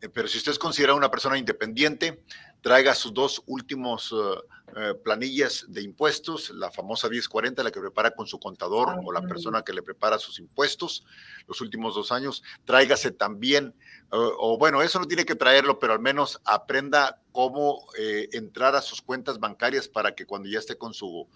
Eh, 0.00 0.08
pero 0.08 0.28
si 0.28 0.38
usted 0.38 0.52
es 0.52 0.58
considerado 0.58 0.98
una 0.98 1.10
persona 1.10 1.38
independiente, 1.38 2.22
traiga 2.60 2.94
sus 2.94 3.14
dos 3.14 3.42
últimos 3.46 4.12
eh, 4.12 4.40
eh, 4.76 4.94
planillas 5.02 5.64
de 5.68 5.82
impuestos, 5.82 6.50
la 6.50 6.70
famosa 6.70 7.08
1040, 7.08 7.62
la 7.62 7.70
que 7.70 7.80
prepara 7.80 8.10
con 8.10 8.26
su 8.26 8.38
contador 8.38 8.88
ah, 8.90 9.00
o 9.02 9.12
la 9.12 9.22
persona 9.22 9.62
que 9.62 9.72
le 9.72 9.82
prepara 9.82 10.18
sus 10.18 10.38
impuestos 10.38 11.06
los 11.46 11.60
últimos 11.60 11.94
dos 11.94 12.12
años. 12.12 12.42
Tráigase 12.64 13.12
también, 13.12 13.74
o 14.10 14.56
bueno, 14.58 14.82
eso 14.82 14.98
no 14.98 15.06
tiene 15.06 15.24
que 15.24 15.34
traerlo, 15.34 15.78
pero 15.78 15.92
al 15.92 16.00
menos 16.00 16.40
aprenda 16.44 17.20
cómo 17.32 17.86
entrar 18.32 18.76
a 18.76 18.80
sus 18.80 19.02
cuentas 19.02 19.38
bancarias 19.40 19.88
para 19.88 20.14
que 20.14 20.26
cuando 20.26 20.48
ya 20.48 20.58
esté 20.58 20.78
con 20.78 20.94
su 20.94 21.28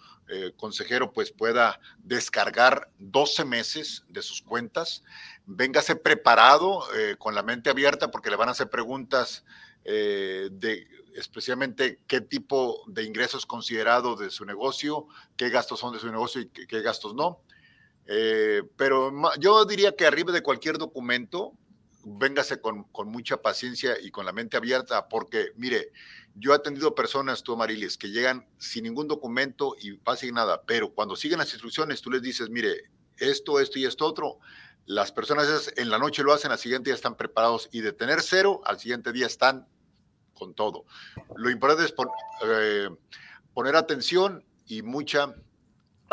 consejero, 0.55 1.11
pues 1.11 1.31
pueda 1.31 1.79
descargar 1.99 2.89
12 2.97 3.45
meses 3.45 4.05
de 4.07 4.21
sus 4.21 4.41
cuentas. 4.41 5.03
Véngase 5.45 5.95
preparado, 5.95 6.81
con 7.19 7.35
la 7.35 7.43
mente 7.43 7.69
abierta, 7.69 8.09
porque 8.09 8.29
le 8.29 8.37
van 8.37 8.49
a 8.49 8.53
hacer 8.53 8.69
preguntas 8.69 9.43
de 9.83 10.87
especialmente 11.15 11.99
qué 12.07 12.21
tipo 12.21 12.83
de 12.87 13.03
ingresos 13.03 13.45
considerado 13.45 14.15
de 14.15 14.29
su 14.29 14.45
negocio, 14.45 15.07
qué 15.35 15.49
gastos 15.49 15.79
son 15.79 15.93
de 15.93 15.99
su 15.99 16.11
negocio 16.11 16.41
y 16.41 16.47
qué, 16.47 16.81
gastos 16.81 17.15
no. 17.15 17.41
Eh, 18.07 18.63
pero 18.75 19.11
yo 19.39 19.65
diría 19.65 19.95
que 19.95 20.05
arriba 20.05 20.31
de 20.31 20.43
cualquier 20.43 20.77
documento, 20.77 21.53
véngase 22.03 22.59
con, 22.61 22.87
mucha 23.05 23.41
paciencia 23.41 23.95
y 24.01 24.11
con 24.11 24.25
la 24.25 24.31
mente 24.31 24.57
abierta, 24.57 25.07
porque 25.07 25.51
mire, 25.55 25.91
yo 26.35 26.53
he 26.53 26.55
atendido 26.55 26.95
personas, 26.95 27.43
tú 27.43 27.55
Marilis, 27.55 27.97
que 27.97 28.09
llegan 28.09 28.47
sin 28.57 28.83
ningún 28.83 29.07
documento 29.07 29.75
y 29.79 29.93
pasen 29.93 30.35
nada, 30.35 30.63
pero 30.63 30.93
cuando 30.93 31.15
siguen 31.15 31.39
las 31.39 31.51
instrucciones, 31.53 32.01
tú 32.01 32.11
les 32.11 32.21
dices, 32.21 32.49
mire, 32.49 32.89
esto, 33.17 33.59
esto 33.59 33.77
y 33.79 33.85
esto 33.85 34.05
otro, 34.05 34.39
las 34.85 35.11
personas 35.11 35.71
en 35.77 35.89
la 35.89 35.99
noche 35.99 36.23
lo 36.23 36.33
hacen, 36.33 36.51
al 36.51 36.57
siguiente 36.57 36.89
día 36.89 36.95
están 36.95 37.15
preparados 37.15 37.69
y 37.71 37.81
de 37.81 37.93
tener 37.93 38.21
cero, 38.21 38.61
al 38.65 38.79
siguiente 38.79 39.11
día 39.11 39.27
están 39.27 39.67
con 40.33 40.53
todo. 40.53 40.85
Lo 41.35 41.49
importante 41.49 41.85
es 41.85 41.93
eh, 42.45 42.89
poner 43.53 43.75
atención 43.75 44.43
y 44.65 44.81
mucha 44.81 45.35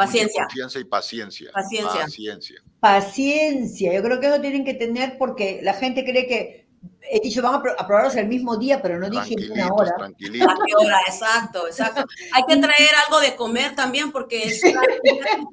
paciencia. 0.06 0.44
confianza 0.44 0.78
y 0.78 0.84
paciencia. 0.84 1.50
Paciencia. 1.52 2.00
Paciencia. 2.00 2.62
Paciencia. 2.80 3.92
Yo 3.92 4.02
creo 4.02 4.20
que 4.20 4.26
eso 4.28 4.40
tienen 4.40 4.64
que 4.64 4.74
tener 4.74 5.18
porque 5.18 5.60
la 5.62 5.74
gente 5.74 6.04
cree 6.04 6.26
que 6.26 6.68
he 7.10 7.20
dicho, 7.20 7.42
van 7.42 7.54
a 7.54 7.58
aprobarlos 7.78 8.14
el 8.16 8.28
mismo 8.28 8.56
día, 8.56 8.80
pero 8.80 8.98
no 8.98 9.08
dije 9.10 9.34
una 9.50 9.68
hora. 9.68 9.92
¿A 9.98 10.12
qué 10.18 10.74
hora? 10.76 10.98
Exacto, 11.06 11.66
exacto. 11.66 12.04
Hay 12.32 12.42
que 12.44 12.56
traer 12.56 12.90
algo 13.06 13.20
de 13.20 13.34
comer 13.34 13.74
también 13.74 14.12
porque 14.12 14.44
es 14.44 14.62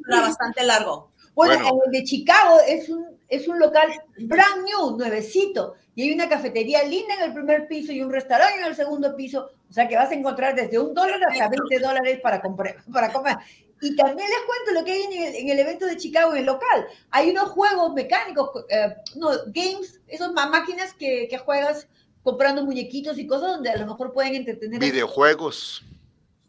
bastante 0.08 0.64
largo. 0.64 1.12
Bueno, 1.34 1.82
el 1.86 1.92
de 1.92 2.04
Chicago 2.04 2.60
es 2.66 2.88
un, 2.90 3.06
es 3.28 3.48
un 3.48 3.60
local 3.60 3.90
brand 4.20 4.64
new, 4.66 4.98
nuevecito, 4.98 5.76
y 5.94 6.04
hay 6.04 6.14
una 6.14 6.30
cafetería 6.30 6.84
linda 6.84 7.16
en 7.16 7.24
el 7.24 7.34
primer 7.34 7.68
piso 7.68 7.92
y 7.92 8.02
un 8.02 8.12
restaurante 8.12 8.60
en 8.60 8.66
el 8.66 8.76
segundo 8.76 9.16
piso, 9.16 9.50
o 9.70 9.74
sea 9.74 9.88
que 9.88 9.98
vas 9.98 10.12
a 10.12 10.14
encontrar 10.14 10.56
desde 10.56 10.80
un 10.80 10.94
dólar 10.94 11.20
hasta 11.30 11.50
20 11.50 11.80
dólares 11.80 12.20
para, 12.22 12.42
comprar, 12.42 12.78
para 12.92 13.12
comer. 13.12 13.36
Y 13.86 13.96
también 13.96 14.28
les 14.30 14.40
cuento 14.46 14.72
lo 14.74 14.84
que 14.84 14.92
hay 14.92 15.04
en 15.38 15.50
el, 15.50 15.60
evento 15.60 15.86
de 15.86 15.98
Chicago, 15.98 16.32
en 16.34 16.40
el 16.40 16.46
local. 16.46 16.88
Hay 17.12 17.30
unos 17.30 17.50
juegos 17.50 17.94
mecánicos, 17.94 18.50
eh, 18.70 18.96
no, 19.16 19.30
games, 19.48 20.02
esas 20.08 20.32
máquinas 20.32 20.94
que, 20.94 21.28
que 21.30 21.38
juegas 21.38 21.88
comprando 22.24 22.66
muñequitos 22.66 23.20
y 23.20 23.28
cosas 23.28 23.52
donde 23.52 23.70
a 23.70 23.78
lo 23.78 23.86
mejor 23.86 24.12
pueden 24.12 24.36
entretener. 24.36 24.80
Videojuegos. 24.80 25.84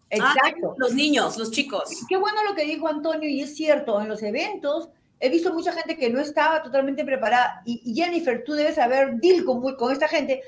Exacto. 0.08 0.74
los 0.78 0.94
niños, 0.94 1.36
los 1.36 1.50
chicos. 1.50 1.90
Qué 2.08 2.16
bueno 2.16 2.42
lo 2.44 2.54
que 2.54 2.64
dijo 2.64 2.88
Antonio, 2.88 3.28
y 3.28 3.42
es 3.42 3.54
cierto, 3.54 4.00
en 4.00 4.08
los 4.08 4.22
eventos 4.22 4.88
he 5.18 5.28
visto 5.28 5.52
mucha 5.52 5.72
gente 5.72 5.96
que 5.96 6.10
no 6.10 6.20
estaba 6.20 6.62
totalmente 6.62 7.04
preparada. 7.04 7.62
Y, 7.66 7.94
Jennifer, 7.94 8.44
tú 8.44 8.52
debes 8.52 8.76
saber 8.76 9.16
deal 9.20 9.44
con, 9.44 9.60
con 9.76 9.92
esta 9.92 10.08
gente, 10.08 10.42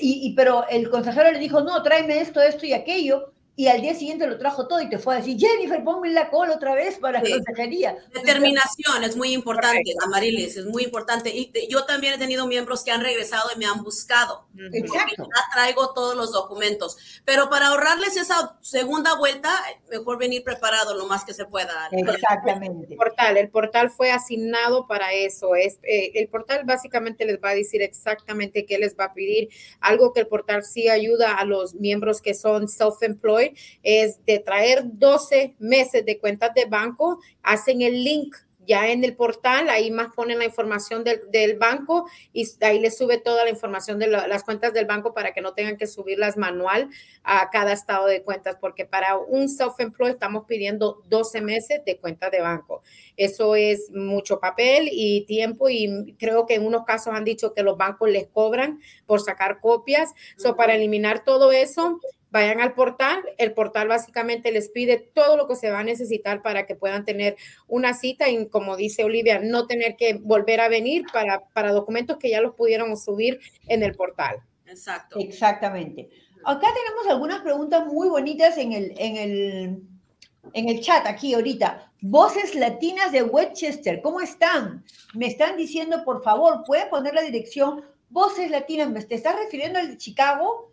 y, 0.00 0.34
pero 0.34 0.66
el 0.68 0.90
consejero 0.90 1.30
le 1.30 1.38
dijo, 1.38 1.60
no, 1.60 1.82
tráeme 1.82 2.20
esto, 2.20 2.40
esto 2.40 2.66
y 2.66 2.72
aquello 2.72 3.32
y 3.54 3.68
al 3.68 3.82
día 3.82 3.94
siguiente 3.94 4.26
lo 4.26 4.38
trajo 4.38 4.66
todo 4.66 4.80
y 4.80 4.88
te 4.88 4.98
fue 4.98 5.14
a 5.14 5.18
decir, 5.18 5.38
Jennifer, 5.38 5.84
ponme 5.84 6.08
la 6.08 6.30
cola 6.30 6.54
otra 6.54 6.74
vez 6.74 6.96
para 6.96 7.22
la 7.22 7.28
consejería. 7.28 7.98
Determinación 8.14 9.04
es 9.04 9.14
muy 9.14 9.34
importante, 9.34 9.94
Amarilis, 10.02 10.56
es 10.56 10.64
muy 10.64 10.84
importante. 10.84 11.28
Y 11.28 11.52
yo 11.68 11.84
también 11.84 12.14
he 12.14 12.18
tenido 12.18 12.46
miembros 12.46 12.82
que 12.82 12.92
han 12.92 13.02
regresado 13.02 13.50
y 13.54 13.58
me 13.58 13.66
han 13.66 13.84
buscado. 13.84 14.46
Exacto. 14.72 15.24
Ya 15.24 15.42
traigo 15.52 15.92
todos 15.92 16.16
los 16.16 16.32
documentos. 16.32 16.96
Pero 17.26 17.50
para 17.50 17.68
ahorrarles 17.68 18.16
esa 18.16 18.56
segunda 18.62 19.16
vuelta, 19.16 19.50
mejor 19.90 20.16
venir 20.16 20.42
preparado 20.44 20.94
lo 20.94 21.04
más 21.04 21.22
que 21.22 21.34
se 21.34 21.44
pueda. 21.44 21.90
Exactamente. 21.92 22.86
El 22.94 22.96
portal, 22.96 23.36
el 23.36 23.50
portal 23.50 23.90
fue 23.90 24.12
asignado 24.12 24.86
para 24.86 25.12
eso. 25.12 25.54
Es, 25.56 25.78
eh, 25.82 26.12
el 26.14 26.28
portal 26.28 26.62
básicamente 26.64 27.26
les 27.26 27.38
va 27.38 27.50
a 27.50 27.54
decir 27.54 27.82
exactamente 27.82 28.64
qué 28.64 28.78
les 28.78 28.96
va 28.96 29.04
a 29.04 29.12
pedir. 29.12 29.50
Algo 29.80 30.14
que 30.14 30.20
el 30.20 30.26
portal 30.26 30.64
sí 30.64 30.88
ayuda 30.88 31.34
a 31.34 31.44
los 31.44 31.74
miembros 31.74 32.22
que 32.22 32.32
son 32.32 32.66
self-employed 32.66 33.41
es 33.82 34.24
de 34.24 34.38
traer 34.38 34.82
12 34.84 35.54
meses 35.58 36.04
de 36.04 36.18
cuentas 36.18 36.54
de 36.54 36.66
banco, 36.66 37.18
hacen 37.42 37.82
el 37.82 38.04
link 38.04 38.34
ya 38.66 38.90
en 38.90 39.02
el 39.04 39.16
portal, 39.16 39.68
ahí 39.68 39.90
más 39.90 40.14
ponen 40.14 40.38
la 40.38 40.44
información 40.44 41.04
del, 41.04 41.20
del 41.30 41.58
banco 41.58 42.08
y 42.32 42.46
ahí 42.60 42.78
les 42.78 42.96
sube 42.96 43.18
toda 43.18 43.44
la 43.44 43.50
información 43.50 43.98
de 43.98 44.06
las 44.06 44.44
cuentas 44.44 44.72
del 44.72 44.86
banco 44.86 45.14
para 45.14 45.32
que 45.32 45.40
no 45.40 45.54
tengan 45.54 45.76
que 45.76 45.86
subirlas 45.86 46.36
manual 46.36 46.88
a 47.24 47.50
cada 47.50 47.72
estado 47.72 48.06
de 48.06 48.22
cuentas, 48.22 48.56
porque 48.60 48.84
para 48.84 49.16
un 49.16 49.48
self-employed 49.48 50.12
estamos 50.12 50.44
pidiendo 50.46 51.02
12 51.08 51.40
meses 51.40 51.84
de 51.84 51.98
cuenta 51.98 52.30
de 52.30 52.40
banco. 52.40 52.82
Eso 53.16 53.56
es 53.56 53.90
mucho 53.90 54.38
papel 54.40 54.88
y 54.90 55.24
tiempo 55.26 55.68
y 55.68 56.14
creo 56.18 56.46
que 56.46 56.54
en 56.54 56.66
unos 56.66 56.84
casos 56.84 57.14
han 57.14 57.24
dicho 57.24 57.54
que 57.54 57.62
los 57.62 57.76
bancos 57.76 58.10
les 58.10 58.28
cobran 58.28 58.80
por 59.06 59.20
sacar 59.20 59.60
copias. 59.60 60.12
So, 60.36 60.56
para 60.56 60.74
eliminar 60.74 61.24
todo 61.24 61.52
eso, 61.52 62.00
vayan 62.32 62.60
al 62.60 62.74
portal. 62.74 63.22
El 63.38 63.52
portal 63.52 63.88
básicamente 63.88 64.50
les 64.50 64.70
pide 64.70 64.98
todo 64.98 65.36
lo 65.36 65.46
que 65.46 65.54
se 65.54 65.70
va 65.70 65.80
a 65.80 65.84
necesitar 65.84 66.42
para 66.42 66.66
que 66.66 66.74
puedan 66.74 67.04
tener 67.04 67.36
una 67.68 67.94
cita 67.94 68.28
y, 68.28 68.48
como 68.48 68.76
dice 68.76 69.04
Olivia, 69.04 69.38
no 69.38 69.66
tener 69.66 69.96
que 69.96 70.14
volver 70.14 70.60
a 70.60 70.68
venir 70.68 71.04
para, 71.12 71.44
para 71.52 71.72
documentos 71.72 72.16
que 72.16 72.30
ya 72.30 72.40
los 72.40 72.54
pudieron 72.54 72.96
subir 72.96 73.38
en 73.68 73.82
el 73.82 73.94
portal. 73.94 74.36
Exacto. 74.66 75.20
Exactamente. 75.20 76.08
Acá 76.44 76.68
tenemos 76.74 77.06
algunas 77.06 77.42
preguntas 77.42 77.86
muy 77.86 78.08
bonitas 78.08 78.56
en 78.56 78.72
el, 78.72 78.94
en 78.96 79.16
el, 79.16 79.82
en 80.54 80.68
el 80.68 80.80
chat 80.80 81.06
aquí 81.06 81.34
ahorita. 81.34 81.92
Voces 82.00 82.54
latinas 82.54 83.12
de 83.12 83.22
Westchester, 83.22 84.00
¿cómo 84.00 84.20
están? 84.22 84.84
Me 85.14 85.26
están 85.26 85.56
diciendo, 85.56 86.02
por 86.04 86.24
favor, 86.24 86.64
¿puede 86.66 86.86
poner 86.86 87.14
la 87.14 87.20
dirección? 87.20 87.84
Voces 88.08 88.50
latinas, 88.50 88.90
¿me 88.90 89.02
te 89.02 89.14
estás 89.14 89.36
refiriendo 89.36 89.78
al 89.78 89.88
de 89.88 89.98
Chicago? 89.98 90.71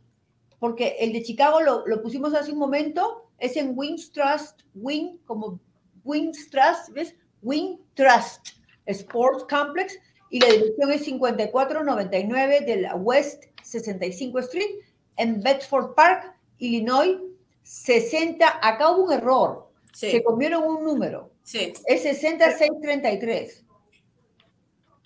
Porque 0.60 0.98
el 1.00 1.14
de 1.14 1.24
Chicago 1.24 1.62
lo, 1.62 1.86
lo 1.88 2.02
pusimos 2.02 2.34
hace 2.34 2.52
un 2.52 2.60
momento, 2.60 3.30
es 3.38 3.56
en 3.56 3.74
Wings 3.76 4.12
Trust, 4.12 4.62
Wing, 4.76 5.18
como 5.26 5.60
Wings 6.04 6.50
Trust, 6.50 6.90
¿ves? 6.94 7.16
Wing 7.42 7.78
Trust 7.94 8.50
Sports 8.86 9.46
Complex, 9.50 9.98
y 10.30 10.40
la 10.40 10.48
dirección 10.48 10.92
es 10.92 11.06
5499 11.06 12.62
de 12.62 12.82
la 12.82 12.96
West 12.96 13.46
65 13.64 14.40
Street 14.40 14.76
en 15.18 15.42
Bedford 15.42 15.96
Park, 15.96 16.36
Illinois, 16.60 17.18
60. 17.64 18.60
Acá 18.62 18.92
hubo 18.92 19.06
un 19.06 19.14
error. 19.14 19.70
Se 19.94 20.24
comieron 20.24 20.64
un 20.64 20.84
número. 20.84 21.32
Sí. 21.44 21.74
Es 21.86 22.04
6633. 22.04 23.66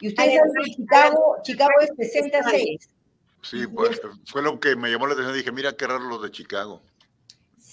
Y 0.02 0.08
ustedes 0.10 0.36
saben 0.36 0.52
que 0.64 0.72
Chicago, 0.72 1.36
Chicago 1.42 1.72
es 1.82 2.12
66. 2.12 2.90
Sí, 3.44 3.68
pues, 3.68 4.02
fue 4.26 4.42
lo 4.42 4.60
que 4.60 4.76
me 4.76 4.90
llamó 4.90 5.06
la 5.06 5.14
atención. 5.14 5.36
Dije, 5.36 5.52
mira 5.52 5.74
qué 5.74 5.86
raro 5.86 6.06
los 6.06 6.22
de 6.22 6.32
Chicago. 6.32 6.82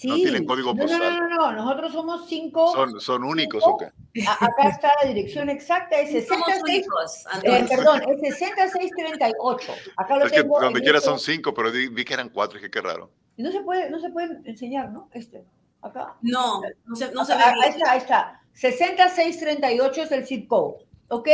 No 0.04 0.14
tienen 0.14 0.46
código 0.46 0.74
postal. 0.74 1.18
No, 1.18 1.28
no, 1.28 1.28
no, 1.28 1.52
nosotros 1.52 1.92
somos 1.92 2.26
cinco. 2.28 2.72
¿Son, 2.72 3.00
son 3.00 3.24
únicos 3.24 3.62
o 3.66 3.76
qué? 3.76 3.86
Acá 4.26 4.68
está 4.68 4.92
la 5.02 5.08
dirección 5.08 5.50
exacta, 5.50 6.00
es 6.00 6.10
66. 6.10 6.86
Eh, 7.42 7.66
perdón, 7.68 8.02
es 8.08 8.38
6638. 8.38 9.72
Acá 9.96 10.16
lo 10.16 10.24
es 10.24 10.32
tengo. 10.32 10.58
Que 10.58 10.64
donde 10.64 10.80
quiera 10.80 11.00
son 11.00 11.18
cinco, 11.18 11.52
pero 11.52 11.70
vi 11.70 12.04
que 12.04 12.14
eran 12.14 12.30
cuatro, 12.30 12.58
dije 12.58 12.70
qué 12.70 12.80
raro. 12.80 13.10
No 13.36 13.52
se 13.52 13.60
puede, 13.60 13.90
no 13.90 14.00
se 14.00 14.10
puede 14.10 14.40
enseñar, 14.44 14.90
¿no? 14.90 15.08
Este, 15.12 15.44
acá. 15.82 16.16
No, 16.22 16.62
no 16.86 16.96
se, 16.96 17.12
no 17.12 17.24
se 17.24 17.36
ve. 17.36 17.42
Ahí 17.42 17.70
está, 17.70 17.92
ahí 17.92 17.98
está. 17.98 18.42
6638 18.54 20.02
es 20.02 20.12
el 20.12 20.26
zip 20.26 20.48
code, 20.48 20.86
¿ok? 21.08 21.28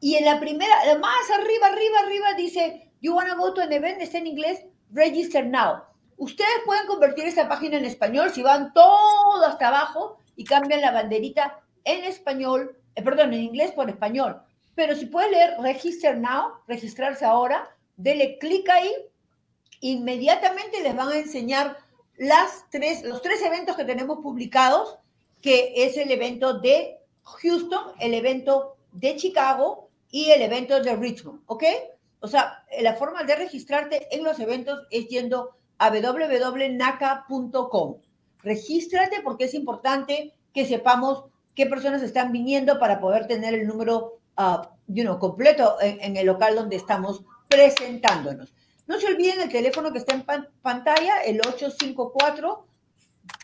Y 0.00 0.14
en 0.14 0.24
la 0.24 0.40
primera, 0.40 0.74
más 0.98 1.30
arriba, 1.38 1.66
arriba, 1.66 1.98
arriba 1.98 2.32
dice, 2.38 2.90
you 3.02 3.14
wanna 3.14 3.34
go 3.34 3.52
to 3.52 3.60
an 3.60 3.70
event, 3.70 4.00
está 4.00 4.16
en 4.16 4.28
inglés, 4.28 4.64
register 4.92 5.46
now. 5.46 5.82
Ustedes 6.16 6.62
pueden 6.64 6.86
convertir 6.86 7.26
esta 7.26 7.50
página 7.50 7.76
en 7.76 7.84
español 7.84 8.30
si 8.30 8.42
van 8.42 8.72
todo 8.72 9.44
hasta 9.44 9.68
abajo 9.68 10.16
y 10.36 10.44
cambian 10.44 10.80
la 10.80 10.90
banderita 10.90 11.60
en 11.84 12.04
español, 12.04 12.78
eh, 12.94 13.02
perdón, 13.02 13.34
en 13.34 13.42
inglés 13.42 13.72
por 13.72 13.90
español. 13.90 14.40
Pero 14.74 14.94
si 14.96 15.06
pueden 15.06 15.32
leer 15.32 15.54
register 15.60 16.16
now, 16.16 16.54
registrarse 16.66 17.24
ahora, 17.24 17.74
dele 17.96 18.38
clic 18.38 18.68
ahí, 18.68 18.92
inmediatamente 19.80 20.80
les 20.82 20.96
van 20.96 21.08
a 21.08 21.18
enseñar 21.18 21.76
las 22.16 22.64
tres, 22.70 23.02
los 23.04 23.22
tres 23.22 23.42
eventos 23.42 23.76
que 23.76 23.84
tenemos 23.84 24.18
publicados, 24.18 24.98
que 25.40 25.72
es 25.76 25.96
el 25.96 26.10
evento 26.10 26.58
de 26.60 26.98
Houston, 27.22 27.92
el 28.00 28.14
evento 28.14 28.76
de 28.92 29.16
Chicago 29.16 29.90
y 30.10 30.30
el 30.30 30.42
evento 30.42 30.80
de 30.80 30.96
Richmond, 30.96 31.42
¿ok? 31.46 31.64
O 32.20 32.28
sea, 32.28 32.64
la 32.80 32.94
forma 32.94 33.24
de 33.24 33.36
registrarte 33.36 34.08
en 34.14 34.24
los 34.24 34.38
eventos 34.40 34.86
es 34.90 35.08
yendo 35.08 35.56
a 35.78 35.90
www.naca.com. 35.90 36.76
Regístrate 38.42 39.20
porque 39.22 39.44
es 39.44 39.54
importante 39.54 40.34
que 40.52 40.64
sepamos 40.64 41.24
qué 41.54 41.66
personas 41.66 42.02
están 42.02 42.32
viniendo 42.32 42.78
para 42.78 43.00
poder 43.00 43.26
tener 43.26 43.54
el 43.54 43.66
número 43.66 44.20
uh, 44.36 45.18
completo 45.18 45.76
en 45.80 46.16
el 46.16 46.26
local 46.26 46.56
donde 46.56 46.76
estamos 46.76 47.24
presentándonos. 47.48 48.52
No 48.86 49.00
se 49.00 49.06
olviden 49.06 49.40
el 49.40 49.48
teléfono 49.48 49.90
que 49.92 49.98
está 49.98 50.14
en 50.14 50.24
pantalla, 50.60 51.22
el 51.22 51.40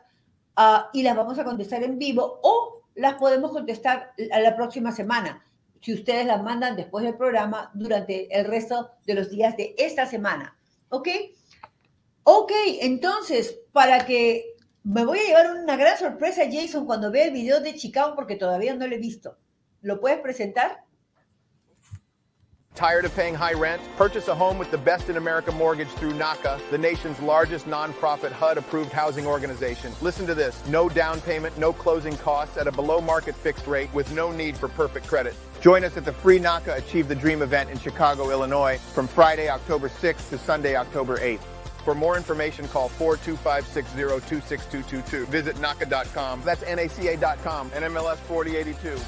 uh, 0.57 0.83
y 0.93 1.01
las 1.03 1.15
vamos 1.15 1.39
a 1.39 1.43
contestar 1.43 1.81
en 1.83 1.97
vivo 1.97 2.39
o 2.43 2.83
las 2.95 3.15
podemos 3.15 3.51
contestar 3.51 4.13
a 4.31 4.39
la 4.39 4.55
próxima 4.55 4.91
semana, 4.91 5.43
si 5.81 5.93
ustedes 5.93 6.27
las 6.27 6.43
mandan 6.43 6.75
después 6.75 7.03
del 7.03 7.17
programa 7.17 7.71
durante 7.73 8.27
el 8.37 8.45
resto 8.45 8.91
de 9.07 9.15
los 9.15 9.31
días 9.31 9.57
de 9.57 9.73
esta 9.79 10.05
semana. 10.05 10.55
¿Ok? 10.89 11.07
Ok, 12.24 12.51
entonces, 12.82 13.59
para 13.71 14.05
que 14.05 14.55
me 14.84 15.05
voy 15.05 15.19
a 15.19 15.24
llevar 15.24 15.51
una 15.51 15.76
gran 15.76 15.97
sorpresa, 15.97 16.43
Jason, 16.49 16.86
cuando 16.86 17.11
vea 17.11 17.26
el 17.26 17.32
video 17.32 17.59
de 17.59 17.76
Chicago, 17.76 18.15
porque 18.15 18.36
todavía 18.36 18.74
no 18.76 18.88
lo 18.88 18.95
he 18.95 18.99
visto. 18.99 19.38
¿Lo 19.82 19.99
puedes 19.99 20.19
presentar? 20.19 20.84
Tired 22.76 23.05
of 23.05 23.15
paying 23.15 23.36
high 23.36 23.53
rent? 23.53 23.82
Purchase 23.97 24.30
a 24.30 24.34
home 24.34 24.57
with 24.57 24.71
the 24.71 24.78
best 24.80 25.07
in 25.07 25.17
America 25.17 25.51
mortgage 25.51 25.89
through 25.89 26.13
NACA, 26.13 26.59
the 26.71 26.78
nation's 26.78 27.19
largest 27.19 27.67
nonprofit 27.67 28.32
HUD 28.32 28.57
approved 28.57 28.91
housing 28.91 29.28
organization. 29.28 29.91
Listen 30.01 30.26
to 30.26 30.34
this 30.34 30.65
no 30.67 30.89
down 30.89 31.21
payment, 31.21 31.55
no 31.59 31.71
closing 31.71 32.17
costs 32.17 32.57
at 32.57 32.65
a 32.65 32.71
below 32.71 32.99
market 32.99 33.36
fixed 33.36 33.67
rate 33.67 33.93
with 33.93 34.11
no 34.13 34.32
need 34.32 34.57
for 34.57 34.69
perfect 34.69 35.05
credit. 35.05 35.36
Join 35.61 35.84
us 35.84 35.97
at 35.97 36.05
the 36.05 36.13
free 36.13 36.39
NACA 36.39 36.78
Achieve 36.78 37.07
the 37.07 37.15
Dream 37.15 37.43
event 37.43 37.69
in 37.69 37.78
Chicago, 37.78 38.32
Illinois 38.32 38.80
from 38.93 39.07
Friday, 39.07 39.49
October 39.49 39.88
6th 39.88 40.30
to 40.30 40.38
Sunday, 40.39 40.76
October 40.76 41.17
8th. 41.17 41.53
For 41.84 41.93
more 41.93 42.17
information, 42.17 42.67
call 42.69 42.89
425-602-26222. 42.97 45.27
Visit 45.27 45.59
NACA.com. 45.59 46.41
That's 46.45 46.63
NACA.com. 46.63 47.71
NMLS 47.71 48.19
4082. 48.27 49.01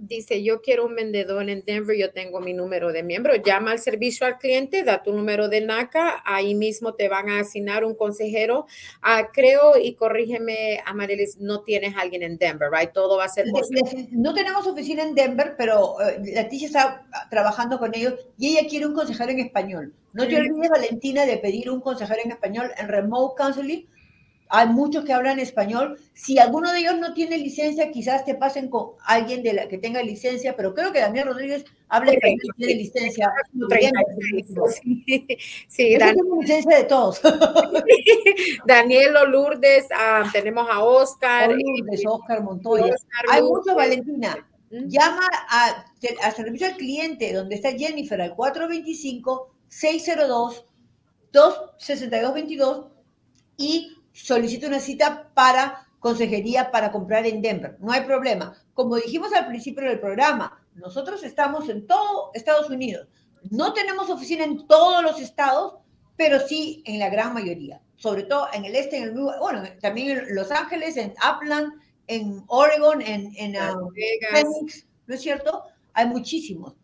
Dice, 0.00 0.42
yo 0.42 0.62
quiero 0.62 0.86
un 0.86 0.94
vendedor 0.94 1.48
en 1.48 1.62
Denver, 1.64 1.96
yo 1.96 2.12
tengo 2.12 2.40
mi 2.40 2.52
número 2.52 2.92
de 2.92 3.02
miembro, 3.02 3.34
llama 3.36 3.72
al 3.72 3.78
servicio 3.78 4.26
al 4.26 4.38
cliente, 4.38 4.82
da 4.82 5.02
tu 5.02 5.12
número 5.12 5.48
de 5.48 5.60
NACA, 5.60 6.22
ahí 6.24 6.54
mismo 6.54 6.94
te 6.94 7.08
van 7.08 7.28
a 7.28 7.40
asignar 7.40 7.84
un 7.84 7.94
consejero. 7.94 8.66
Ah, 9.02 9.28
creo, 9.32 9.76
y 9.76 9.94
corrígeme, 9.94 10.80
Amarilis, 10.86 11.38
no 11.38 11.62
tienes 11.62 11.94
alguien 11.96 12.22
en 12.22 12.38
Denver, 12.38 12.70
¿right? 12.70 12.92
Todo 12.92 13.18
va 13.18 13.24
a 13.24 13.28
ser... 13.28 13.46
No 14.10 14.34
tenemos 14.34 14.66
oficina 14.66 15.02
en 15.02 15.14
Denver, 15.14 15.54
pero 15.56 15.94
uh, 15.94 15.98
la 16.34 16.48
Tisha 16.48 16.66
está 16.66 17.06
trabajando 17.30 17.78
con 17.78 17.94
ellos 17.94 18.14
y 18.38 18.56
ella 18.56 18.68
quiere 18.68 18.86
un 18.86 18.94
consejero 18.94 19.30
en 19.30 19.40
español. 19.40 19.94
No 20.12 20.26
te 20.26 20.36
olvides, 20.36 20.70
Valentina, 20.70 21.24
de 21.24 21.38
pedir 21.38 21.70
un 21.70 21.80
consejero 21.80 22.20
en 22.24 22.32
español 22.32 22.72
en 22.76 22.88
Remote 22.88 23.34
Counseling 23.36 23.86
hay 24.52 24.66
muchos 24.66 25.04
que 25.04 25.12
hablan 25.12 25.38
español. 25.38 25.98
Si 26.12 26.38
alguno 26.38 26.72
de 26.72 26.80
ellos 26.80 26.98
no 26.98 27.14
tiene 27.14 27.38
licencia, 27.38 27.92
quizás 27.92 28.24
te 28.24 28.34
pasen 28.34 28.68
con 28.68 28.90
alguien 29.06 29.44
de 29.44 29.52
la 29.52 29.68
que 29.68 29.78
tenga 29.78 30.02
licencia, 30.02 30.56
pero 30.56 30.74
creo 30.74 30.92
que 30.92 30.98
Daniel 30.98 31.28
Rodríguez 31.28 31.64
habla 31.88 32.12
español 32.12 32.40
y 32.42 32.56
tiene 32.58 32.74
licencia. 32.82 33.32
Sí, 35.68 35.96
Daniel. 35.96 36.26
licencia 36.40 36.76
de 36.78 36.84
todos. 36.84 37.20
Daniel 38.66 39.14
Lourdes, 39.28 39.86
ah, 39.94 40.28
tenemos 40.32 40.66
a 40.68 40.82
Oscar. 40.82 41.50
Lourdes, 41.50 42.02
Oscar 42.04 42.42
Montoya. 42.42 42.94
hay 43.30 43.42
muchos, 43.42 43.74
Valentina. 43.74 44.46
Llama 44.70 45.28
a, 45.48 45.84
a 46.22 46.30
servicio 46.32 46.66
al 46.66 46.76
cliente, 46.76 47.32
donde 47.32 47.54
está 47.54 47.70
Jennifer, 47.72 48.20
al 48.20 48.34
425 48.34 49.54
602 49.68 50.64
26222 51.32 52.86
y 53.56 53.99
solicita 54.12 54.66
una 54.66 54.80
cita 54.80 55.30
para 55.34 55.86
consejería 56.00 56.70
para 56.70 56.90
comprar 56.90 57.26
en 57.26 57.42
Denver. 57.42 57.76
No 57.78 57.92
hay 57.92 58.00
problema. 58.00 58.54
Como 58.74 58.96
dijimos 58.96 59.32
al 59.34 59.46
principio 59.46 59.84
del 59.84 60.00
programa, 60.00 60.60
nosotros 60.74 61.22
estamos 61.22 61.68
en 61.68 61.86
todo 61.86 62.30
Estados 62.34 62.70
Unidos. 62.70 63.06
No 63.50 63.72
tenemos 63.72 64.10
oficina 64.10 64.44
en 64.44 64.66
todos 64.66 65.02
los 65.02 65.20
estados, 65.20 65.74
pero 66.16 66.40
sí 66.40 66.82
en 66.86 66.98
la 66.98 67.10
gran 67.10 67.34
mayoría. 67.34 67.80
Sobre 67.96 68.22
todo 68.22 68.48
en 68.52 68.64
el 68.64 68.74
este, 68.74 68.96
en 68.96 69.02
el 69.04 69.12
bueno, 69.12 69.62
también 69.80 70.18
en 70.18 70.34
Los 70.34 70.50
Ángeles, 70.50 70.96
en 70.96 71.12
Upland, 71.12 71.74
en 72.06 72.42
Oregon, 72.48 73.02
en, 73.02 73.30
en 73.36 73.56
uh, 73.56 73.90
Phoenix, 74.32 74.86
¿no 75.06 75.14
es 75.14 75.20
cierto? 75.20 75.64
Hay 75.92 76.06
muchísimos. 76.06 76.74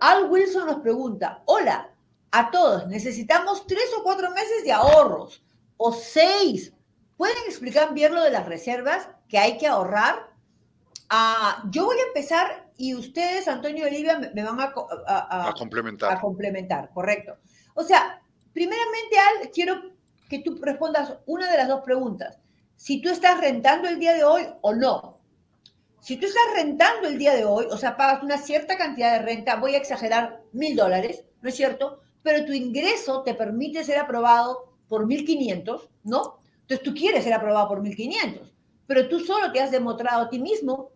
Al 0.00 0.30
Wilson 0.30 0.66
nos 0.66 0.80
pregunta, 0.80 1.42
hola, 1.46 1.90
a 2.30 2.50
todos, 2.50 2.86
necesitamos 2.88 3.66
tres 3.66 3.86
o 3.98 4.02
cuatro 4.02 4.30
meses 4.32 4.64
de 4.64 4.72
ahorros 4.72 5.42
o 5.76 5.92
seis. 5.92 6.72
¿Pueden 7.16 7.36
explicar 7.46 7.94
bien 7.94 8.14
lo 8.14 8.22
de 8.22 8.30
las 8.30 8.46
reservas 8.46 9.08
que 9.28 9.38
hay 9.38 9.58
que 9.58 9.66
ahorrar? 9.66 10.30
Ah, 11.08 11.62
yo 11.70 11.84
voy 11.84 11.98
a 11.98 12.06
empezar 12.08 12.70
y 12.76 12.94
ustedes, 12.94 13.46
Antonio 13.46 13.84
y 13.84 13.88
Olivia, 13.88 14.18
me, 14.18 14.42
van 14.42 14.60
a, 14.60 14.72
a, 15.06 15.54
complementar. 15.56 16.12
A 16.12 16.20
complementar, 16.20 16.90
correcto. 16.92 17.36
O 17.74 17.82
sea, 17.82 18.20
primeramente, 18.52 19.18
Al, 19.18 19.50
quiero 19.50 19.80
que 20.28 20.40
tú 20.40 20.58
respondas 20.60 21.18
una 21.26 21.50
de 21.50 21.56
las 21.56 21.68
dos 21.68 21.82
preguntas. 21.82 22.40
Si 22.76 23.00
tú 23.00 23.10
estás 23.10 23.40
rentando 23.40 23.88
el 23.88 23.98
día 23.98 24.14
de 24.14 24.24
hoy 24.24 24.46
o 24.62 24.74
no. 24.74 25.18
Si 26.00 26.16
tú 26.16 26.26
estás 26.26 26.42
rentando 26.54 27.08
el 27.08 27.18
día 27.18 27.34
de 27.34 27.44
hoy, 27.44 27.66
o 27.70 27.78
sea, 27.78 27.96
pagas 27.96 28.22
una 28.22 28.36
cierta 28.36 28.76
cantidad 28.76 29.12
de 29.12 29.24
renta, 29.24 29.56
voy 29.56 29.74
a 29.74 29.78
exagerar 29.78 30.42
mil 30.52 30.76
dólares, 30.76 31.24
¿no 31.40 31.48
es 31.48 31.54
cierto? 31.54 32.00
Pero 32.22 32.44
tu 32.44 32.52
ingreso 32.52 33.22
te 33.22 33.34
permite 33.34 33.84
ser 33.84 33.98
aprobado 33.98 34.73
por 34.88 35.06
1.500, 35.06 35.88
¿no? 36.04 36.38
Entonces 36.62 36.82
tú 36.82 36.94
quieres 36.94 37.24
ser 37.24 37.34
aprobado 37.34 37.68
por 37.68 37.82
1.500, 37.82 38.52
pero 38.86 39.08
tú 39.08 39.20
solo 39.20 39.52
te 39.52 39.60
has 39.60 39.70
demostrado 39.70 40.22
a 40.22 40.30
ti 40.30 40.38
mismo 40.38 40.90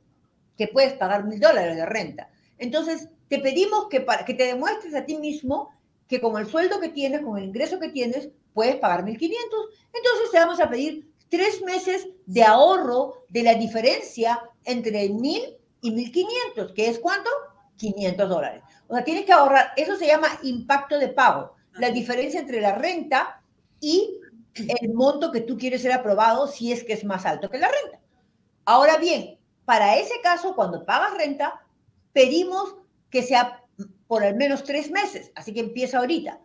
que 0.57 0.68
puedes 0.68 0.95
pagar 0.95 1.24
1.000 1.24 1.39
dólares 1.39 1.76
de 1.76 1.86
renta. 1.86 2.30
Entonces 2.59 3.09
te 3.28 3.39
pedimos 3.39 3.89
que, 3.89 4.01
para, 4.01 4.24
que 4.24 4.34
te 4.34 4.47
demuestres 4.47 4.95
a 4.95 5.05
ti 5.05 5.16
mismo 5.16 5.70
que 6.09 6.20
con 6.20 6.41
el 6.41 6.47
sueldo 6.47 6.80
que 6.80 6.89
tienes, 6.89 7.22
con 7.22 7.39
el 7.39 7.45
ingreso 7.45 7.78
que 7.78 7.91
tienes, 7.91 8.30
puedes 8.55 8.76
pagar 8.76 9.05
1.500. 9.05 9.30
Entonces 9.93 10.30
te 10.32 10.39
vamos 10.39 10.61
a 10.61 10.70
pedir 10.70 11.11
tres 11.28 11.62
meses 11.62 12.09
de 12.26 12.43
ahorro 12.43 13.24
de 13.28 13.43
la 13.43 13.55
diferencia 13.55 14.41
entre 14.64 15.09
1.000 15.11 15.57
y 15.82 15.91
1.500, 15.93 16.72
que 16.74 16.89
es 16.89 16.99
cuánto? 16.99 17.30
500 17.76 18.28
dólares. 18.28 18.62
O 18.89 18.95
sea, 18.95 19.05
tienes 19.05 19.24
que 19.24 19.32
ahorrar, 19.32 19.72
eso 19.76 19.97
se 19.97 20.07
llama 20.07 20.28
impacto 20.43 20.99
de 20.99 21.09
pago, 21.09 21.55
la 21.74 21.91
diferencia 21.91 22.41
entre 22.41 22.61
la 22.61 22.74
renta 22.74 23.38
y 23.81 24.18
el 24.57 24.93
monto 24.93 25.31
que 25.31 25.41
tú 25.41 25.57
quieres 25.57 25.83
ser 25.83 25.93
aprobado 25.93 26.47
si 26.49 26.72
es 26.72 26.85
que 26.85 26.93
es 26.93 27.05
más 27.05 27.24
alto 27.26 27.51
que 27.51 27.59
la 27.59 27.68
renta. 27.68 28.01
Ahora 28.64 28.99
bien, 28.99 29.39
para 29.64 29.97
ese 29.97 30.20
caso, 30.22 30.55
cuando 30.55 30.85
pagas 30.85 31.16
renta, 31.16 31.64
pedimos 32.12 32.76
que 33.11 33.22
sea 33.22 33.62
por 34.07 34.24
al 34.24 34.35
menos 34.35 34.64
tres 34.64 34.91
meses, 34.91 35.31
así 35.35 35.53
que 35.53 35.61
empieza 35.61 35.99
ahorita. 35.99 36.41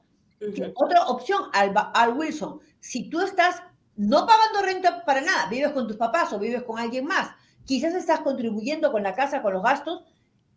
Otra 0.76 1.08
opción, 1.08 1.44
al, 1.54 1.74
al 1.94 2.18
Wilson, 2.18 2.60
si 2.80 3.10
tú 3.10 3.22
estás 3.22 3.64
no 3.96 4.26
pagando 4.26 4.62
renta 4.62 5.06
para 5.06 5.22
nada, 5.22 5.48
vives 5.50 5.72
con 5.72 5.88
tus 5.88 5.98
papás 5.98 6.34
o 6.34 6.40
vives 6.40 6.64
con 6.64 6.80
alguien 6.80 7.06
más, 7.06 7.30
quizás 7.66 7.94
estás 7.94 8.20
contribuyendo 8.20 8.92
con 8.92 9.04
la 9.04 9.14
casa, 9.14 9.42
con 9.42 9.54
los 9.54 9.64
gastos, 9.64 10.04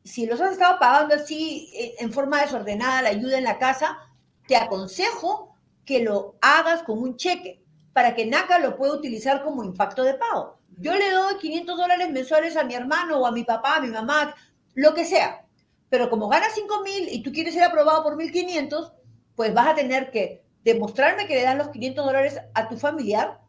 si 0.04 0.26
los 0.26 0.40
has 0.40 0.52
estado 0.52 0.78
pagando 0.78 1.14
así 1.14 1.70
eh, 1.74 1.94
en 1.98 2.12
forma 2.12 2.40
desordenada, 2.40 3.02
la 3.02 3.08
ayuda 3.10 3.38
en 3.38 3.44
la 3.44 3.58
casa, 3.58 3.98
te 4.46 4.56
aconsejo 4.56 5.55
que 5.86 6.02
lo 6.02 6.36
hagas 6.42 6.82
con 6.82 6.98
un 6.98 7.16
cheque 7.16 7.62
para 7.94 8.14
que 8.14 8.26
NACA 8.26 8.58
lo 8.58 8.76
pueda 8.76 8.92
utilizar 8.92 9.42
como 9.42 9.64
impacto 9.64 10.02
de 10.02 10.14
pago. 10.14 10.58
Yo 10.76 10.94
le 10.94 11.10
doy 11.10 11.36
500 11.38 11.78
dólares 11.78 12.10
mensuales 12.10 12.56
a 12.58 12.64
mi 12.64 12.74
hermano 12.74 13.18
o 13.18 13.26
a 13.26 13.32
mi 13.32 13.44
papá, 13.44 13.76
a 13.76 13.80
mi 13.80 13.88
mamá, 13.88 14.34
lo 14.74 14.92
que 14.92 15.06
sea. 15.06 15.46
Pero 15.88 16.10
como 16.10 16.28
ganas 16.28 16.52
5 16.54 16.82
mil 16.82 17.08
y 17.08 17.22
tú 17.22 17.32
quieres 17.32 17.54
ser 17.54 17.62
aprobado 17.62 18.02
por 18.02 18.18
1.500, 18.18 18.92
pues 19.34 19.54
vas 19.54 19.68
a 19.68 19.74
tener 19.74 20.10
que 20.10 20.44
demostrarme 20.64 21.26
que 21.26 21.36
le 21.36 21.42
das 21.42 21.56
los 21.56 21.68
500 21.68 22.04
dólares 22.04 22.40
a 22.52 22.68
tu 22.68 22.76
familiar 22.76 23.40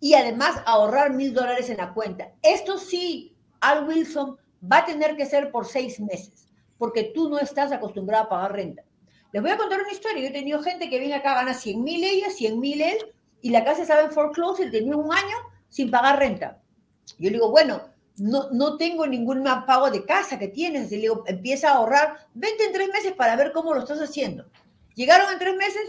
y 0.00 0.14
además 0.14 0.60
ahorrar 0.66 1.14
mil 1.14 1.32
dólares 1.32 1.70
en 1.70 1.78
la 1.78 1.94
cuenta. 1.94 2.32
Esto 2.42 2.76
sí, 2.76 3.34
Al 3.60 3.88
Wilson 3.88 4.36
va 4.70 4.78
a 4.78 4.84
tener 4.84 5.16
que 5.16 5.24
ser 5.24 5.50
por 5.50 5.66
seis 5.66 6.00
meses, 6.00 6.48
porque 6.76 7.12
tú 7.14 7.30
no 7.30 7.38
estás 7.38 7.72
acostumbrado 7.72 8.24
a 8.24 8.28
pagar 8.28 8.52
renta. 8.52 8.82
Les 9.34 9.42
voy 9.42 9.50
a 9.50 9.56
contar 9.56 9.80
una 9.80 9.90
historia. 9.90 10.22
Yo 10.22 10.28
he 10.28 10.32
tenido 10.32 10.62
gente 10.62 10.88
que 10.88 11.00
viene 11.00 11.16
acá, 11.16 11.34
gana 11.34 11.54
100 11.54 11.82
mil 11.82 12.04
ella, 12.04 12.30
100 12.30 12.60
mil 12.60 12.80
él, 12.80 12.98
y 13.42 13.50
la 13.50 13.64
casa 13.64 13.82
estaba 13.82 14.02
en 14.02 14.12
foreclosure, 14.12 14.70
tenía 14.70 14.96
un 14.96 15.12
año 15.12 15.36
sin 15.68 15.90
pagar 15.90 16.20
renta. 16.20 16.60
Yo 17.18 17.30
le 17.30 17.38
digo, 17.38 17.50
bueno, 17.50 17.80
no, 18.16 18.48
no 18.52 18.76
tengo 18.76 19.08
ningún 19.08 19.42
pago 19.66 19.90
de 19.90 20.04
casa 20.04 20.38
que 20.38 20.46
tienes. 20.46 20.92
Y 20.92 20.96
le 20.96 21.00
digo, 21.00 21.24
empieza 21.26 21.70
a 21.70 21.78
ahorrar, 21.78 22.28
vente 22.32 22.64
en 22.64 22.72
tres 22.72 22.88
meses 22.90 23.12
para 23.14 23.34
ver 23.34 23.50
cómo 23.50 23.74
lo 23.74 23.80
estás 23.80 23.98
haciendo. 23.98 24.46
Llegaron 24.94 25.32
en 25.32 25.40
tres 25.40 25.56
meses, 25.56 25.82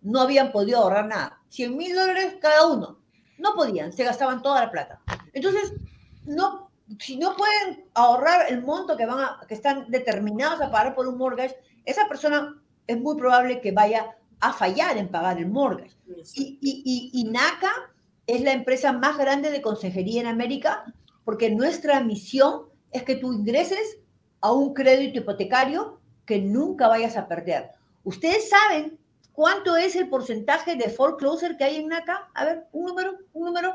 no 0.00 0.20
habían 0.20 0.52
podido 0.52 0.78
ahorrar 0.78 1.06
nada. 1.06 1.42
100 1.48 1.76
mil 1.76 1.96
dólares 1.96 2.36
cada 2.40 2.68
uno. 2.68 3.00
No 3.36 3.54
podían, 3.56 3.92
se 3.92 4.04
gastaban 4.04 4.42
toda 4.42 4.60
la 4.60 4.70
plata. 4.70 5.00
Entonces, 5.32 5.72
no, 6.24 6.70
si 7.00 7.16
no 7.16 7.34
pueden 7.34 7.84
ahorrar 7.94 8.46
el 8.48 8.62
monto 8.62 8.96
que, 8.96 9.06
van 9.06 9.18
a, 9.18 9.40
que 9.48 9.54
están 9.54 9.90
determinados 9.90 10.60
a 10.60 10.70
pagar 10.70 10.94
por 10.94 11.08
un 11.08 11.18
mortgage, 11.18 11.56
esa 11.84 12.06
persona 12.06 12.61
es 12.92 13.00
muy 13.00 13.16
probable 13.16 13.60
que 13.60 13.72
vaya 13.72 14.16
a 14.40 14.52
fallar 14.52 14.98
en 14.98 15.08
pagar 15.08 15.38
el 15.38 15.48
mortgage. 15.48 15.96
Y, 16.34 16.58
y, 16.60 17.10
y, 17.12 17.24
NACA 17.24 17.72
es 18.26 18.42
la 18.42 18.52
empresa 18.52 18.92
más 18.92 19.16
grande 19.16 19.50
de 19.50 19.62
consejería 19.62 20.20
en 20.20 20.26
América 20.26 20.84
porque 21.24 21.50
nuestra 21.50 22.00
misión 22.00 22.64
es 22.90 23.04
que 23.04 23.16
tú 23.16 23.32
ingreses 23.32 23.98
a 24.40 24.52
un 24.52 24.74
crédito 24.74 25.20
hipotecario 25.20 26.00
que 26.26 26.40
nunca 26.40 26.88
vayas 26.88 27.16
a 27.16 27.28
perder. 27.28 27.70
¿Ustedes 28.04 28.50
saben 28.50 28.98
cuánto 29.32 29.76
es 29.76 29.96
el 29.96 30.08
porcentaje 30.08 30.76
de 30.76 30.90
foreclosure 30.90 31.56
que 31.56 31.64
hay 31.64 31.76
en 31.76 31.88
NACA? 31.88 32.28
A 32.34 32.44
ver, 32.44 32.66
un 32.72 32.84
número, 32.86 33.16
un 33.32 33.46
número. 33.46 33.74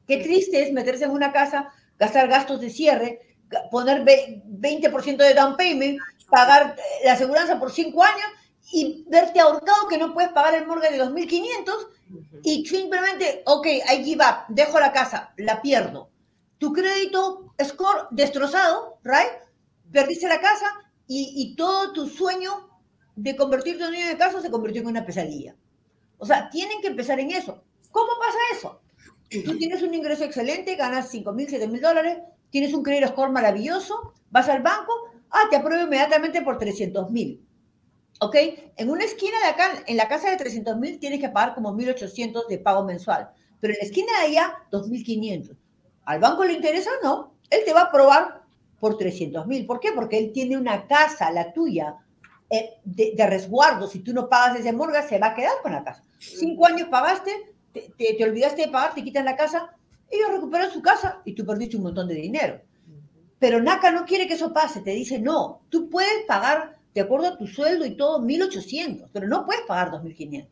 Qué 0.06 0.18
triste 0.18 0.62
es 0.62 0.72
meterse 0.72 1.04
en 1.04 1.10
una 1.10 1.32
casa 1.32 1.72
gastar 1.98 2.28
gastos 2.28 2.60
de 2.60 2.70
cierre, 2.70 3.20
poner 3.70 4.04
20% 4.04 5.16
de 5.16 5.34
down 5.34 5.56
payment, 5.56 5.98
pagar 6.30 6.76
la 7.04 7.12
aseguranza 7.12 7.58
por 7.58 7.70
5 7.70 8.02
años 8.02 8.26
y 8.72 9.04
verte 9.08 9.40
ahorcado 9.40 9.88
que 9.88 9.98
no 9.98 10.12
puedes 10.14 10.32
pagar 10.32 10.54
el 10.54 10.66
mortgage 10.66 10.96
de 10.96 11.04
2.500 11.04 11.88
y 12.42 12.66
simplemente, 12.66 13.42
ok, 13.46 13.66
I 13.66 14.04
give 14.04 14.24
up, 14.24 14.44
dejo 14.48 14.80
la 14.80 14.92
casa, 14.92 15.32
la 15.36 15.60
pierdo. 15.62 16.10
Tu 16.58 16.72
crédito 16.72 17.54
score 17.62 18.08
destrozado, 18.10 18.98
right? 19.04 19.42
Perdiste 19.92 20.28
la 20.28 20.40
casa 20.40 20.66
y, 21.06 21.32
y 21.36 21.56
todo 21.56 21.92
tu 21.92 22.06
sueño 22.08 22.68
de 23.16 23.36
convertirte 23.36 23.82
en 23.82 23.88
un 23.88 23.92
niño 23.92 24.08
de 24.08 24.16
casa 24.16 24.40
se 24.40 24.50
convirtió 24.50 24.82
en 24.82 24.88
una 24.88 25.04
pesadilla. 25.04 25.54
O 26.18 26.26
sea, 26.26 26.48
tienen 26.50 26.80
que 26.80 26.88
empezar 26.88 27.20
en 27.20 27.30
eso. 27.30 27.62
¿Cómo 27.90 28.12
pasa 28.18 28.38
eso? 28.52 28.80
Tú 29.42 29.56
tienes 29.58 29.82
un 29.82 29.94
ingreso 29.94 30.24
excelente, 30.24 30.76
ganas 30.76 31.10
5 31.10 31.32
mil, 31.32 31.48
7 31.48 31.66
mil 31.68 31.80
dólares, 31.80 32.18
tienes 32.50 32.72
un 32.72 32.82
crédito 32.82 33.08
score 33.08 33.30
maravilloso, 33.30 34.14
vas 34.30 34.48
al 34.48 34.62
banco, 34.62 34.92
ah, 35.30 35.42
te 35.50 35.56
apruebo 35.56 35.84
inmediatamente 35.84 36.42
por 36.42 36.58
300 36.58 37.10
mil. 37.10 37.44
¿Ok? 38.20 38.36
En 38.76 38.90
una 38.90 39.04
esquina 39.04 39.38
de 39.40 39.46
acá, 39.46 39.82
en 39.86 39.96
la 39.96 40.08
casa 40.08 40.30
de 40.30 40.36
300 40.36 40.76
mil, 40.76 40.98
tienes 40.98 41.20
que 41.20 41.28
pagar 41.28 41.54
como 41.54 41.72
1.800 41.72 42.46
de 42.48 42.58
pago 42.58 42.84
mensual. 42.84 43.30
Pero 43.60 43.72
en 43.72 43.78
la 43.80 43.86
esquina 43.86 44.12
de 44.20 44.26
allá, 44.26 44.54
2.500. 44.70 45.56
¿Al 46.04 46.20
banco 46.20 46.44
le 46.44 46.52
interesa 46.52 46.90
o 47.00 47.04
no? 47.04 47.34
Él 47.50 47.60
te 47.64 47.72
va 47.72 47.82
a 47.82 47.84
aprobar 47.84 48.42
por 48.78 48.98
300 48.98 49.46
mil. 49.46 49.66
¿Por 49.66 49.80
qué? 49.80 49.92
Porque 49.92 50.18
él 50.18 50.32
tiene 50.32 50.56
una 50.56 50.86
casa, 50.86 51.30
la 51.30 51.52
tuya, 51.52 51.96
eh, 52.50 52.74
de, 52.84 53.26
resguardo. 53.26 53.88
Si 53.88 54.00
tú 54.00 54.12
no 54.12 54.28
pagas 54.28 54.60
ese 54.60 54.72
mortgage, 54.72 55.08
se 55.08 55.18
va 55.18 55.28
a 55.28 55.34
quedar 55.34 55.54
con 55.62 55.72
la 55.72 55.82
casa. 55.82 56.04
Cinco 56.18 56.66
años 56.66 56.88
pagaste, 56.88 57.53
te, 57.74 57.92
te, 57.98 58.14
te 58.14 58.24
olvidaste 58.24 58.62
de 58.62 58.72
pagar, 58.72 58.94
te 58.94 59.04
quitan 59.04 59.26
la 59.26 59.36
casa, 59.36 59.76
ellos 60.10 60.30
recuperan 60.30 60.70
su 60.70 60.80
casa 60.80 61.20
y 61.24 61.34
tú 61.34 61.44
perdiste 61.44 61.76
un 61.76 61.82
montón 61.82 62.08
de 62.08 62.14
dinero. 62.14 62.60
Pero 63.38 63.60
NACA 63.60 63.90
no 63.90 64.06
quiere 64.06 64.26
que 64.26 64.34
eso 64.34 64.52
pase, 64.52 64.80
te 64.80 64.92
dice, 64.92 65.18
no, 65.18 65.60
tú 65.68 65.90
puedes 65.90 66.24
pagar 66.26 66.78
de 66.94 67.00
acuerdo 67.00 67.26
a 67.26 67.36
tu 67.36 67.46
sueldo 67.46 67.84
y 67.84 67.96
todo 67.96 68.20
1.800, 68.20 69.08
pero 69.12 69.26
no 69.26 69.44
puedes 69.44 69.62
pagar 69.66 69.90
2.500. 69.90 70.46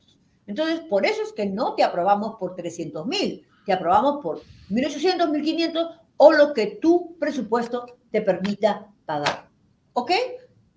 Entonces, 0.48 0.80
por 0.90 1.06
eso 1.06 1.22
es 1.22 1.32
que 1.32 1.46
no 1.46 1.74
te 1.74 1.84
aprobamos 1.84 2.34
por 2.38 2.56
300.000, 2.56 3.46
te 3.64 3.72
aprobamos 3.72 4.22
por 4.22 4.42
1.800, 4.70 5.30
1.500 5.30 6.00
o 6.16 6.32
lo 6.32 6.52
que 6.52 6.78
tu 6.80 7.16
presupuesto 7.18 7.86
te 8.10 8.20
permita 8.20 8.88
pagar. 9.06 9.48
¿Ok? 9.92 10.10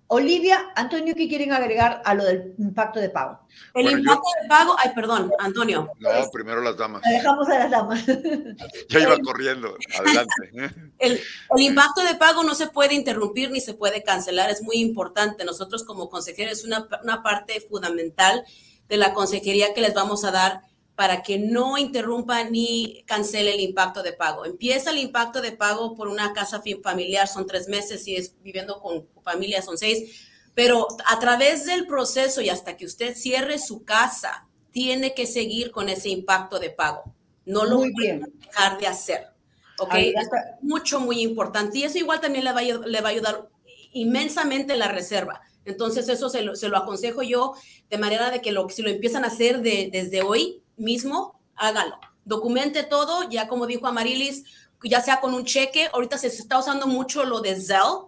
Olivia, 0.08 0.72
Antonio, 0.76 1.14
¿qué 1.16 1.28
quieren 1.28 1.52
agregar 1.52 2.00
a 2.04 2.14
lo 2.14 2.24
del 2.24 2.54
impacto 2.58 3.00
de 3.00 3.10
pago? 3.10 3.40
El 3.74 3.90
impacto 3.90 4.28
de 4.40 4.48
pago, 4.48 4.76
ay, 4.78 4.92
perdón, 4.94 5.32
Antonio. 5.40 5.90
No, 5.98 6.10
primero 6.32 6.60
las 6.60 6.76
damas. 6.76 7.02
dejamos 7.02 7.48
a 7.48 7.58
las 7.58 7.70
damas. 7.70 8.04
Ya 8.88 9.00
iba 9.00 9.18
corriendo, 9.18 9.76
adelante. 9.98 10.32
El, 10.98 11.20
el, 11.50 11.60
impacto 11.60 12.04
de 12.04 12.14
pago 12.14 12.44
no 12.44 12.54
se 12.54 12.68
puede 12.68 12.94
interrumpir 12.94 13.50
ni 13.50 13.60
se 13.60 13.74
puede 13.74 14.02
cancelar, 14.02 14.48
es 14.48 14.62
muy 14.62 14.76
importante. 14.76 15.44
Nosotros 15.44 15.82
como 15.82 16.08
consejeros 16.08 16.58
es 16.58 16.64
una, 16.64 16.86
una 17.02 17.22
parte 17.22 17.60
fundamental 17.60 18.44
de 18.88 18.96
la 18.96 19.12
consejería 19.12 19.74
que 19.74 19.80
les 19.80 19.94
vamos 19.94 20.24
a 20.24 20.30
dar 20.30 20.62
para 20.96 21.22
que 21.22 21.38
no 21.38 21.76
interrumpa 21.76 22.42
ni 22.44 23.04
cancele 23.06 23.54
el 23.54 23.60
impacto 23.60 24.02
de 24.02 24.14
pago. 24.14 24.46
Empieza 24.46 24.90
el 24.90 24.98
impacto 24.98 25.42
de 25.42 25.52
pago 25.52 25.94
por 25.94 26.08
una 26.08 26.32
casa 26.32 26.62
familiar, 26.82 27.28
son 27.28 27.46
tres 27.46 27.68
meses, 27.68 28.02
si 28.02 28.16
es 28.16 28.34
viviendo 28.42 28.80
con 28.80 29.06
familia 29.22 29.60
son 29.60 29.76
seis, 29.76 30.26
pero 30.54 30.88
a 31.06 31.18
través 31.18 31.66
del 31.66 31.86
proceso 31.86 32.40
y 32.40 32.48
hasta 32.48 32.78
que 32.78 32.86
usted 32.86 33.14
cierre 33.14 33.58
su 33.58 33.84
casa, 33.84 34.48
tiene 34.72 35.14
que 35.14 35.26
seguir 35.26 35.70
con 35.70 35.88
ese 35.88 36.08
impacto 36.08 36.58
de 36.58 36.70
pago. 36.70 37.14
No 37.44 37.64
lo 37.64 37.78
puede 37.92 38.20
dejar 38.46 38.78
de 38.78 38.86
hacer. 38.86 39.26
¿Ok? 39.78 39.94
Es 39.94 40.28
mucho, 40.62 41.00
muy 41.00 41.20
importante. 41.20 41.78
Y 41.78 41.84
eso 41.84 41.98
igual 41.98 42.20
también 42.20 42.44
le 42.44 42.52
va 42.52 42.60
a, 42.60 42.86
le 42.86 43.00
va 43.00 43.08
a 43.08 43.12
ayudar 43.12 43.48
inmensamente 43.92 44.76
la 44.76 44.88
reserva. 44.88 45.40
Entonces, 45.64 46.08
eso 46.08 46.28
se 46.28 46.42
lo, 46.42 46.56
se 46.56 46.68
lo, 46.68 46.76
aconsejo 46.76 47.22
yo 47.22 47.54
de 47.88 47.98
manera 47.98 48.30
de 48.30 48.40
que 48.40 48.52
lo, 48.52 48.68
si 48.68 48.82
lo 48.82 48.90
empiezan 48.90 49.24
a 49.24 49.28
hacer 49.28 49.62
de, 49.62 49.88
desde 49.90 50.22
hoy, 50.22 50.62
mismo, 50.76 51.38
hágalo. 51.54 51.98
Documente 52.24 52.82
todo, 52.82 53.28
ya 53.28 53.48
como 53.48 53.66
dijo 53.66 53.86
Amarilis, 53.86 54.44
ya 54.82 55.00
sea 55.00 55.20
con 55.20 55.34
un 55.34 55.44
cheque, 55.44 55.88
ahorita 55.92 56.18
se 56.18 56.28
está 56.28 56.58
usando 56.58 56.86
mucho 56.86 57.24
lo 57.24 57.40
de 57.40 57.60
Zelle, 57.60 58.06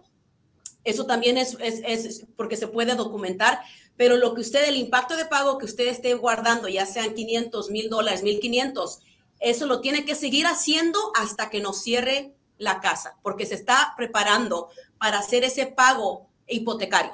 eso 0.83 1.05
también 1.05 1.37
es, 1.37 1.57
es, 1.59 1.81
es, 1.85 2.25
porque 2.35 2.57
se 2.57 2.67
puede 2.67 2.95
documentar, 2.95 3.61
pero 3.97 4.17
lo 4.17 4.33
que 4.33 4.41
usted, 4.41 4.67
el 4.67 4.77
impacto 4.77 5.15
de 5.17 5.25
pago 5.25 5.57
que 5.57 5.65
usted 5.65 5.87
esté 5.87 6.13
guardando, 6.13 6.67
ya 6.67 6.85
sean 6.85 7.13
500, 7.13 7.69
mil 7.69 7.89
dólares, 7.89 8.23
1500, 8.23 8.99
eso 9.39 9.65
lo 9.65 9.81
tiene 9.81 10.05
que 10.05 10.15
seguir 10.15 10.47
haciendo 10.47 10.99
hasta 11.15 11.49
que 11.49 11.61
nos 11.61 11.81
cierre 11.81 12.33
la 12.57 12.81
casa, 12.81 13.17
porque 13.23 13.45
se 13.45 13.55
está 13.55 13.93
preparando 13.97 14.69
para 14.97 15.19
hacer 15.19 15.43
ese 15.43 15.65
pago 15.65 16.27
hipotecario. 16.47 17.13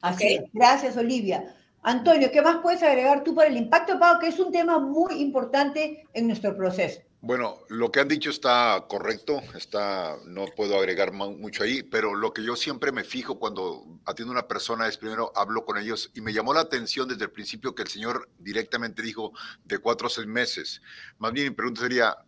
Así 0.00 0.40
Gracias, 0.52 0.96
Olivia. 0.96 1.54
Antonio, 1.88 2.30
¿qué 2.30 2.42
más 2.42 2.58
puedes 2.58 2.82
agregar 2.82 3.24
tú 3.24 3.34
para 3.34 3.48
el 3.48 3.56
impacto 3.56 3.94
de 3.94 3.98
pago, 3.98 4.20
que 4.20 4.26
es 4.26 4.38
un 4.38 4.52
tema 4.52 4.78
muy 4.78 5.22
importante 5.22 6.06
en 6.12 6.26
nuestro 6.26 6.54
proceso? 6.54 7.00
Bueno, 7.22 7.60
lo 7.70 7.90
que 7.90 8.00
han 8.00 8.08
dicho 8.08 8.28
está 8.28 8.84
correcto, 8.90 9.40
está, 9.56 10.18
no 10.26 10.44
puedo 10.54 10.76
agregar 10.76 11.12
mucho 11.12 11.62
ahí, 11.62 11.82
pero 11.82 12.14
lo 12.14 12.34
que 12.34 12.44
yo 12.44 12.56
siempre 12.56 12.92
me 12.92 13.04
fijo 13.04 13.38
cuando 13.38 13.86
atiendo 14.04 14.32
a 14.32 14.38
una 14.38 14.48
persona 14.48 14.86
es 14.86 14.98
primero 14.98 15.32
hablo 15.34 15.64
con 15.64 15.78
ellos 15.78 16.10
y 16.14 16.20
me 16.20 16.34
llamó 16.34 16.52
la 16.52 16.60
atención 16.60 17.08
desde 17.08 17.24
el 17.24 17.30
principio 17.30 17.74
que 17.74 17.84
el 17.84 17.88
señor 17.88 18.28
directamente 18.38 19.00
dijo 19.00 19.32
de 19.64 19.78
cuatro 19.78 20.08
a 20.08 20.10
seis 20.10 20.26
meses. 20.26 20.82
Más 21.16 21.32
bien 21.32 21.48
mi 21.48 21.54
pregunta 21.54 21.80
sería, 21.80 22.18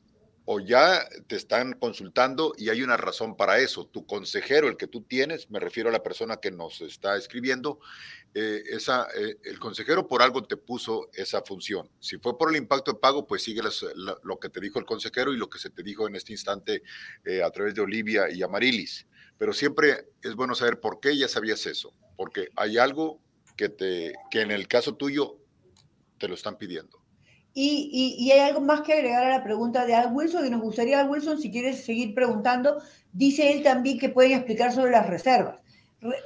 o 0.52 0.58
ya 0.58 1.06
te 1.28 1.36
están 1.36 1.74
consultando 1.74 2.54
y 2.56 2.70
hay 2.70 2.82
una 2.82 2.96
razón 2.96 3.36
para 3.36 3.58
eso. 3.58 3.86
Tu 3.86 4.04
consejero, 4.04 4.68
el 4.68 4.76
que 4.76 4.88
tú 4.88 5.02
tienes, 5.02 5.48
me 5.48 5.60
refiero 5.60 5.90
a 5.90 5.92
la 5.92 6.02
persona 6.02 6.38
que 6.38 6.50
nos 6.50 6.80
está 6.80 7.16
escribiendo, 7.16 7.78
eh, 8.32 8.62
eh, 8.64 9.36
el 9.42 9.58
consejero 9.58 10.06
por 10.06 10.22
algo 10.22 10.44
te 10.44 10.56
puso 10.56 11.08
esa 11.12 11.42
función. 11.42 11.90
Si 11.98 12.18
fue 12.18 12.38
por 12.38 12.50
el 12.50 12.56
impacto 12.56 12.92
de 12.92 12.98
pago, 12.98 13.26
pues 13.26 13.42
sigue 13.42 13.60
lo 14.22 14.38
que 14.38 14.48
te 14.48 14.60
dijo 14.60 14.78
el 14.78 14.84
consejero 14.84 15.32
y 15.32 15.36
lo 15.36 15.50
que 15.50 15.58
se 15.58 15.70
te 15.70 15.82
dijo 15.82 16.06
en 16.06 16.14
este 16.14 16.32
instante 16.32 16.82
eh, 17.24 17.42
a 17.42 17.50
través 17.50 17.74
de 17.74 17.80
Olivia 17.80 18.30
y 18.30 18.42
Amarilis. 18.42 19.06
Pero 19.36 19.52
siempre 19.52 20.10
es 20.22 20.36
bueno 20.36 20.54
saber 20.54 20.78
por 20.80 21.00
qué 21.00 21.16
ya 21.16 21.26
sabías 21.26 21.66
eso, 21.66 21.92
porque 22.16 22.50
hay 22.54 22.78
algo 22.78 23.20
que, 23.56 23.68
te, 23.68 24.12
que 24.30 24.42
en 24.42 24.52
el 24.52 24.68
caso 24.68 24.94
tuyo 24.94 25.38
te 26.18 26.28
lo 26.28 26.34
están 26.34 26.56
pidiendo. 26.56 27.00
Y, 27.52 28.16
y, 28.16 28.30
hay 28.30 28.38
algo 28.40 28.60
más 28.60 28.82
que 28.82 28.92
agregar 28.92 29.24
a 29.24 29.38
la 29.38 29.42
pregunta 29.42 29.84
de 29.84 29.96
Al 29.96 30.12
Wilson, 30.12 30.46
y 30.46 30.50
nos 30.50 30.60
gustaría, 30.60 31.00
Al 31.00 31.10
Wilson, 31.10 31.40
si 31.40 31.50
quieres 31.50 31.84
seguir 31.84 32.14
preguntando, 32.14 32.80
dice 33.12 33.50
él 33.52 33.64
también 33.64 33.98
que 33.98 34.08
pueden 34.08 34.32
explicar 34.32 34.72
sobre 34.72 34.92
las 34.92 35.08
reservas. 35.08 35.58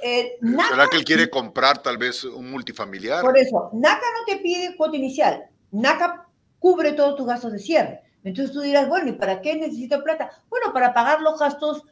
Eh, 0.01 0.37
¿Será 0.69 0.87
que 0.87 0.97
él 0.97 1.03
quiere 1.03 1.29
comprar 1.29 1.81
tal 1.81 1.97
vez 1.97 2.23
un 2.23 2.49
multifamiliar? 2.49 3.21
Por 3.21 3.37
eso, 3.37 3.69
NACA 3.73 4.05
no 4.19 4.25
te 4.25 4.37
pide 4.41 4.75
cuota 4.77 4.95
inicial. 4.95 5.49
NACA 5.71 6.27
cubre 6.59 6.93
todos 6.93 7.15
tus 7.15 7.25
gastos 7.25 7.51
de 7.51 7.59
cierre. 7.59 8.01
Entonces 8.23 8.53
tú 8.53 8.61
dirás, 8.61 8.87
bueno, 8.87 9.09
¿y 9.09 9.13
para 9.13 9.41
qué 9.41 9.55
necesito 9.55 10.03
plata? 10.03 10.31
Bueno, 10.49 10.73
para 10.73 10.93
pagar 10.93 11.21
los 11.21 11.39
gastos 11.39 11.83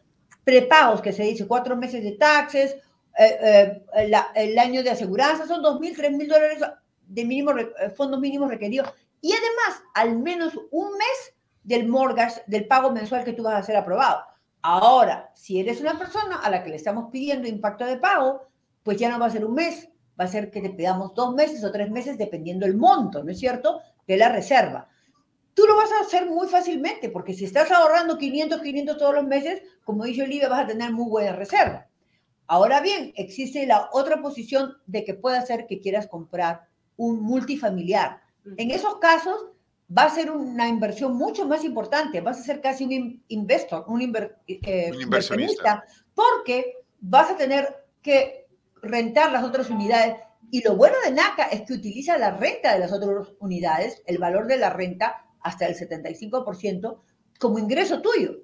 prepagos, 0.43 1.01
que 1.01 1.11
se 1.11 1.23
dice 1.23 1.47
cuatro 1.47 1.75
meses 1.75 2.03
de 2.03 2.13
taxes, 2.13 2.75
eh, 3.19 3.81
eh, 3.95 4.13
el 4.35 4.57
año 4.57 4.81
de 4.81 4.89
aseguranza, 4.89 5.45
son 5.45 5.61
dos 5.61 5.79
mil, 5.79 5.95
tres 5.95 6.11
mil 6.11 6.27
dólares 6.27 6.59
de 7.07 7.25
mínimo, 7.25 7.53
fondos 7.95 8.19
mínimos 8.19 8.49
requeridos. 8.49 8.91
Y 9.21 9.31
además, 9.31 9.83
al 9.93 10.17
menos 10.17 10.53
un 10.71 10.91
mes 10.93 11.35
del 11.63 11.87
mortgage, 11.87 12.41
del 12.47 12.67
pago 12.67 12.91
mensual 12.91 13.23
que 13.23 13.33
tú 13.33 13.43
vas 13.43 13.55
a 13.55 13.59
hacer 13.59 13.75
aprobado. 13.75 14.23
Ahora, 14.65 15.29
si 15.35 15.59
eres 15.59 15.81
una 15.81 15.99
persona 15.99 16.37
a 16.37 16.49
la 16.49 16.63
que 16.63 16.69
le 16.69 16.77
estamos 16.77 17.09
pidiendo 17.11 17.49
impacto 17.49 17.85
de 17.85 17.97
pago, 17.97 18.47
pues 18.81 18.97
ya 18.97 19.09
no 19.09 19.19
va 19.19 19.25
a 19.25 19.29
ser 19.29 19.43
un 19.43 19.53
mes, 19.53 19.89
va 20.19 20.23
a 20.23 20.29
ser 20.29 20.51
que 20.51 20.61
te 20.61 20.69
pidamos 20.69 21.13
dos 21.13 21.35
meses 21.35 21.63
o 21.65 21.71
tres 21.71 21.91
meses 21.91 22.17
dependiendo 22.17 22.65
el 22.65 22.77
monto, 22.77 23.23
¿no 23.23 23.31
es 23.31 23.39
cierto?, 23.39 23.81
de 24.07 24.15
la 24.15 24.29
reserva. 24.29 24.87
Tú 25.53 25.65
lo 25.67 25.75
vas 25.75 25.91
a 25.91 26.05
hacer 26.05 26.27
muy 26.27 26.47
fácilmente, 26.47 27.09
porque 27.09 27.33
si 27.33 27.43
estás 27.43 27.71
ahorrando 27.71 28.17
500, 28.17 28.61
500 28.61 28.97
todos 28.97 29.13
los 29.15 29.25
meses, 29.25 29.61
como 29.83 30.05
dice 30.05 30.23
Olivia, 30.23 30.47
vas 30.47 30.63
a 30.63 30.67
tener 30.67 30.91
muy 30.93 31.09
buena 31.09 31.33
reserva. 31.33 31.87
Ahora 32.47 32.79
bien, 32.79 33.11
existe 33.15 33.67
la 33.67 33.89
otra 33.91 34.21
posición 34.21 34.77
de 34.87 35.03
que 35.03 35.13
puede 35.13 35.45
ser 35.45 35.67
que 35.67 35.79
quieras 35.79 36.07
comprar 36.07 36.67
un 36.95 37.21
multifamiliar. 37.21 38.21
En 38.57 38.71
esos 38.71 38.97
casos, 38.99 39.47
va 39.95 40.03
a 40.03 40.09
ser 40.09 40.31
una 40.31 40.67
inversión 40.67 41.15
mucho 41.15 41.47
más 41.47 41.63
importante, 41.63 42.21
vas 42.21 42.39
a 42.39 42.43
ser 42.43 42.61
casi 42.61 42.85
un 42.85 43.23
investor, 43.27 43.85
un, 43.87 44.01
eh, 44.47 44.91
inversionista, 44.99 45.83
porque 46.15 46.77
vas 46.99 47.31
a 47.31 47.37
tener 47.37 47.85
que 48.01 48.47
rentar 48.81 49.31
las 49.31 49.43
otras 49.43 49.69
unidades. 49.69 50.15
Y 50.51 50.61
lo 50.63 50.75
bueno 50.75 50.95
de 51.03 51.11
NACA 51.11 51.45
es 51.45 51.61
que 51.63 51.73
utiliza 51.73 52.17
la 52.17 52.31
renta 52.31 52.73
de 52.73 52.79
las 52.79 52.91
otras 52.91 53.29
unidades, 53.39 54.01
el 54.05 54.17
valor 54.17 54.47
de 54.47 54.57
la 54.57 54.69
renta 54.69 55.25
hasta 55.41 55.65
el 55.65 55.75
75% 55.75 57.01
como 57.39 57.59
ingreso 57.59 58.01
tuyo. 58.01 58.37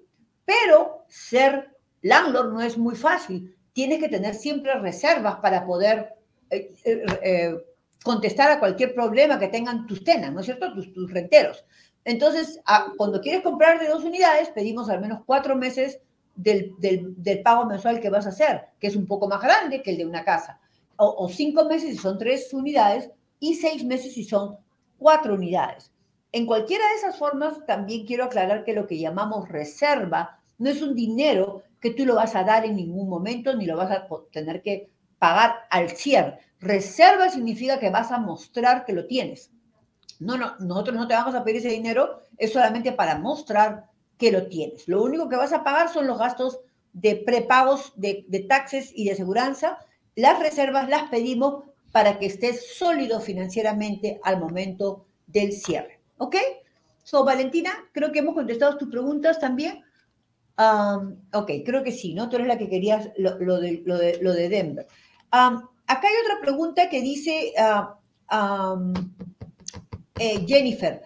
Pero 0.46 1.06
ser 1.08 1.78
landlord 2.02 2.54
no 2.54 2.62
es 2.62 2.78
muy 2.78 2.96
fácil. 2.96 3.56
Tienes 3.74 4.00
que 4.00 4.10
tener 4.10 4.36
siempre 4.36 4.74
reservas 4.80 5.38
para 5.38 5.66
poder 5.66 6.16
eh, 6.50 6.76
eh, 6.84 7.56
contestar 8.04 8.52
a 8.52 8.60
cualquier 8.60 8.94
problema 8.94 9.40
que 9.40 9.48
tengan 9.48 9.86
tus 9.88 10.04
tenas, 10.04 10.32
¿no 10.32 10.40
es 10.40 10.46
cierto? 10.46 10.74
Tus, 10.74 10.94
tus 10.94 11.12
renteros. 11.12 11.66
Entonces, 12.06 12.60
cuando 12.98 13.22
quieres 13.22 13.42
comprar 13.42 13.80
de 13.80 13.88
dos 13.88 14.04
unidades, 14.04 14.50
pedimos 14.50 14.90
al 14.90 15.02
menos 15.02 15.22
cuatro 15.26 15.56
meses 15.56 16.00
del, 16.36 16.74
del, 16.80 17.42
pago 17.44 17.66
mensual 17.66 18.00
que 18.00 18.10
vas 18.10 18.26
a 18.26 18.30
hacer, 18.30 18.68
que 18.80 18.88
es 18.88 18.96
un 18.96 19.06
poco 19.06 19.28
más 19.28 19.42
grande 19.42 19.84
que 19.84 19.92
el 19.92 19.98
de 19.98 20.06
una 20.06 20.24
casa. 20.24 20.60
O, 20.96 21.26
o, 21.26 21.30
cinco 21.30 21.66
meses 21.66 21.92
si 21.92 21.98
son 21.98 22.18
tres 22.18 22.54
unidades 22.54 23.10
y 23.40 23.56
seis 23.56 23.84
meses 23.84 24.14
si 24.14 24.24
son 24.24 24.58
cuatro 24.98 25.34
unidades. 25.34 25.92
En 26.32 26.46
cualquiera 26.46 26.88
de 26.90 26.96
esas 26.96 27.18
formas, 27.18 27.66
también 27.66 28.06
quiero 28.06 28.24
aclarar 28.26 28.64
que 28.64 28.74
lo 28.74 28.88
que 28.88 29.00
llamamos 29.00 29.50
reserva 29.50 30.40
no 30.58 30.70
es 30.70 30.82
un 30.82 30.96
dinero 30.96 31.64
que 31.82 31.92
tú 31.92 32.06
lo 32.06 32.16
vas 32.16 32.36
a 32.36 32.44
dar 32.44 32.66
en 32.66 32.76
ningún 32.76 33.10
momento 33.10 33.56
ni 33.56 33.66
lo 33.66 33.78
vas 33.78 33.92
a 33.92 34.08
tener 34.32 34.62
que 34.62 34.90
pagar 35.18 35.56
al 35.70 35.90
cierre. 35.90 36.40
Reserva 36.60 37.30
significa 37.30 37.80
que 37.80 37.90
vas 37.90 38.12
a 38.12 38.20
mostrar 38.20 38.86
que 38.86 38.94
lo 38.94 39.06
tienes. 39.08 39.52
No, 40.20 40.38
no, 40.38 40.56
nosotros 40.60 40.98
no 40.98 41.08
te 41.08 41.14
vamos 41.14 41.36
a 41.36 41.44
pedir 41.44 41.58
ese 41.58 41.70
dinero, 41.70 42.22
es 42.38 42.52
solamente 42.52 42.92
para 42.92 43.18
mostrar 43.18 43.86
que 44.18 44.32
lo 44.32 44.48
tienes. 44.48 44.88
Lo 44.88 45.02
único 45.02 45.30
que 45.30 45.38
vas 45.38 45.54
a 45.54 45.64
pagar 45.64 45.90
son 45.90 46.08
los 46.08 46.20
gastos 46.20 46.60
de 46.92 47.16
prepagos 47.16 47.94
de, 47.96 48.26
de 48.28 48.42
taxes 48.42 48.92
y 48.94 49.06
de 49.06 49.16
seguridad. 49.16 49.56
Las 50.16 50.40
reservas 50.40 50.90
las 50.90 51.10
pedimos 51.10 51.64
para 51.92 52.20
que 52.20 52.26
estés 52.26 52.76
sólido 52.76 53.20
financieramente 53.20 54.20
al 54.24 54.40
momento 54.40 55.06
del 55.28 55.54
cierre. 55.54 56.00
¿Ok? 56.18 56.36
So, 57.04 57.24
Valentina, 57.24 57.72
creo 57.92 58.12
que 58.12 58.20
hemos 58.20 58.36
contestado 58.36 58.78
tus 58.78 58.90
preguntas 58.90 59.40
también. 59.40 59.84
ok, 61.34 61.52
creo 61.66 61.84
que 61.84 61.92
sí, 61.92 62.14
¿no? 62.14 62.30
Tú 62.30 62.36
eres 62.36 62.48
la 62.48 62.58
que 62.58 62.70
querías 62.70 63.10
lo, 63.18 63.60
de, 63.60 63.82
lo, 63.86 64.34
de, 64.34 64.50
Denver. 64.50 64.88
Acá 65.90 66.08
hay 66.08 66.14
otra 66.24 66.40
pregunta 66.40 66.88
que 66.88 67.02
dice 67.02 67.54
uh, 67.58 68.94
eh, 70.20 70.46
Jennifer. 70.48 71.02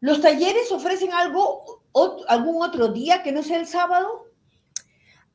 ¿Los 0.00 0.20
talleres 0.20 0.70
ofrecen 0.70 1.12
algo, 1.12 1.82
algún 2.28 2.62
otro 2.62 2.88
día 2.88 3.22
que 3.22 3.32
no 3.32 3.42
sea 3.42 3.58
el 3.58 3.66
sábado? 3.66 4.26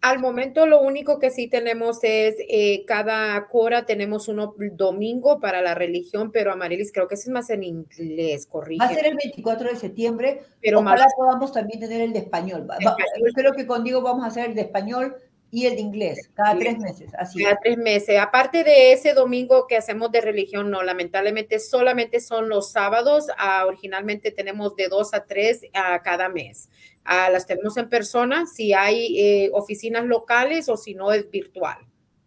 Al 0.01 0.19
momento 0.19 0.67
lo 0.67 0.81
único 0.81 1.17
que 1.17 1.31
sí 1.31 1.47
tenemos 1.47 1.99
es 2.03 2.35
eh, 2.47 2.85
cada 2.85 3.47
cora 3.47 3.87
tenemos 3.87 4.27
uno 4.27 4.53
domingo 4.73 5.39
para 5.39 5.63
la 5.63 5.73
religión, 5.73 6.31
pero 6.31 6.51
Amarilis 6.51 6.91
creo 6.91 7.07
que 7.07 7.15
ese 7.15 7.29
es 7.29 7.33
más 7.33 7.49
en 7.49 7.63
inglés, 7.63 8.45
corrijo. 8.45 8.83
Va 8.83 8.89
a 8.89 8.93
ser 8.93 9.07
el 9.07 9.15
24 9.15 9.69
de 9.69 9.75
septiembre, 9.75 10.43
pero 10.61 10.81
ojalá 10.81 11.07
podamos 11.17 11.51
también 11.51 11.79
tener 11.79 12.01
el 12.01 12.13
de 12.13 12.19
español. 12.19 12.67
Yo 12.79 13.33
creo 13.33 13.53
que 13.53 13.65
contigo 13.65 14.01
vamos 14.03 14.23
a 14.23 14.27
hacer 14.27 14.49
el 14.49 14.55
de 14.55 14.61
español 14.61 15.15
y 15.55 15.67
el 15.67 15.75
de 15.75 15.81
inglés, 15.83 16.29
cada 16.33 16.59
tres 16.59 16.77
meses. 16.77 17.13
Así 17.17 17.41
cada 17.41 17.57
tres 17.63 17.77
meses. 17.77 18.19
Aparte 18.19 18.65
de 18.65 18.91
ese 18.91 19.13
domingo 19.13 19.67
que 19.67 19.77
hacemos 19.77 20.11
de 20.11 20.19
religión, 20.19 20.69
no, 20.69 20.83
lamentablemente 20.83 21.59
solamente 21.59 22.19
son 22.19 22.49
los 22.49 22.73
sábados. 22.73 23.27
Ah, 23.37 23.63
originalmente 23.65 24.31
tenemos 24.31 24.75
de 24.75 24.89
dos 24.89 25.13
a 25.13 25.23
tres 25.23 25.61
a 25.73 26.01
cada 26.01 26.27
mes. 26.27 26.67
Ah, 27.05 27.29
las 27.29 27.47
tenemos 27.47 27.77
en 27.77 27.87
persona, 27.87 28.47
si 28.47 28.73
hay 28.73 29.17
eh, 29.17 29.49
oficinas 29.53 30.03
locales 30.03 30.67
o 30.67 30.75
si 30.75 30.93
no 30.93 31.13
es 31.13 31.31
virtual. 31.31 31.77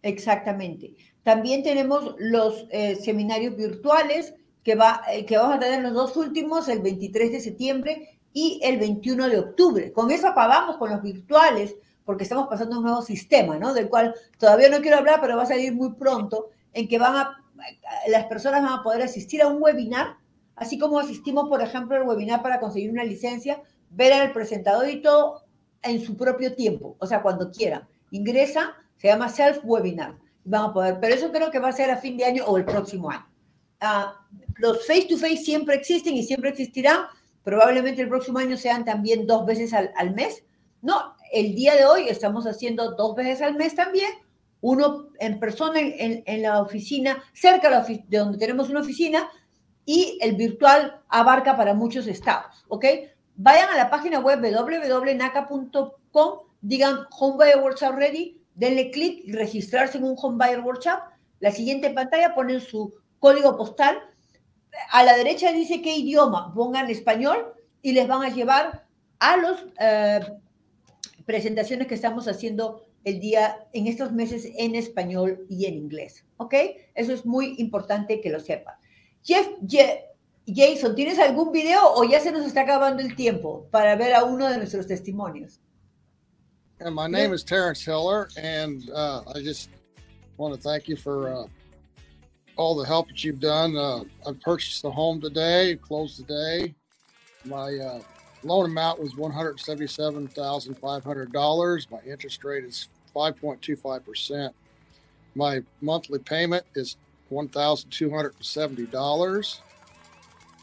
Exactamente. 0.01 0.95
También 1.21 1.61
tenemos 1.61 2.15
los 2.17 2.65
eh, 2.71 2.95
seminarios 2.95 3.55
virtuales 3.55 4.33
que, 4.63 4.73
va, 4.73 5.03
eh, 5.11 5.27
que 5.27 5.37
vamos 5.37 5.57
a 5.57 5.59
tener 5.59 5.83
los 5.83 5.93
dos 5.93 6.17
últimos, 6.17 6.67
el 6.67 6.79
23 6.79 7.31
de 7.33 7.41
septiembre 7.41 8.19
y 8.33 8.59
el 8.63 8.79
21 8.79 9.29
de 9.29 9.37
octubre. 9.37 9.91
Con 9.91 10.09
eso 10.09 10.27
acabamos 10.29 10.77
con 10.77 10.89
los 10.89 11.03
virtuales 11.03 11.75
porque 12.09 12.23
estamos 12.23 12.47
pasando 12.47 12.79
un 12.79 12.85
nuevo 12.85 13.03
sistema, 13.03 13.59
¿no? 13.59 13.71
Del 13.71 13.87
cual 13.87 14.15
todavía 14.39 14.67
no 14.67 14.81
quiero 14.81 14.97
hablar, 14.97 15.21
pero 15.21 15.37
va 15.37 15.43
a 15.43 15.45
salir 15.45 15.75
muy 15.75 15.93
pronto, 15.93 16.49
en 16.73 16.87
que 16.87 16.97
van 16.97 17.15
a, 17.15 17.45
las 18.07 18.25
personas 18.25 18.63
van 18.63 18.79
a 18.79 18.81
poder 18.81 19.03
asistir 19.03 19.43
a 19.43 19.47
un 19.47 19.61
webinar, 19.61 20.17
así 20.55 20.79
como 20.79 20.97
asistimos, 20.97 21.47
por 21.47 21.61
ejemplo, 21.61 21.95
al 21.95 22.07
webinar 22.07 22.41
para 22.41 22.59
conseguir 22.59 22.89
una 22.89 23.03
licencia, 23.03 23.61
ver 23.91 24.11
al 24.11 24.33
presentador 24.33 24.89
y 24.89 25.03
todo 25.03 25.43
en 25.83 26.03
su 26.03 26.17
propio 26.17 26.55
tiempo, 26.55 26.95
o 26.97 27.05
sea, 27.05 27.21
cuando 27.21 27.51
quieran. 27.51 27.87
Ingresa, 28.09 28.73
se 28.97 29.09
llama 29.09 29.29
self-webinar, 29.29 30.17
van 30.45 30.63
a 30.63 30.73
poder, 30.73 30.97
pero 30.99 31.13
eso 31.13 31.31
creo 31.31 31.51
que 31.51 31.59
va 31.59 31.69
a 31.69 31.73
ser 31.73 31.91
a 31.91 31.97
fin 31.97 32.17
de 32.17 32.25
año 32.25 32.43
o 32.47 32.57
el 32.57 32.65
próximo 32.65 33.11
año. 33.11 33.29
Ah, 33.81 34.15
los 34.57 34.87
face-to-face 34.87 35.37
siempre 35.37 35.75
existen 35.75 36.15
y 36.15 36.23
siempre 36.23 36.49
existirán, 36.49 37.01
probablemente 37.43 38.01
el 38.01 38.09
próximo 38.09 38.39
año 38.39 38.57
sean 38.57 38.83
también 38.83 39.27
dos 39.27 39.45
veces 39.45 39.73
al, 39.73 39.91
al 39.95 40.15
mes, 40.15 40.43
no, 40.81 41.13
el 41.31 41.55
día 41.55 41.75
de 41.75 41.85
hoy 41.85 42.07
estamos 42.07 42.45
haciendo 42.45 42.91
dos 42.91 43.15
veces 43.15 43.41
al 43.41 43.55
mes 43.55 43.75
también, 43.75 44.09
uno 44.61 45.07
en 45.19 45.39
persona 45.39 45.79
en, 45.79 46.41
la 46.41 46.61
oficina, 46.61 47.23
cerca 47.33 47.69
de, 47.81 48.03
donde 48.09 48.37
tenemos 48.37 48.69
una 48.69 48.81
oficina, 48.81 49.29
y 49.85 50.17
el 50.21 50.35
virtual 50.35 51.01
abarca 51.07 51.55
para 51.57 51.73
muchos 51.73 52.05
estados, 52.07 52.65
¿ok? 52.67 52.85
Vayan 53.35 53.69
a 53.69 53.77
la 53.77 53.89
página 53.89 54.19
web 54.19 54.41
www.naca.com, 54.41 55.89
digan 56.61 57.07
Home 57.17 57.37
Buyer 57.37 57.59
Workshop 57.59 57.95
Ready, 57.95 58.39
denle 58.53 58.91
clic 58.91 59.21
y 59.25 59.31
registrarse 59.31 59.97
en 59.97 60.03
un 60.03 60.15
Home 60.17 60.37
Buyer 60.37 60.59
Workshop. 60.59 60.99
La 61.39 61.51
siguiente 61.51 61.89
pantalla 61.91 62.35
ponen 62.35 62.59
su 62.59 62.93
código 63.19 63.55
postal. 63.55 63.97
A 64.91 65.03
la 65.03 65.15
derecha 65.15 65.53
dice 65.53 65.81
qué 65.81 65.95
idioma, 65.95 66.53
pongan 66.53 66.89
español 66.89 67.53
y 67.81 67.93
les 67.93 68.07
van 68.07 68.23
a 68.23 68.29
llevar 68.29 68.85
a 69.19 69.37
los 69.37 69.65
eh, 69.79 70.19
presentaciones 71.29 71.85
que 71.85 71.93
estamos 71.93 72.27
haciendo 72.27 72.87
el 73.03 73.19
día 73.19 73.67
en 73.71 73.85
estos 73.85 74.11
meses 74.11 74.49
en 74.57 74.73
español 74.73 75.45
y 75.47 75.67
en 75.67 75.75
inglés. 75.75 76.25
¿Ok? 76.37 76.55
Eso 76.95 77.13
es 77.13 77.23
muy 77.23 77.53
importante 77.59 78.19
que 78.19 78.31
lo 78.31 78.39
sepan. 78.39 78.73
Jeff, 79.23 79.47
Jason, 80.47 80.95
¿tienes 80.95 81.19
algún 81.19 81.51
video 81.51 81.81
o 81.93 82.03
ya 82.03 82.19
se 82.19 82.31
nos 82.31 82.47
está 82.47 82.61
acabando 82.61 83.03
el 83.03 83.15
tiempo 83.15 83.67
para 83.69 83.95
ver 83.95 84.15
a 84.15 84.23
uno 84.23 84.49
de 84.49 84.57
nuestros 84.57 84.87
testimonios? 84.87 85.59
And 86.79 86.95
my 86.95 87.07
name 87.07 87.31
is 87.31 87.43
Terrence 87.43 87.79
Hiller, 87.85 88.27
and 88.35 88.89
uh, 88.89 89.21
I 89.27 89.43
just 89.43 89.69
want 90.37 90.55
to 90.55 90.59
thank 90.59 90.87
you 90.87 90.95
for 90.95 91.31
uh, 91.31 91.47
all 92.55 92.75
the 92.75 92.87
help 92.87 93.07
that 93.09 93.23
you've 93.23 93.39
done. 93.39 93.77
Uh, 93.77 94.03
I've 94.25 94.41
purchased 94.41 94.83
a 94.83 94.89
home 94.89 95.21
today, 95.21 95.77
closed 95.79 96.17
today. 96.17 96.73
My 97.45 97.77
uh, 97.77 98.01
loan 98.43 98.65
amount 98.65 98.99
was 98.99 99.13
$177,500. 99.13 101.91
My 101.91 101.99
interest 102.05 102.43
rate 102.43 102.63
is 102.63 102.87
5.25%. 103.15 104.51
My 105.35 105.61
monthly 105.81 106.17
payment 106.19 106.65
is 106.75 106.97
$1,270. 107.31 109.59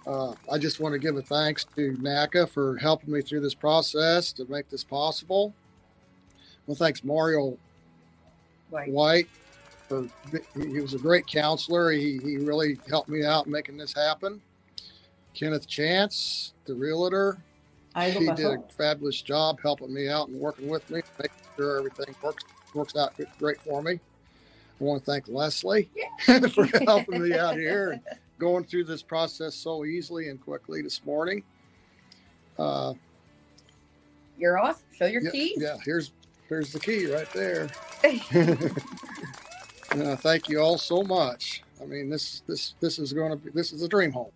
Uh, 0.06 0.34
I 0.50 0.58
just 0.58 0.80
want 0.80 0.92
to 0.92 0.98
give 0.98 1.16
a 1.16 1.22
thanks 1.22 1.64
to 1.76 1.96
NACA 1.96 2.48
for 2.48 2.76
helping 2.76 3.12
me 3.12 3.22
through 3.22 3.40
this 3.40 3.54
process 3.54 4.32
to 4.32 4.44
make 4.48 4.68
this 4.68 4.84
possible. 4.84 5.54
Well, 6.66 6.76
thanks 6.76 7.02
Mario 7.04 7.56
White, 8.70 8.90
White 8.90 9.28
for 9.88 10.06
he 10.54 10.80
was 10.80 10.94
a 10.94 10.98
great 10.98 11.26
counselor. 11.26 11.90
He, 11.90 12.18
he 12.22 12.36
really 12.38 12.78
helped 12.88 13.08
me 13.08 13.24
out 13.24 13.46
making 13.46 13.76
this 13.76 13.94
happen. 13.94 14.40
Kenneth 15.34 15.66
Chance, 15.66 16.54
the 16.64 16.74
realtor, 16.74 17.38
Algo 17.96 18.18
she 18.18 18.26
pasó. 18.26 18.36
did 18.36 18.46
a 18.46 18.62
fabulous 18.76 19.22
job 19.22 19.58
helping 19.62 19.92
me 19.92 20.08
out 20.08 20.28
and 20.28 20.38
working 20.38 20.68
with 20.68 20.88
me, 20.90 21.00
making 21.18 21.36
sure 21.56 21.78
everything 21.78 22.14
works 22.22 22.44
works 22.74 22.94
out 22.96 23.14
great 23.38 23.60
for 23.62 23.82
me. 23.82 23.92
I 23.92 24.84
want 24.84 25.02
to 25.02 25.10
thank 25.10 25.28
Leslie 25.28 25.88
for 26.52 26.66
helping 26.84 27.22
me 27.22 27.38
out 27.38 27.56
here 27.56 27.92
and 27.92 28.02
going 28.38 28.64
through 28.64 28.84
this 28.84 29.02
process 29.02 29.54
so 29.54 29.86
easily 29.86 30.28
and 30.28 30.38
quickly 30.38 30.82
this 30.82 31.02
morning. 31.06 31.42
Uh, 32.58 32.92
You're 34.36 34.58
off. 34.58 34.82
Show 34.94 35.06
your 35.06 35.22
yeah, 35.22 35.30
key. 35.30 35.54
Yeah, 35.56 35.76
here's 35.82 36.12
here's 36.50 36.72
the 36.72 36.80
key 36.80 37.10
right 37.10 37.30
there. 37.32 37.70
uh, 39.92 40.16
thank 40.16 40.50
you 40.50 40.60
all 40.60 40.76
so 40.76 41.02
much. 41.02 41.62
I 41.80 41.86
mean, 41.86 42.10
this 42.10 42.42
this 42.46 42.74
this 42.80 42.98
is 42.98 43.14
going 43.14 43.30
to 43.30 43.36
be 43.36 43.50
this 43.50 43.72
is 43.72 43.80
a 43.82 43.88
dream 43.88 44.12
home. 44.12 44.32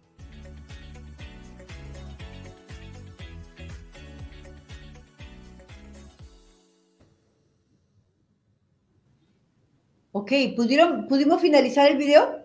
Ok, 10.12 10.32
¿pudieron, 10.56 11.06
¿pudimos 11.06 11.40
finalizar 11.40 11.90
el 11.90 11.96
video? 11.96 12.44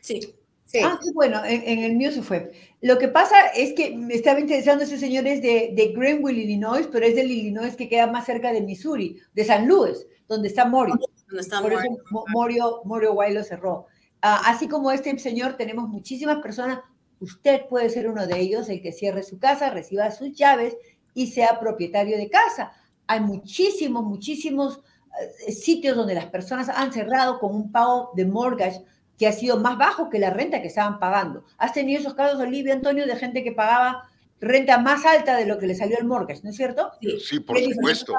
Sí. 0.00 0.20
sí. 0.64 0.78
Ah, 0.82 0.98
qué 1.02 1.10
bueno, 1.12 1.42
en, 1.44 1.78
el 1.80 1.96
mío 1.96 2.10
se 2.10 2.22
fue. 2.22 2.52
Lo 2.80 2.98
que 2.98 3.08
pasa 3.08 3.48
es 3.48 3.74
que 3.74 3.94
me 3.96 4.14
estaba 4.14 4.40
interesando, 4.40 4.84
ese 4.84 4.98
señor 4.98 5.26
es 5.26 5.42
de, 5.42 5.72
de 5.74 5.92
Greenville, 5.94 6.42
Illinois, 6.42 6.88
pero 6.90 7.04
es 7.04 7.14
del 7.14 7.30
Illinois 7.30 7.76
que 7.76 7.88
queda 7.88 8.06
más 8.06 8.24
cerca 8.24 8.52
de 8.52 8.62
Missouri, 8.62 9.20
de 9.34 9.44
San 9.44 9.68
Luis, 9.68 10.06
donde 10.26 10.48
está 10.48 10.64
Morio. 10.64 10.98
Donde 11.28 11.42
está 11.42 11.60
Por 11.60 11.72
eso 11.72 11.82
Morio, 12.32 12.80
Morio 12.84 13.14
lo 13.14 13.44
cerró. 13.44 13.86
Ah, 14.22 14.42
así 14.46 14.68
como 14.68 14.90
este 14.90 15.16
señor, 15.18 15.56
tenemos 15.56 15.88
muchísimas 15.88 16.40
personas. 16.40 16.80
Usted 17.20 17.66
puede 17.68 17.90
ser 17.90 18.08
uno 18.08 18.26
de 18.26 18.38
ellos, 18.40 18.68
el 18.70 18.80
que 18.80 18.92
cierre 18.92 19.22
su 19.22 19.38
casa, 19.38 19.70
reciba 19.70 20.10
sus 20.10 20.32
llaves 20.32 20.76
y 21.12 21.26
sea 21.26 21.60
propietario 21.60 22.16
de 22.16 22.30
casa. 22.30 22.72
Hay 23.06 23.20
muchísimos, 23.20 24.04
muchísimos 24.04 24.80
sitios 25.48 25.96
donde 25.96 26.14
las 26.14 26.26
personas 26.26 26.68
han 26.68 26.92
cerrado 26.92 27.38
con 27.38 27.54
un 27.54 27.72
pago 27.72 28.10
de 28.14 28.26
mortgage 28.26 28.82
que 29.18 29.26
ha 29.26 29.32
sido 29.32 29.58
más 29.58 29.76
bajo 29.76 30.08
que 30.08 30.18
la 30.18 30.30
renta 30.30 30.62
que 30.62 30.68
estaban 30.68 30.98
pagando. 30.98 31.44
¿Has 31.58 31.74
tenido 31.74 32.00
esos 32.00 32.14
casos, 32.14 32.40
Olivia 32.40 32.72
Antonio, 32.72 33.06
de 33.06 33.16
gente 33.16 33.44
que 33.44 33.52
pagaba 33.52 34.08
renta 34.40 34.78
más 34.78 35.04
alta 35.04 35.36
de 35.36 35.46
lo 35.46 35.58
que 35.58 35.66
le 35.66 35.74
salió 35.74 35.98
el 35.98 36.06
mortgage, 36.06 36.40
¿no 36.42 36.50
es 36.50 36.56
cierto? 36.56 36.90
Sí, 37.20 37.40
por 37.40 37.58
supuesto. 37.58 38.14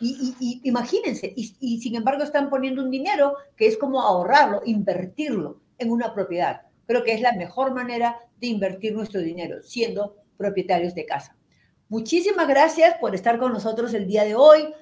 Y, 0.00 0.60
imagínense, 0.64 1.32
y, 1.34 1.80
sin 1.80 1.94
embargo 1.94 2.24
están 2.24 2.50
poniendo 2.50 2.82
un 2.82 2.90
dinero 2.90 3.36
que 3.56 3.66
es 3.66 3.78
como 3.78 4.02
ahorrarlo, 4.02 4.60
invertirlo 4.66 5.60
en 5.78 5.90
una 5.90 6.12
propiedad. 6.12 6.62
Creo 6.86 7.04
que 7.04 7.14
es 7.14 7.20
la 7.20 7.32
mejor 7.32 7.72
manera 7.72 8.18
de 8.40 8.48
invertir 8.48 8.92
nuestro 8.94 9.20
dinero, 9.20 9.62
siendo 9.62 10.16
propietarios 10.36 10.94
de 10.94 11.06
casa. 11.06 11.36
Muchísimas 11.88 12.48
gracias 12.48 12.96
por 12.98 13.14
estar 13.14 13.38
con 13.38 13.52
nosotros 13.52 13.94
el 13.94 14.06
día 14.06 14.24
de 14.24 14.34
hoy. 14.34 14.74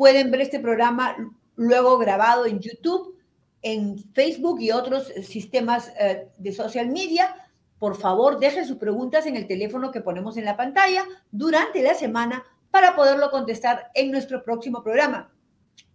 Pueden 0.00 0.30
ver 0.30 0.40
este 0.40 0.60
programa 0.60 1.14
luego 1.56 1.98
grabado 1.98 2.46
en 2.46 2.58
YouTube, 2.58 3.18
en 3.60 3.98
Facebook 4.14 4.58
y 4.62 4.70
otros 4.70 5.12
sistemas 5.22 5.92
eh, 6.00 6.26
de 6.38 6.52
social 6.54 6.88
media. 6.88 7.36
Por 7.78 7.98
favor, 7.98 8.38
dejen 8.38 8.64
sus 8.64 8.78
preguntas 8.78 9.26
en 9.26 9.36
el 9.36 9.46
teléfono 9.46 9.90
que 9.90 10.00
ponemos 10.00 10.38
en 10.38 10.46
la 10.46 10.56
pantalla 10.56 11.04
durante 11.30 11.82
la 11.82 11.92
semana 11.92 12.42
para 12.70 12.96
poderlo 12.96 13.30
contestar 13.30 13.90
en 13.92 14.10
nuestro 14.10 14.42
próximo 14.42 14.82
programa. 14.82 15.30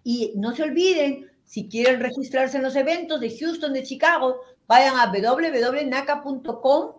Y 0.03 0.33
no 0.35 0.55
se 0.55 0.61
olviden 0.61 1.31
Si 1.43 1.67
quieren 1.67 1.99
registrarse 1.99 2.57
en 2.57 2.63
los 2.63 2.75
eventos 2.75 3.19
de 3.19 3.35
Houston, 3.35 3.73
de 3.73 3.81
Chicago, 3.81 4.39
vayan 4.67 4.97
a 4.99 5.07
www.naca.com. 5.07 6.91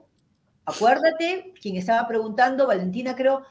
Acuérdate, 0.64 1.54
quien 1.62 1.76
estaba 1.76 2.08
preguntando, 2.08 2.66
Valentina 2.66 3.14
creo, 3.14 3.44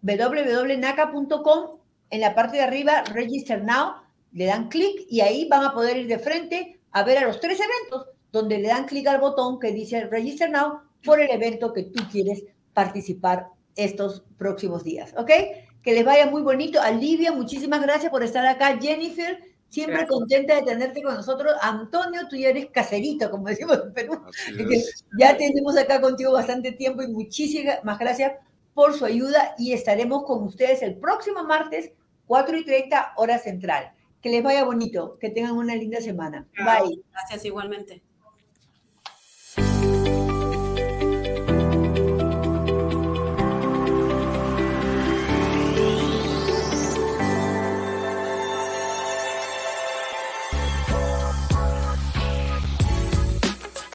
www.naca.com, 0.00 1.83
en 2.10 2.20
la 2.20 2.34
parte 2.34 2.58
de 2.58 2.62
arriba, 2.62 3.02
Register 3.12 3.62
Now, 3.62 3.94
le 4.32 4.46
dan 4.46 4.68
clic 4.68 5.06
y 5.08 5.20
ahí 5.20 5.48
van 5.48 5.64
a 5.64 5.72
poder 5.72 5.96
ir 5.96 6.08
de 6.08 6.18
frente 6.18 6.80
a 6.90 7.02
ver 7.02 7.18
a 7.18 7.26
los 7.26 7.40
tres 7.40 7.58
eventos, 7.60 8.08
donde 8.32 8.58
le 8.58 8.68
dan 8.68 8.86
clic 8.86 9.06
al 9.06 9.20
botón 9.20 9.58
que 9.58 9.72
dice 9.72 10.06
Register 10.06 10.50
Now 10.50 10.80
por 11.04 11.20
el 11.20 11.30
evento 11.30 11.72
que 11.72 11.84
tú 11.84 12.02
quieres 12.10 12.44
participar 12.72 13.48
estos 13.76 14.24
próximos 14.38 14.84
días, 14.84 15.14
¿ok? 15.16 15.30
Que 15.82 15.92
les 15.92 16.04
vaya 16.04 16.26
muy 16.26 16.42
bonito. 16.42 16.80
Alivia, 16.80 17.32
muchísimas 17.32 17.82
gracias 17.82 18.10
por 18.10 18.22
estar 18.22 18.46
acá. 18.46 18.78
Jennifer, 18.80 19.38
siempre 19.68 20.06
contenta 20.06 20.54
de 20.54 20.62
tenerte 20.62 21.02
con 21.02 21.14
nosotros. 21.14 21.52
Antonio, 21.60 22.22
tú 22.28 22.36
ya 22.36 22.50
eres 22.50 22.66
caserito, 22.70 23.30
como 23.30 23.48
decimos 23.48 23.80
en 23.84 23.92
Perú. 23.92 24.22
Ya 25.18 25.36
tenemos 25.36 25.76
acá 25.76 26.00
contigo 26.00 26.32
bastante 26.32 26.72
tiempo 26.72 27.02
y 27.02 27.08
muchísimas 27.08 27.98
gracias 27.98 28.32
por 28.74 28.94
su 28.94 29.04
ayuda 29.04 29.54
y 29.56 29.72
estaremos 29.72 30.24
con 30.24 30.42
ustedes 30.42 30.82
el 30.82 30.96
próximo 30.98 31.44
martes, 31.44 31.92
4 32.26 32.58
y 32.58 32.64
30 32.64 33.14
hora 33.16 33.38
central. 33.38 33.92
Que 34.20 34.30
les 34.30 34.42
vaya 34.42 34.64
bonito, 34.64 35.18
que 35.18 35.30
tengan 35.30 35.52
una 35.52 35.74
linda 35.74 36.00
semana. 36.00 36.46
Bye. 36.56 37.02
Gracias 37.12 37.44
igualmente. 37.44 38.02